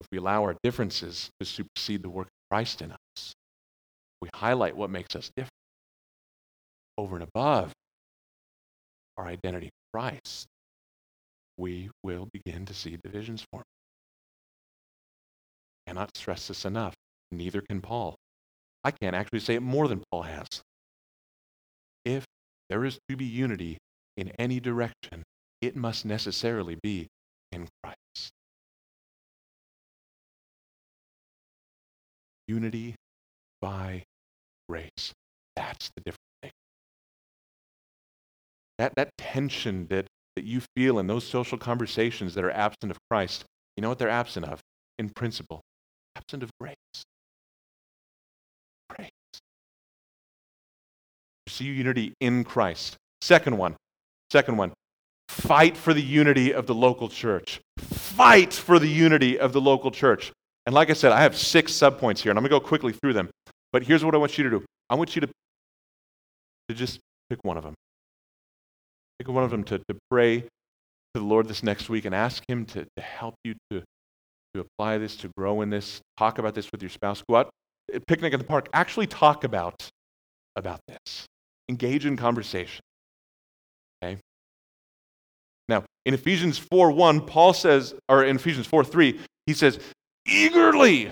If 0.00 0.06
we 0.10 0.18
allow 0.18 0.42
our 0.42 0.56
differences 0.62 1.30
to 1.40 1.46
supersede 1.46 2.02
the 2.02 2.08
work 2.08 2.26
of 2.26 2.50
Christ 2.50 2.82
in 2.82 2.92
us, 2.92 3.32
we 4.20 4.28
highlight 4.34 4.76
what 4.76 4.90
makes 4.90 5.14
us 5.14 5.30
different 5.36 5.50
over 7.00 7.16
and 7.16 7.26
above 7.34 7.72
our 9.16 9.26
identity 9.26 9.66
in 9.66 9.70
Christ, 9.92 10.46
we 11.56 11.90
will 12.02 12.28
begin 12.32 12.66
to 12.66 12.74
see 12.74 12.98
divisions 13.02 13.44
form. 13.50 13.64
I 15.86 15.90
Cannot 15.90 16.16
stress 16.16 16.48
this 16.48 16.64
enough. 16.64 16.94
Neither 17.30 17.62
can 17.62 17.80
Paul. 17.80 18.16
I 18.84 18.90
can't 18.90 19.16
actually 19.16 19.40
say 19.40 19.54
it 19.54 19.62
more 19.62 19.88
than 19.88 20.02
Paul 20.10 20.22
has. 20.22 20.46
If 22.04 22.24
there 22.68 22.84
is 22.84 22.98
to 23.08 23.16
be 23.16 23.24
unity 23.24 23.78
in 24.16 24.32
any 24.38 24.60
direction, 24.60 25.22
it 25.60 25.76
must 25.76 26.04
necessarily 26.04 26.78
be 26.82 27.08
in 27.52 27.68
Christ. 27.82 27.99
Unity 32.50 32.96
by 33.60 34.02
grace. 34.68 35.12
That's 35.54 35.88
the 35.94 36.00
difference. 36.00 36.52
That, 38.78 38.92
that 38.96 39.10
tension 39.16 39.86
that, 39.90 40.06
that 40.34 40.44
you 40.44 40.60
feel 40.74 40.98
in 40.98 41.06
those 41.06 41.22
social 41.22 41.58
conversations 41.58 42.34
that 42.34 42.42
are 42.42 42.50
absent 42.50 42.90
of 42.90 42.98
Christ, 43.08 43.44
you 43.76 43.82
know 43.82 43.88
what 43.88 44.00
they're 44.00 44.08
absent 44.08 44.46
of? 44.46 44.58
In 44.98 45.10
principle, 45.10 45.60
absent 46.16 46.42
of 46.42 46.50
grace. 46.60 46.74
Grace. 48.88 49.10
See 51.46 51.66
unity 51.66 52.14
in 52.20 52.42
Christ. 52.42 52.96
Second 53.20 53.58
one. 53.58 53.76
Second 54.32 54.56
one. 54.56 54.72
Fight 55.28 55.76
for 55.76 55.94
the 55.94 56.02
unity 56.02 56.52
of 56.52 56.66
the 56.66 56.74
local 56.74 57.08
church. 57.08 57.60
Fight 57.78 58.52
for 58.52 58.80
the 58.80 58.88
unity 58.88 59.38
of 59.38 59.52
the 59.52 59.60
local 59.60 59.92
church. 59.92 60.32
And 60.66 60.74
like 60.74 60.90
I 60.90 60.92
said, 60.92 61.12
I 61.12 61.22
have 61.22 61.36
six 61.36 61.72
subpoints 61.72 62.18
here, 62.18 62.30
and 62.30 62.38
I'm 62.38 62.42
going 62.42 62.50
to 62.50 62.60
go 62.60 62.60
quickly 62.60 62.92
through 62.92 63.14
them. 63.14 63.30
But 63.72 63.84
here's 63.84 64.04
what 64.04 64.14
I 64.14 64.18
want 64.18 64.36
you 64.36 64.44
to 64.44 64.50
do 64.50 64.64
I 64.88 64.94
want 64.94 65.14
you 65.14 65.20
to, 65.22 65.28
to 66.68 66.74
just 66.74 67.00
pick 67.28 67.44
one 67.44 67.56
of 67.56 67.64
them. 67.64 67.74
Pick 69.18 69.28
one 69.28 69.44
of 69.44 69.50
them 69.50 69.64
to, 69.64 69.78
to 69.78 69.98
pray 70.10 70.40
to 70.40 70.48
the 71.14 71.22
Lord 71.22 71.48
this 71.48 71.62
next 71.62 71.88
week 71.88 72.04
and 72.04 72.14
ask 72.14 72.42
Him 72.48 72.64
to, 72.66 72.86
to 72.96 73.02
help 73.02 73.34
you 73.44 73.54
to, 73.70 73.82
to 74.54 74.60
apply 74.60 74.98
this, 74.98 75.16
to 75.16 75.30
grow 75.36 75.62
in 75.62 75.70
this. 75.70 76.00
Talk 76.18 76.38
about 76.38 76.54
this 76.54 76.70
with 76.72 76.82
your 76.82 76.90
spouse. 76.90 77.22
Go 77.28 77.36
out, 77.36 77.50
eh, 77.92 77.98
picnic 78.06 78.32
in 78.32 78.38
the 78.38 78.46
park. 78.46 78.68
Actually, 78.72 79.06
talk 79.06 79.44
about, 79.44 79.88
about 80.56 80.80
this. 80.88 81.26
Engage 81.68 82.06
in 82.06 82.16
conversation. 82.16 82.80
Okay? 84.02 84.18
Now, 85.68 85.84
in 86.04 86.14
Ephesians 86.14 86.58
4 86.58 86.90
1, 86.90 87.26
Paul 87.26 87.52
says, 87.52 87.94
or 88.08 88.24
in 88.24 88.36
Ephesians 88.36 88.66
4 88.66 88.84
3, 88.84 89.20
he 89.46 89.54
says, 89.54 89.78
eagerly. 90.26 91.10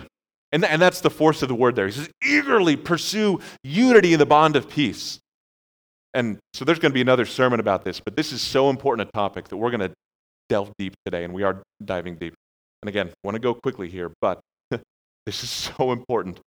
And, 0.53 0.65
and 0.65 0.81
that's 0.81 1.01
the 1.01 1.11
force 1.11 1.43
of 1.43 1.49
the 1.49 1.55
word 1.55 1.77
there. 1.77 1.87
He 1.87 1.93
says, 1.93 2.11
eagerly 2.25 2.77
pursue 2.77 3.41
unity 3.63 4.13
in 4.13 4.19
the 4.19 4.27
bond 4.27 4.57
of 4.57 4.69
peace. 4.69 5.19
And 6.15 6.39
so 6.55 6.65
there's 6.65 6.79
going 6.79 6.91
to 6.91 6.95
be 6.95 7.03
another 7.03 7.27
sermon 7.27 7.61
about 7.61 7.85
this, 7.85 8.01
but 8.01 8.17
this 8.17 8.33
is 8.33 8.41
so 8.41 8.71
important 8.71 9.09
a 9.09 9.13
topic 9.13 9.49
that 9.49 9.57
we're 9.57 9.71
going 9.71 9.89
to 9.89 9.93
delve 10.49 10.73
deep 10.79 10.95
today, 11.05 11.25
and 11.25 11.35
we 11.35 11.43
are 11.43 11.63
diving 11.85 12.17
deep. 12.17 12.35
And 12.83 12.89
again, 12.89 13.09
I 13.09 13.13
want 13.25 13.35
to 13.35 13.41
go 13.41 13.55
quickly 13.55 13.89
here, 13.89 14.11
but 14.21 14.41
this 14.71 15.43
is 15.43 15.51
so 15.51 15.93
important. 15.93 16.41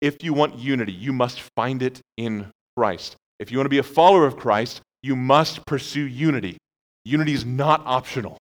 If 0.00 0.22
you 0.22 0.32
want 0.32 0.58
unity, 0.58 0.92
you 0.92 1.12
must 1.12 1.42
find 1.56 1.82
it 1.82 2.00
in 2.16 2.50
Christ. 2.76 3.16
If 3.38 3.50
you 3.50 3.58
want 3.58 3.66
to 3.66 3.70
be 3.70 3.78
a 3.78 3.82
follower 3.82 4.26
of 4.26 4.36
Christ, 4.36 4.80
you 5.02 5.16
must 5.16 5.66
pursue 5.66 6.04
unity. 6.04 6.56
Unity 7.04 7.32
is 7.32 7.44
not 7.44 7.82
optional. 7.84 8.38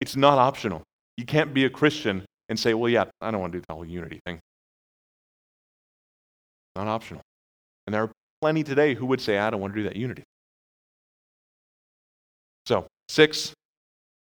It's 0.00 0.16
not 0.16 0.38
optional. 0.38 0.82
You 1.16 1.24
can't 1.24 1.52
be 1.52 1.64
a 1.64 1.70
Christian 1.70 2.24
and 2.48 2.58
say, 2.58 2.74
well, 2.74 2.88
yeah, 2.88 3.04
I 3.20 3.30
don't 3.30 3.40
want 3.40 3.52
to 3.52 3.58
do 3.58 3.64
the 3.68 3.74
whole 3.74 3.84
unity 3.84 4.20
thing. 4.24 4.40
Not 6.76 6.88
optional. 6.88 7.22
And 7.86 7.94
there 7.94 8.02
are 8.02 8.10
plenty 8.40 8.62
today 8.62 8.94
who 8.94 9.06
would 9.06 9.20
say, 9.20 9.38
I 9.38 9.50
don't 9.50 9.60
want 9.60 9.74
to 9.74 9.80
do 9.80 9.88
that 9.88 9.96
unity. 9.96 10.22
So, 12.66 12.86
six, 13.08 13.52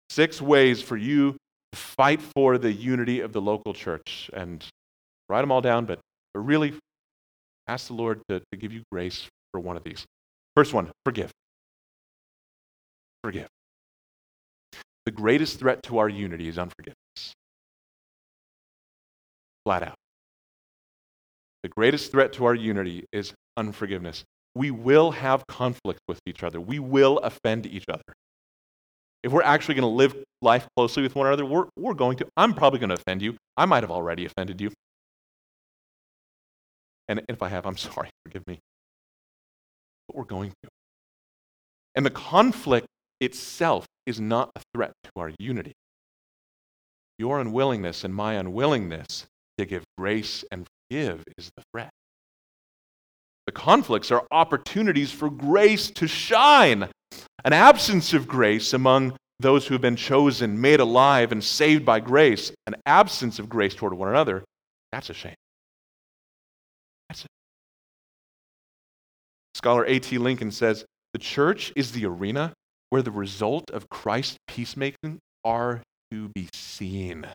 six 0.09 0.41
ways 0.41 0.81
for 0.81 0.97
you 0.97 1.33
to 1.71 1.77
fight 1.77 2.21
for 2.21 2.57
the 2.57 2.71
unity 2.71 3.21
of 3.21 3.31
the 3.31 3.41
local 3.41 3.73
church. 3.73 4.29
And 4.33 4.63
write 5.29 5.41
them 5.41 5.51
all 5.51 5.61
down, 5.61 5.85
but, 5.85 5.99
but 6.33 6.41
really 6.41 6.73
ask 7.67 7.87
the 7.87 7.93
Lord 7.93 8.21
to, 8.29 8.39
to 8.39 8.57
give 8.57 8.73
you 8.73 8.83
grace 8.91 9.27
for 9.51 9.59
one 9.59 9.77
of 9.77 9.83
these. 9.83 10.05
First 10.55 10.73
one, 10.73 10.91
forgive. 11.05 11.31
Forgive. 13.23 13.47
The 15.05 15.11
greatest 15.11 15.59
threat 15.59 15.83
to 15.83 15.97
our 15.97 16.09
unity 16.09 16.47
is 16.47 16.57
unforgiveness. 16.57 17.33
Flat 19.65 19.83
out. 19.83 19.95
The 21.63 21.69
greatest 21.69 22.11
threat 22.11 22.33
to 22.33 22.45
our 22.45 22.55
unity 22.55 23.05
is 23.11 23.33
unforgiveness. 23.57 24.23
We 24.55 24.71
will 24.71 25.11
have 25.11 25.45
conflict 25.47 25.99
with 26.07 26.19
each 26.25 26.43
other. 26.43 26.59
We 26.59 26.79
will 26.79 27.17
offend 27.19 27.65
each 27.65 27.85
other. 27.89 28.03
If 29.23 29.31
we're 29.31 29.43
actually 29.43 29.75
going 29.75 29.83
to 29.83 29.87
live 29.87 30.15
life 30.41 30.67
closely 30.75 31.03
with 31.03 31.15
one 31.15 31.27
another, 31.27 31.45
we're, 31.45 31.65
we're 31.77 31.93
going 31.93 32.17
to. 32.17 32.27
I'm 32.35 32.53
probably 32.53 32.79
going 32.79 32.89
to 32.89 32.95
offend 32.95 33.21
you. 33.21 33.37
I 33.55 33.65
might 33.65 33.83
have 33.83 33.91
already 33.91 34.25
offended 34.25 34.59
you. 34.59 34.71
And 37.07 37.21
if 37.29 37.41
I 37.41 37.49
have, 37.49 37.65
I'm 37.65 37.77
sorry. 37.89 38.09
Forgive 38.25 38.45
me. 38.47 38.59
But 40.07 40.17
we're 40.17 40.25
going 40.25 40.51
to. 40.63 40.69
And 41.95 42.05
the 42.05 42.11
conflict 42.11 42.87
itself 43.23 43.85
is 44.05 44.19
not 44.19 44.51
a 44.55 44.61
threat 44.73 44.93
to 45.03 45.11
our 45.17 45.31
unity. 45.39 45.73
Your 47.17 47.39
unwillingness 47.39 48.03
and 48.03 48.13
my 48.13 48.33
unwillingness 48.33 49.25
to 49.57 49.65
give 49.65 49.83
grace 49.97 50.43
and 50.51 50.67
forgive 50.89 51.23
is 51.37 51.51
the 51.55 51.63
threat. 51.71 51.91
The 53.45 53.51
conflicts 53.51 54.11
are 54.11 54.25
opportunities 54.31 55.11
for 55.11 55.29
grace 55.29 55.89
to 55.91 56.07
shine. 56.07 56.89
An 57.45 57.53
absence 57.53 58.13
of 58.13 58.27
grace 58.27 58.73
among 58.73 59.17
those 59.39 59.67
who 59.67 59.73
have 59.73 59.81
been 59.81 59.95
chosen, 59.95 60.59
made 60.59 60.79
alive, 60.79 61.31
and 61.31 61.43
saved 61.43 61.85
by 61.85 61.99
grace, 61.99 62.51
an 62.67 62.75
absence 62.85 63.39
of 63.39 63.49
grace 63.49 63.75
toward 63.75 63.93
one 63.93 64.09
another, 64.09 64.43
that's 64.91 65.09
a 65.09 65.13
shame. 65.13 65.35
That's. 67.09 67.25
Scholar 69.55 69.85
A.T. 69.85 70.17
Lincoln 70.17 70.51
says 70.51 70.85
the 71.13 71.19
church 71.19 71.73
is 71.75 71.91
the 71.91 72.05
arena 72.05 72.53
where 72.93 73.01
the 73.01 73.09
result 73.09 73.71
of 73.71 73.89
Christ's 73.89 74.37
peacemaking 74.47 75.17
are 75.43 75.81
to 76.11 76.29
be 76.35 76.47
seen. 76.53 77.25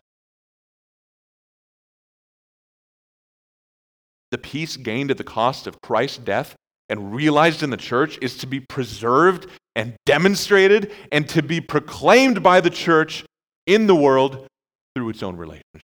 The 4.31 4.37
peace 4.37 4.77
gained 4.77 5.11
at 5.11 5.17
the 5.17 5.25
cost 5.25 5.67
of 5.67 5.81
Christ's 5.81 6.19
death 6.19 6.55
and 6.87 7.13
realized 7.13 7.61
in 7.61 7.71
the 7.71 7.75
church 7.75 8.17
is 8.21 8.37
to 8.37 8.47
be 8.47 8.61
preserved 8.61 9.47
and 9.75 9.95
demonstrated 10.05 10.93
and 11.11 11.27
to 11.27 11.43
be 11.43 11.59
proclaimed 11.59 12.41
by 12.41 12.61
the 12.61 12.69
church 12.69 13.25
in 13.67 13.85
the 13.85 13.95
world 13.95 14.47
through 14.95 15.09
its 15.09 15.21
own 15.21 15.35
relationship. 15.35 15.81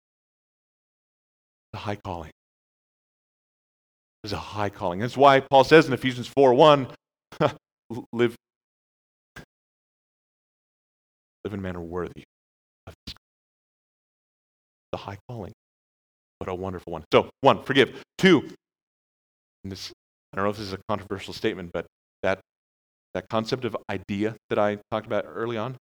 The 1.71 1.79
high 1.79 1.95
calling. 1.95 2.31
There's 4.21 4.33
a 4.33 4.37
high 4.37 4.69
calling. 4.69 4.99
That's 4.99 5.15
why 5.15 5.39
Paul 5.39 5.63
says 5.63 5.87
in 5.87 5.93
Ephesians 5.93 6.27
4 6.27 6.53
1, 6.53 6.87
live, 8.11 8.35
live 11.43 11.53
in 11.53 11.59
a 11.59 11.63
manner 11.63 11.81
worthy 11.81 12.23
of. 12.87 12.93
The 14.91 14.97
high 14.97 15.17
calling. 15.29 15.53
What 16.39 16.49
a 16.49 16.55
wonderful 16.55 16.91
one. 16.91 17.03
So, 17.13 17.29
one, 17.41 17.63
forgive. 17.63 18.03
Two, 18.17 18.49
this, 19.63 19.93
I 20.33 20.35
don't 20.35 20.45
know 20.45 20.51
if 20.51 20.57
this 20.57 20.67
is 20.67 20.73
a 20.73 20.79
controversial 20.89 21.33
statement, 21.33 21.71
but 21.71 21.85
that, 22.23 22.39
that 23.13 23.29
concept 23.29 23.63
of 23.63 23.77
idea 23.89 24.35
that 24.49 24.59
I 24.59 24.79
talked 24.91 25.05
about 25.05 25.25
early 25.27 25.57
on, 25.57 25.73
I 25.73 25.77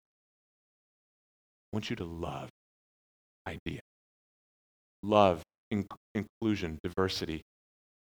want 1.73 1.91
you 1.91 1.97
to 1.97 2.05
love 2.05 2.51
idea. 3.49 3.81
Love 5.03 5.43
in, 5.71 5.87
inclusion, 6.15 6.79
diversity, 6.85 7.43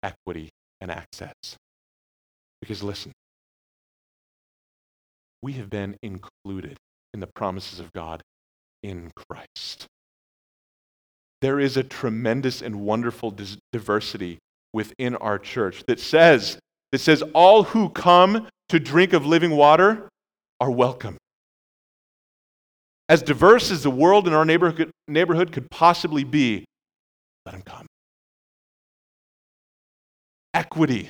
equity, 0.03 0.51
and 0.81 0.91
access. 0.91 1.57
Because 2.61 2.83
listen, 2.83 3.13
we 5.43 5.53
have 5.55 5.71
been 5.71 5.97
included 6.03 6.77
in 7.15 7.21
the 7.21 7.27
promises 7.27 7.81
of 7.81 7.93
God 7.93 8.23
in 8.83 9.11
Christ 9.15 9.89
there 11.41 11.61
is 11.61 11.77
a 11.77 11.83
tremendous 11.83 12.63
and 12.63 12.81
wonderful 12.81 13.35
diversity 13.73 14.39
within 14.73 15.17
our 15.17 15.39
church 15.39 15.85
that 15.87 16.01
says 16.01 16.59
that 16.93 16.99
says 16.99 17.23
all 17.35 17.63
who 17.65 17.89
come 17.91 18.49
to 18.69 18.81
drink 18.81 19.13
of 19.13 19.25
living 19.25 19.53
water 19.53 20.09
are 20.61 20.71
welcome. 20.71 21.17
As 23.09 23.23
diverse 23.23 23.71
as 23.71 23.83
the 23.83 23.91
world 23.91 24.27
in 24.27 24.35
our 24.35 24.45
neighborhood, 24.45 24.91
neighborhood 25.07 25.53
could 25.53 25.71
possibly 25.71 26.25
be, 26.25 26.65
let 27.47 27.53
them 27.53 27.63
come. 27.63 27.87
Equity. 30.53 31.09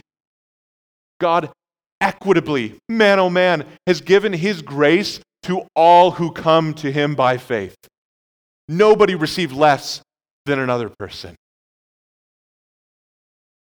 God 1.21 1.51
equitably, 2.01 2.77
man 2.89 3.19
oh 3.19 3.31
man, 3.31 3.65
has 3.87 4.01
given 4.01 4.33
his 4.33 4.63
grace 4.63 5.21
to 5.45 5.67
all 5.75 6.13
who 6.13 6.33
come 6.33 6.75
to 6.75 6.91
him 6.93 7.15
by 7.15 7.37
faith. 7.39 7.77
Nobody 8.69 9.15
received 9.15 9.53
less 9.53 10.03
than 10.47 10.59
another 10.59 10.91
person. 10.99 11.35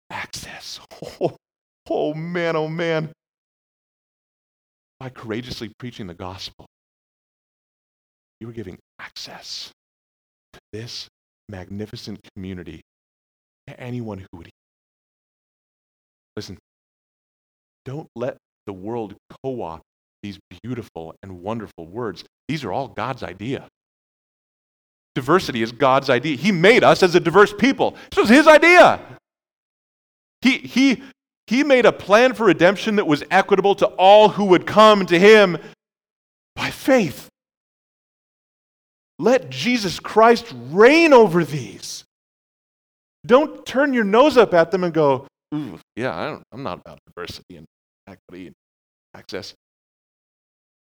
Access. 0.09 0.79
Oh, 1.21 1.35
oh 1.89 2.13
man, 2.13 2.55
oh 2.57 2.67
man. 2.67 3.11
by 4.99 5.09
courageously 5.09 5.71
preaching 5.79 6.07
the 6.07 6.13
gospel, 6.13 6.65
you 8.39 8.49
are 8.49 8.53
giving 8.53 8.77
access 8.99 9.71
to 10.53 10.59
this 10.73 11.07
magnificent 11.47 12.19
community 12.35 12.81
to 13.67 13.79
anyone 13.79 14.19
who 14.19 14.27
would 14.33 14.47
hear. 14.47 14.51
Listen, 16.35 16.57
don't 17.85 18.09
let 18.15 18.37
the 18.65 18.73
world 18.73 19.15
co 19.43 19.61
opt 19.61 19.83
these 20.23 20.39
beautiful 20.63 21.15
and 21.23 21.41
wonderful 21.41 21.85
words. 21.85 22.23
These 22.47 22.63
are 22.63 22.71
all 22.71 22.87
God's 22.87 23.23
idea. 23.23 23.67
Diversity 25.15 25.61
is 25.61 25.71
God's 25.71 26.09
idea. 26.09 26.37
He 26.37 26.51
made 26.51 26.83
us 26.83 27.03
as 27.03 27.15
a 27.15 27.19
diverse 27.19 27.53
people. 27.53 27.95
This 28.11 28.19
was 28.19 28.29
His 28.29 28.47
idea. 28.47 28.99
He, 30.41 30.57
he, 30.59 31.03
he 31.47 31.63
made 31.63 31.85
a 31.85 31.91
plan 31.91 32.33
for 32.33 32.45
redemption 32.45 32.95
that 32.97 33.07
was 33.07 33.23
equitable 33.29 33.75
to 33.75 33.87
all 33.87 34.29
who 34.29 34.45
would 34.45 34.65
come 34.65 35.05
to 35.07 35.19
Him 35.19 35.57
by 36.55 36.69
faith. 36.69 37.27
Let 39.17 39.49
Jesus 39.49 39.99
Christ 39.99 40.45
reign 40.69 41.11
over 41.11 41.43
these. 41.43 42.05
Don't 43.25 43.65
turn 43.65 43.93
your 43.93 44.05
nose 44.05 44.37
up 44.37 44.53
at 44.53 44.71
them 44.71 44.83
and 44.83 44.93
go, 44.93 45.27
Ooh, 45.53 45.79
yeah, 45.95 46.15
I 46.15 46.41
I'm 46.53 46.63
not 46.63 46.79
about 46.79 46.99
diversity 47.07 47.57
and 47.57 47.65
equity 48.07 48.47
and 48.47 48.55
access. 49.13 49.53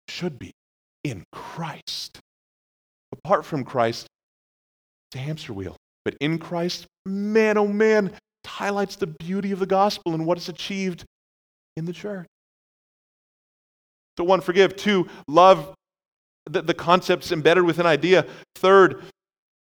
Should 0.07 0.39
be 0.39 0.53
in 1.03 1.23
Christ. 1.31 2.19
Apart 3.11 3.45
from 3.45 3.63
Christ, 3.63 4.07
it's 5.09 5.15
a 5.15 5.19
hamster 5.19 5.53
wheel. 5.53 5.75
But 6.03 6.15
in 6.19 6.37
Christ, 6.37 6.85
man, 7.05 7.57
oh 7.57 7.67
man, 7.67 8.07
it 8.07 8.47
highlights 8.47 8.95
the 8.95 9.07
beauty 9.07 9.51
of 9.51 9.59
the 9.59 9.65
gospel 9.65 10.13
and 10.13 10.25
what 10.25 10.37
is 10.37 10.49
achieved 10.49 11.05
in 11.75 11.85
the 11.85 11.93
church. 11.93 12.27
So, 14.17 14.23
one, 14.23 14.41
forgive. 14.41 14.75
Two, 14.75 15.07
love 15.27 15.73
the, 16.45 16.61
the 16.61 16.73
concepts 16.73 17.31
embedded 17.31 17.63
within 17.65 17.85
idea. 17.85 18.25
Third, 18.55 19.03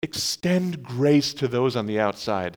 extend 0.02 0.82
grace 0.82 1.32
to 1.34 1.48
those 1.48 1.76
on 1.76 1.86
the 1.86 1.98
outside. 2.00 2.54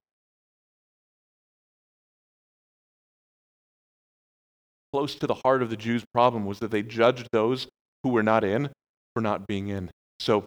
Close 4.98 5.14
to 5.14 5.28
the 5.28 5.36
heart 5.36 5.62
of 5.62 5.70
the 5.70 5.78
Jews' 5.78 6.04
problem 6.12 6.43
was 6.48 6.58
that 6.58 6.72
they 6.72 6.82
judged 6.82 7.28
those 7.32 7.68
who 8.02 8.10
were 8.10 8.24
not 8.24 8.43
in 8.43 8.72
for 9.14 9.22
not 9.22 9.45
being 9.45 9.68
in. 9.68 9.91
So, 10.20 10.45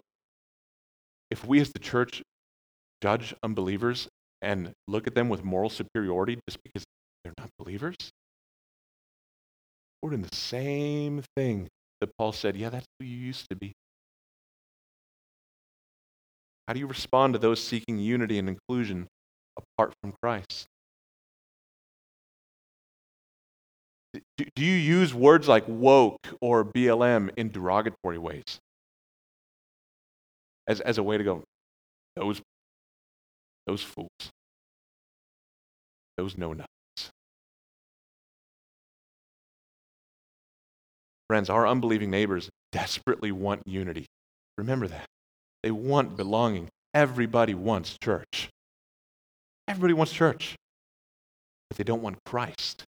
if 1.29 1.45
we 1.45 1.61
as 1.61 1.71
the 1.71 1.79
church 1.79 2.21
judge 3.01 3.33
unbelievers 3.43 4.09
and 4.41 4.73
look 4.89 5.07
at 5.07 5.15
them 5.15 5.29
with 5.29 5.45
moral 5.45 5.69
superiority 5.69 6.37
just 6.49 6.61
because 6.65 6.83
they're 7.23 7.31
not 7.37 7.47
believers, 7.57 7.95
we're 10.01 10.09
doing 10.09 10.23
the 10.23 10.35
same 10.35 11.23
thing 11.37 11.69
that 12.01 12.09
Paul 12.17 12.33
said, 12.33 12.57
yeah, 12.57 12.67
that's 12.67 12.87
who 12.99 13.05
you 13.05 13.15
used 13.15 13.47
to 13.51 13.55
be. 13.55 13.71
How 16.67 16.73
do 16.73 16.81
you 16.81 16.87
respond 16.87 17.35
to 17.35 17.39
those 17.39 17.63
seeking 17.63 17.99
unity 17.99 18.37
and 18.37 18.49
inclusion 18.49 19.07
apart 19.55 19.93
from 20.01 20.13
Christ? 20.21 20.67
Do, 24.41 24.49
do 24.55 24.65
you 24.65 24.75
use 24.75 25.13
words 25.13 25.47
like 25.47 25.63
woke 25.67 26.27
or 26.41 26.65
BLM 26.65 27.29
in 27.37 27.51
derogatory 27.51 28.17
ways? 28.17 28.59
As, 30.67 30.79
as 30.79 30.97
a 30.97 31.03
way 31.03 31.19
to 31.19 31.23
go, 31.23 31.43
those, 32.15 32.41
those 33.67 33.83
fools, 33.83 34.09
those 36.17 36.37
know 36.39 36.53
nothings. 36.53 37.11
Friends, 41.27 41.49
our 41.49 41.67
unbelieving 41.67 42.09
neighbors 42.09 42.49
desperately 42.71 43.31
want 43.31 43.61
unity. 43.67 44.07
Remember 44.57 44.87
that. 44.87 45.05
They 45.61 45.71
want 45.71 46.17
belonging. 46.17 46.69
Everybody 46.95 47.53
wants 47.53 47.95
church. 48.03 48.49
Everybody 49.67 49.93
wants 49.93 50.13
church. 50.13 50.55
But 51.69 51.77
they 51.77 51.83
don't 51.83 52.01
want 52.01 52.17
Christ. 52.25 52.85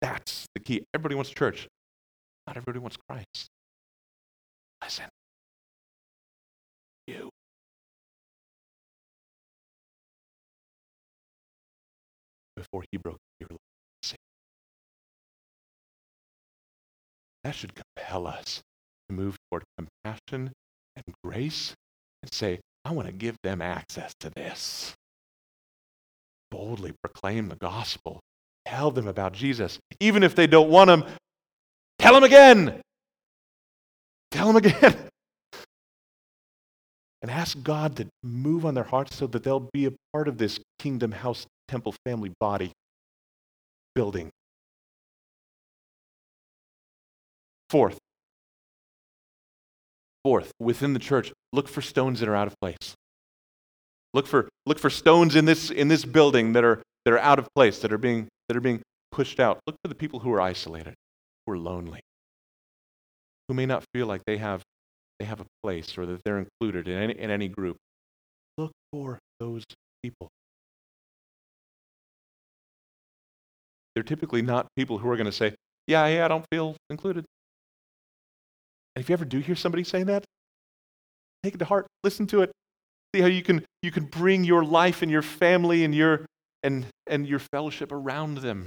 That's 0.00 0.46
the 0.54 0.60
key. 0.60 0.84
Everybody 0.94 1.14
wants 1.14 1.30
church. 1.30 1.68
Not 2.46 2.56
everybody 2.56 2.78
wants 2.78 2.96
Christ. 3.08 3.48
Listen. 4.82 5.06
You. 7.06 7.30
Before 12.56 12.84
he 12.90 12.98
broke 12.98 13.18
your 13.40 13.48
life. 13.50 13.58
That 17.46 17.54
should 17.54 17.74
compel 17.76 18.26
us 18.26 18.60
to 19.08 19.14
move 19.14 19.36
toward 19.48 19.62
compassion 19.78 20.50
and 20.96 21.14
grace 21.22 21.74
and 22.20 22.34
say, 22.34 22.58
I 22.84 22.90
want 22.90 23.06
to 23.06 23.12
give 23.12 23.36
them 23.44 23.62
access 23.62 24.12
to 24.18 24.30
this. 24.30 24.94
Boldly 26.50 26.92
proclaim 27.04 27.48
the 27.48 27.54
gospel 27.54 28.18
Tell 28.66 28.90
them 28.90 29.06
about 29.06 29.32
Jesus. 29.32 29.78
Even 30.00 30.22
if 30.22 30.34
they 30.34 30.46
don't 30.46 30.68
want 30.68 30.88
them, 30.88 31.04
tell 31.98 32.14
them 32.14 32.24
again. 32.24 32.80
Tell 34.32 34.52
them 34.52 34.56
again. 34.56 34.96
and 37.22 37.30
ask 37.30 37.62
God 37.62 37.96
to 37.96 38.06
move 38.22 38.66
on 38.66 38.74
their 38.74 38.84
hearts 38.84 39.16
so 39.16 39.26
that 39.28 39.44
they'll 39.44 39.68
be 39.72 39.86
a 39.86 39.92
part 40.12 40.28
of 40.28 40.38
this 40.38 40.58
kingdom 40.78 41.12
house 41.12 41.46
temple 41.68 41.94
family 42.04 42.32
body 42.40 42.72
building. 43.94 44.30
Fourth, 47.70 47.98
fourth, 50.24 50.52
within 50.60 50.92
the 50.92 51.00
church, 51.00 51.32
look 51.52 51.68
for 51.68 51.82
stones 51.82 52.20
that 52.20 52.28
are 52.28 52.36
out 52.36 52.46
of 52.46 52.54
place. 52.60 52.94
Look 54.14 54.26
for, 54.26 54.48
look 54.66 54.78
for 54.78 54.90
stones 54.90 55.34
in 55.34 55.44
this, 55.44 55.70
in 55.70 55.88
this 55.88 56.04
building 56.04 56.52
that 56.52 56.64
are, 56.64 56.80
that 57.04 57.12
are 57.12 57.18
out 57.18 57.38
of 57.38 57.48
place, 57.54 57.80
that 57.80 57.92
are 57.92 57.98
being 57.98 58.28
that 58.48 58.56
are 58.56 58.60
being 58.60 58.82
pushed 59.10 59.40
out. 59.40 59.60
Look 59.66 59.76
for 59.82 59.88
the 59.88 59.94
people 59.94 60.20
who 60.20 60.32
are 60.32 60.40
isolated, 60.40 60.94
who 61.46 61.52
are 61.52 61.58
lonely, 61.58 62.00
who 63.48 63.54
may 63.54 63.66
not 63.66 63.84
feel 63.94 64.06
like 64.06 64.22
they 64.26 64.36
have, 64.36 64.62
they 65.18 65.24
have 65.26 65.40
a 65.40 65.46
place 65.62 65.96
or 65.96 66.06
that 66.06 66.20
they're 66.24 66.38
included 66.38 66.88
in 66.88 66.98
any, 66.98 67.18
in 67.18 67.30
any 67.30 67.48
group. 67.48 67.76
Look 68.58 68.72
for 68.92 69.18
those 69.40 69.64
people. 70.02 70.28
They're 73.94 74.02
typically 74.02 74.42
not 74.42 74.66
people 74.76 74.98
who 74.98 75.08
are 75.08 75.16
going 75.16 75.26
to 75.26 75.32
say, 75.32 75.54
Yeah, 75.86 76.06
yeah, 76.06 76.24
I 76.24 76.28
don't 76.28 76.44
feel 76.52 76.76
included. 76.90 77.24
And 78.94 79.02
if 79.02 79.08
you 79.08 79.14
ever 79.14 79.24
do 79.24 79.38
hear 79.38 79.56
somebody 79.56 79.84
saying 79.84 80.06
that, 80.06 80.24
take 81.42 81.54
it 81.54 81.58
to 81.58 81.64
heart, 81.64 81.86
listen 82.04 82.26
to 82.28 82.42
it, 82.42 82.50
see 83.14 83.22
how 83.22 83.28
you 83.28 83.42
can, 83.42 83.64
you 83.82 83.90
can 83.90 84.04
bring 84.04 84.44
your 84.44 84.64
life 84.64 85.02
and 85.02 85.10
your 85.10 85.22
family 85.22 85.84
and 85.84 85.94
your 85.94 86.26
and, 86.66 86.84
and 87.06 87.26
your 87.26 87.38
fellowship 87.38 87.92
around 87.92 88.38
them. 88.38 88.66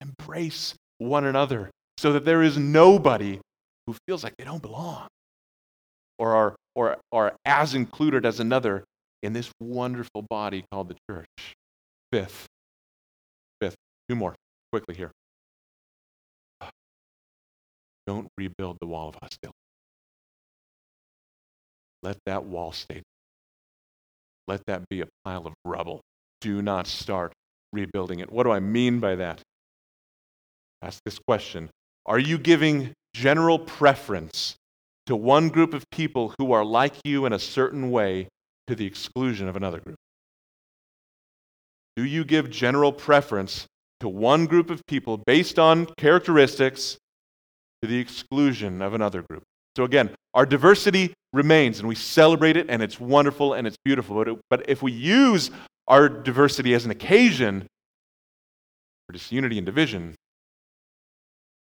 Embrace 0.00 0.74
one 0.98 1.24
another 1.24 1.70
so 1.96 2.12
that 2.12 2.24
there 2.24 2.42
is 2.42 2.58
nobody 2.58 3.38
who 3.86 3.94
feels 4.06 4.24
like 4.24 4.34
they 4.36 4.44
don't 4.44 4.60
belong 4.60 5.06
or 6.18 6.34
are, 6.34 6.56
or 6.74 6.96
are 7.12 7.32
as 7.44 7.74
included 7.74 8.26
as 8.26 8.40
another 8.40 8.84
in 9.22 9.32
this 9.32 9.50
wonderful 9.60 10.22
body 10.28 10.64
called 10.70 10.88
the 10.88 10.96
church. 11.08 11.54
Fifth, 12.12 12.46
fifth, 13.60 13.76
two 14.08 14.16
more 14.16 14.34
quickly 14.72 14.94
here. 14.94 15.10
Don't 18.06 18.28
rebuild 18.36 18.76
the 18.80 18.86
wall 18.86 19.08
of 19.08 19.14
hostility. 19.14 19.56
Let 22.02 22.18
that 22.26 22.44
wall 22.44 22.72
stay. 22.72 23.02
Let 24.46 24.60
that 24.66 24.88
be 24.90 25.00
a 25.00 25.06
pile 25.24 25.46
of 25.46 25.54
rubble 25.64 26.02
do 26.44 26.60
not 26.60 26.86
start 26.86 27.32
rebuilding 27.72 28.20
it. 28.20 28.30
What 28.30 28.42
do 28.42 28.50
I 28.50 28.60
mean 28.60 29.00
by 29.00 29.14
that? 29.14 29.40
Ask 30.82 31.00
this 31.06 31.18
question 31.18 31.70
Are 32.04 32.18
you 32.18 32.36
giving 32.36 32.92
general 33.14 33.58
preference 33.58 34.54
to 35.06 35.16
one 35.16 35.48
group 35.48 35.72
of 35.72 35.88
people 35.90 36.34
who 36.38 36.52
are 36.52 36.62
like 36.62 36.96
you 37.02 37.24
in 37.24 37.32
a 37.32 37.38
certain 37.38 37.90
way 37.90 38.28
to 38.66 38.74
the 38.74 38.84
exclusion 38.84 39.48
of 39.48 39.56
another 39.56 39.80
group? 39.80 39.96
Do 41.96 42.04
you 42.04 42.24
give 42.24 42.50
general 42.50 42.92
preference 42.92 43.64
to 44.00 44.08
one 44.10 44.44
group 44.44 44.68
of 44.68 44.84
people 44.86 45.16
based 45.16 45.58
on 45.58 45.86
characteristics 45.96 46.98
to 47.80 47.88
the 47.88 47.98
exclusion 47.98 48.82
of 48.82 48.92
another 48.92 49.22
group? 49.22 49.44
So, 49.76 49.84
again, 49.84 50.10
our 50.34 50.44
diversity 50.44 51.14
remains 51.32 51.78
and 51.78 51.88
we 51.88 51.94
celebrate 51.94 52.58
it 52.58 52.66
and 52.68 52.82
it's 52.82 53.00
wonderful 53.00 53.54
and 53.54 53.66
it's 53.66 53.78
beautiful. 53.82 54.22
But, 54.22 54.38
but 54.50 54.68
if 54.68 54.82
we 54.82 54.92
use 54.92 55.50
our 55.86 56.08
diversity 56.08 56.74
as 56.74 56.84
an 56.84 56.90
occasion 56.90 57.66
for 59.06 59.12
disunity 59.12 59.58
and 59.58 59.66
division, 59.66 60.14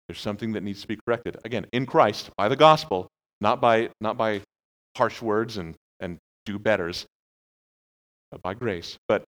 there's 0.07 0.19
something 0.19 0.53
that 0.53 0.61
needs 0.61 0.81
to 0.81 0.87
be 0.87 0.97
corrected. 1.05 1.37
Again, 1.43 1.65
in 1.73 1.85
Christ, 1.85 2.29
by 2.37 2.47
the 2.47 2.55
gospel, 2.55 3.07
not 3.41 3.59
by, 3.59 3.89
not 3.99 4.17
by 4.17 4.41
harsh 4.95 5.21
words 5.21 5.57
and, 5.57 5.75
and 5.99 6.17
do 6.45 6.59
betters, 6.59 7.05
but 8.31 8.41
by 8.41 8.53
grace. 8.53 8.97
But 9.07 9.23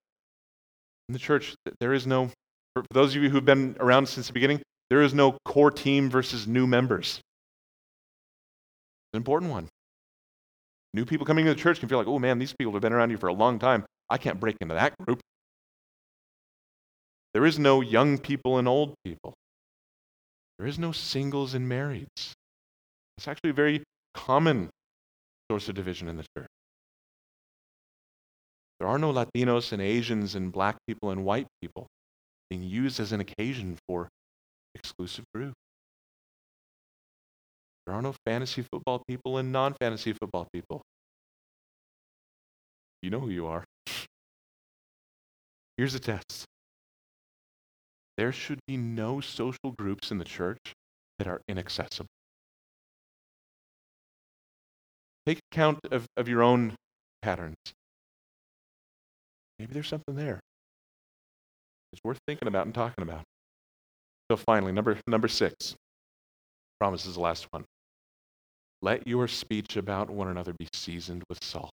in 1.10 1.14
the 1.14 1.20
church, 1.20 1.56
there 1.80 1.94
is 1.94 2.06
no, 2.06 2.30
for 2.76 2.84
those 2.92 3.16
of 3.16 3.24
you 3.24 3.30
who've 3.30 3.44
been 3.44 3.76
around 3.80 4.08
since 4.08 4.28
the 4.28 4.34
beginning, 4.34 4.62
There 4.90 5.02
is 5.02 5.14
no 5.14 5.38
core 5.44 5.72
team 5.72 6.10
versus 6.10 6.48
new 6.48 6.66
members. 6.66 7.20
It's 9.00 9.14
an 9.14 9.18
important 9.18 9.52
one. 9.52 9.68
New 10.94 11.06
people 11.06 11.26
coming 11.26 11.46
into 11.46 11.56
the 11.56 11.62
church 11.62 11.80
can 11.80 11.90
feel 11.90 11.98
like, 11.98 12.08
oh 12.08 12.20
man, 12.20 12.40
these 12.40 12.54
people 12.54 12.74
have 12.74 12.82
been 12.82 12.94
around 12.94 13.10
here 13.10 13.18
for 13.18 13.28
a 13.28 13.34
long 13.34 13.60
time. 13.60 13.86
I 14.10 14.18
can't 14.18 14.39
break 14.39 14.58
into 14.62 14.76
that 14.76 14.97
group. 14.97 15.20
There 17.34 17.45
is 17.45 17.60
no 17.60 17.82
young 17.82 18.18
people 18.18 18.58
and 18.58 18.68
old 18.68 18.95
people. 19.03 19.34
There 20.58 20.68
is 20.68 20.80
no 20.80 20.91
singles 20.91 21.53
and 21.53 21.70
marrieds. 21.70 22.34
It's 23.18 23.28
actually 23.28 23.51
a 23.51 23.53
very 23.53 23.84
common 24.14 24.70
source 25.51 25.70
of 25.70 25.76
division 25.76 26.08
in 26.08 26.18
the 26.18 26.26
church. 26.36 26.47
There 28.80 28.88
are 28.88 28.97
no 28.97 29.12
Latinos 29.12 29.72
and 29.72 29.82
Asians 29.82 30.36
and 30.36 30.51
black 30.51 30.78
people 30.88 31.10
and 31.10 31.26
white 31.26 31.47
people 31.62 31.88
being 32.49 32.64
used 32.64 32.99
as 32.99 33.12
an 33.12 33.20
occasion 33.20 33.78
for 33.88 34.08
exclusive 34.76 35.26
group. 35.34 35.53
There 37.86 37.95
are 37.95 38.01
no 38.01 38.14
fantasy 38.26 38.64
football 38.64 39.03
people 39.08 39.38
and 39.38 39.51
non 39.51 39.74
fantasy 39.80 40.14
football 40.14 40.47
people. 40.53 40.82
You 43.01 43.10
know 43.10 43.20
who 43.20 43.30
you 43.30 43.47
are. 43.47 43.64
Here's 45.78 45.94
the 45.94 46.00
test 46.00 46.46
there 48.18 48.32
should 48.32 48.60
be 48.68 48.78
no 48.78 49.22
social 49.22 49.74
groups 49.78 50.10
in 50.12 50.18
the 50.18 50.26
church 50.26 50.74
that 51.20 51.28
are 51.28 51.40
inaccessible. 51.48 52.10
Take 55.28 55.40
account 55.52 55.80
of, 55.92 56.08
of 56.18 56.28
your 56.28 56.42
own 56.42 56.74
patterns. 57.22 57.56
Maybe 59.60 59.74
there's 59.74 59.88
something 59.88 60.16
there. 60.16 60.40
It's 61.94 62.02
worth 62.04 62.18
thinking 62.28 62.48
about 62.48 62.66
and 62.66 62.74
talking 62.74 63.04
about. 63.04 63.24
So 64.32 64.38
finally, 64.38 64.72
number 64.72 64.98
number 65.08 65.28
six. 65.28 65.76
Promise 66.80 67.06
is 67.06 67.16
the 67.16 67.22
last 67.22 67.48
one. 67.52 67.66
Let 68.82 69.08
your 69.08 69.28
speech 69.28 69.78
about 69.78 70.10
one 70.10 70.28
another 70.28 70.54
be 70.58 70.68
seasoned 70.74 71.24
with 71.30 71.44
salt. 71.44 71.72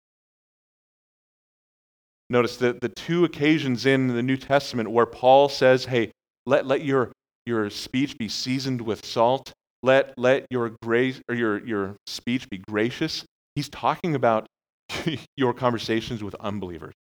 Notice 2.30 2.58
that 2.58 2.82
the 2.82 2.90
two 2.90 3.26
occasions 3.26 3.86
in 3.86 4.08
the 4.08 4.22
New 4.22 4.38
Testament 4.38 4.92
where 4.92 5.08
Paul 5.08 5.50
says, 5.50 5.86
hey, 5.86 6.12
let, 6.46 6.66
let 6.66 6.84
your, 6.84 7.12
your 7.46 7.70
speech 7.70 8.18
be 8.18 8.30
seasoned 8.30 8.82
with 8.82 9.04
salt. 9.04 9.52
Let, 9.82 10.14
let 10.18 10.46
your, 10.52 10.74
grace, 10.82 11.22
or 11.28 11.36
your, 11.36 11.66
your 11.66 11.96
speech 12.06 12.50
be 12.50 12.60
gracious. 12.60 13.26
He's 13.56 13.70
talking 13.70 14.14
about 14.14 14.48
your 15.38 15.54
conversations 15.54 16.24
with 16.24 16.36
unbelievers. 16.36 16.94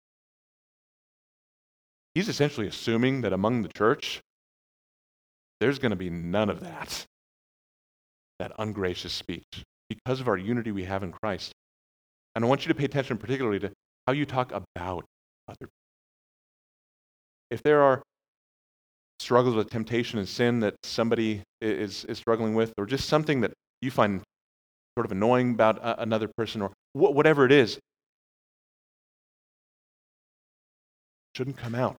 He's 2.16 2.30
essentially 2.30 2.68
assuming 2.68 3.22
that 3.22 3.34
among 3.34 3.64
the 3.64 3.70
church, 3.70 4.22
there's 5.60 5.80
going 5.80 5.92
to 5.92 5.98
be 5.98 6.10
none 6.10 6.50
of 6.50 6.62
that, 6.62 7.06
that 8.40 8.54
ungracious 8.60 9.14
speech, 9.14 9.64
because 9.90 10.22
of 10.22 10.28
our 10.28 10.38
unity 10.38 10.72
we 10.72 10.86
have 10.86 11.04
in 11.04 11.12
Christ. 11.12 11.52
And 12.36 12.46
I 12.46 12.48
want 12.48 12.66
you 12.66 12.70
to 12.70 12.76
pay 12.76 12.86
attention 12.86 13.18
particularly 13.18 13.60
to 13.60 13.72
how 14.06 14.14
you 14.14 14.26
talk 14.26 14.52
about 14.52 15.04
other 15.48 15.58
people. 15.60 15.72
If 17.50 17.64
there 17.64 17.82
are 17.82 18.02
struggles 19.20 19.56
with 19.56 19.70
temptation 19.70 20.20
and 20.20 20.28
sin 20.28 20.60
that 20.62 20.76
somebody 20.84 21.42
is, 21.62 22.06
is 22.06 22.18
struggling 22.18 22.56
with, 22.56 22.74
or 22.78 22.86
just 22.86 23.08
something 23.08 23.42
that 23.42 23.54
you 23.82 23.92
find 23.92 24.22
sort 24.98 25.06
of 25.06 25.12
annoying 25.12 25.52
about 25.52 25.78
a, 25.80 26.02
another 26.02 26.30
person, 26.38 26.62
or 26.62 26.72
wh- 26.94 27.14
whatever 27.14 27.46
it 27.46 27.52
is, 27.52 27.80
shouldn't 31.36 31.58
come 31.58 31.76
out 31.76 31.98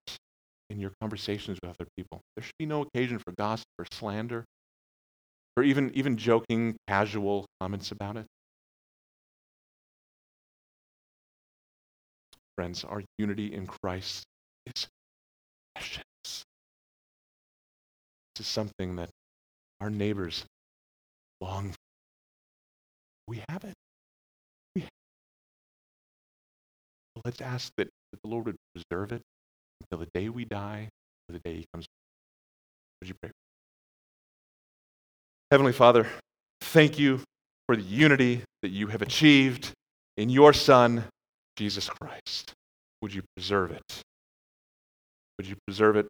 in 0.71 0.79
your 0.81 0.93
conversations 1.01 1.59
with 1.63 1.71
other 1.71 1.89
people. 1.97 2.21
There 2.37 2.43
should 2.43 2.59
be 2.59 2.67
no 2.67 2.83
occasion 2.83 3.19
for 3.19 3.33
gossip 3.39 3.67
or 3.79 3.87
slander, 3.93 4.45
or 5.57 5.63
even, 5.63 5.91
even 5.95 6.17
joking, 6.17 6.77
casual 6.87 7.47
comments 7.61 7.91
about 7.91 8.17
it. 8.17 8.27
Friends, 12.59 12.83
our 12.83 13.05
unity 13.19 13.55
in 13.55 13.69
Christ 13.69 14.25
is 14.67 14.89
precious. 15.77 16.03
This 16.25 16.45
is 18.41 18.47
something 18.49 18.97
that 18.97 19.11
our 19.81 19.91
neighbors 19.91 20.45
long 21.41 21.71
for. 21.71 21.77
We 23.29 23.45
have 23.49 23.63
it. 23.63 23.75
We 24.75 24.81
have 24.81 24.89
it. 27.15 27.23
Let's 27.25 27.41
ask 27.41 27.73
that, 27.77 27.87
the 28.25 28.29
Lord 28.29 28.47
would 28.47 28.57
preserve 28.75 29.13
it 29.13 29.23
until 29.81 30.05
the 30.05 30.11
day 30.19 30.29
we 30.29 30.45
die, 30.45 30.89
or 31.29 31.35
the 31.35 31.39
day 31.39 31.59
He 31.59 31.65
comes. 31.73 31.87
Would 33.01 33.09
you 33.09 33.15
pray? 33.23 33.31
Heavenly 35.53 35.73
Father, 35.73 36.09
thank 36.61 36.99
you 36.99 37.21
for 37.69 37.77
the 37.77 37.83
unity 37.83 38.43
that 38.63 38.71
you 38.71 38.89
have 38.89 39.01
achieved 39.01 39.71
in 40.17 40.29
your 40.29 40.53
Son, 40.53 41.05
Jesus 41.59 41.89
Christ. 41.89 42.55
Would 43.03 43.13
you 43.13 43.23
preserve 43.37 43.73
it? 43.73 44.03
Would 45.37 45.49
you 45.49 45.57
preserve 45.67 45.97
it 45.97 46.07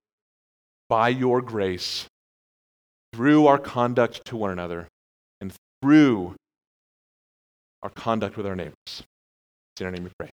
by 0.91 1.09
your 1.09 1.41
grace 1.41 2.07
through 3.15 3.47
our 3.47 3.59
conduct 3.59 4.27
to 4.27 4.37
one 4.37 4.51
another 4.51 4.89
and 5.41 5.53
through 5.83 6.35
our 7.83 7.91
conduct 7.91 8.37
with 8.37 8.47
our 8.47 8.55
neighbors? 8.55 9.03
in 9.81 9.87
our 9.87 9.93
name 9.93 10.03
we 10.03 10.11
pray. 10.19 10.29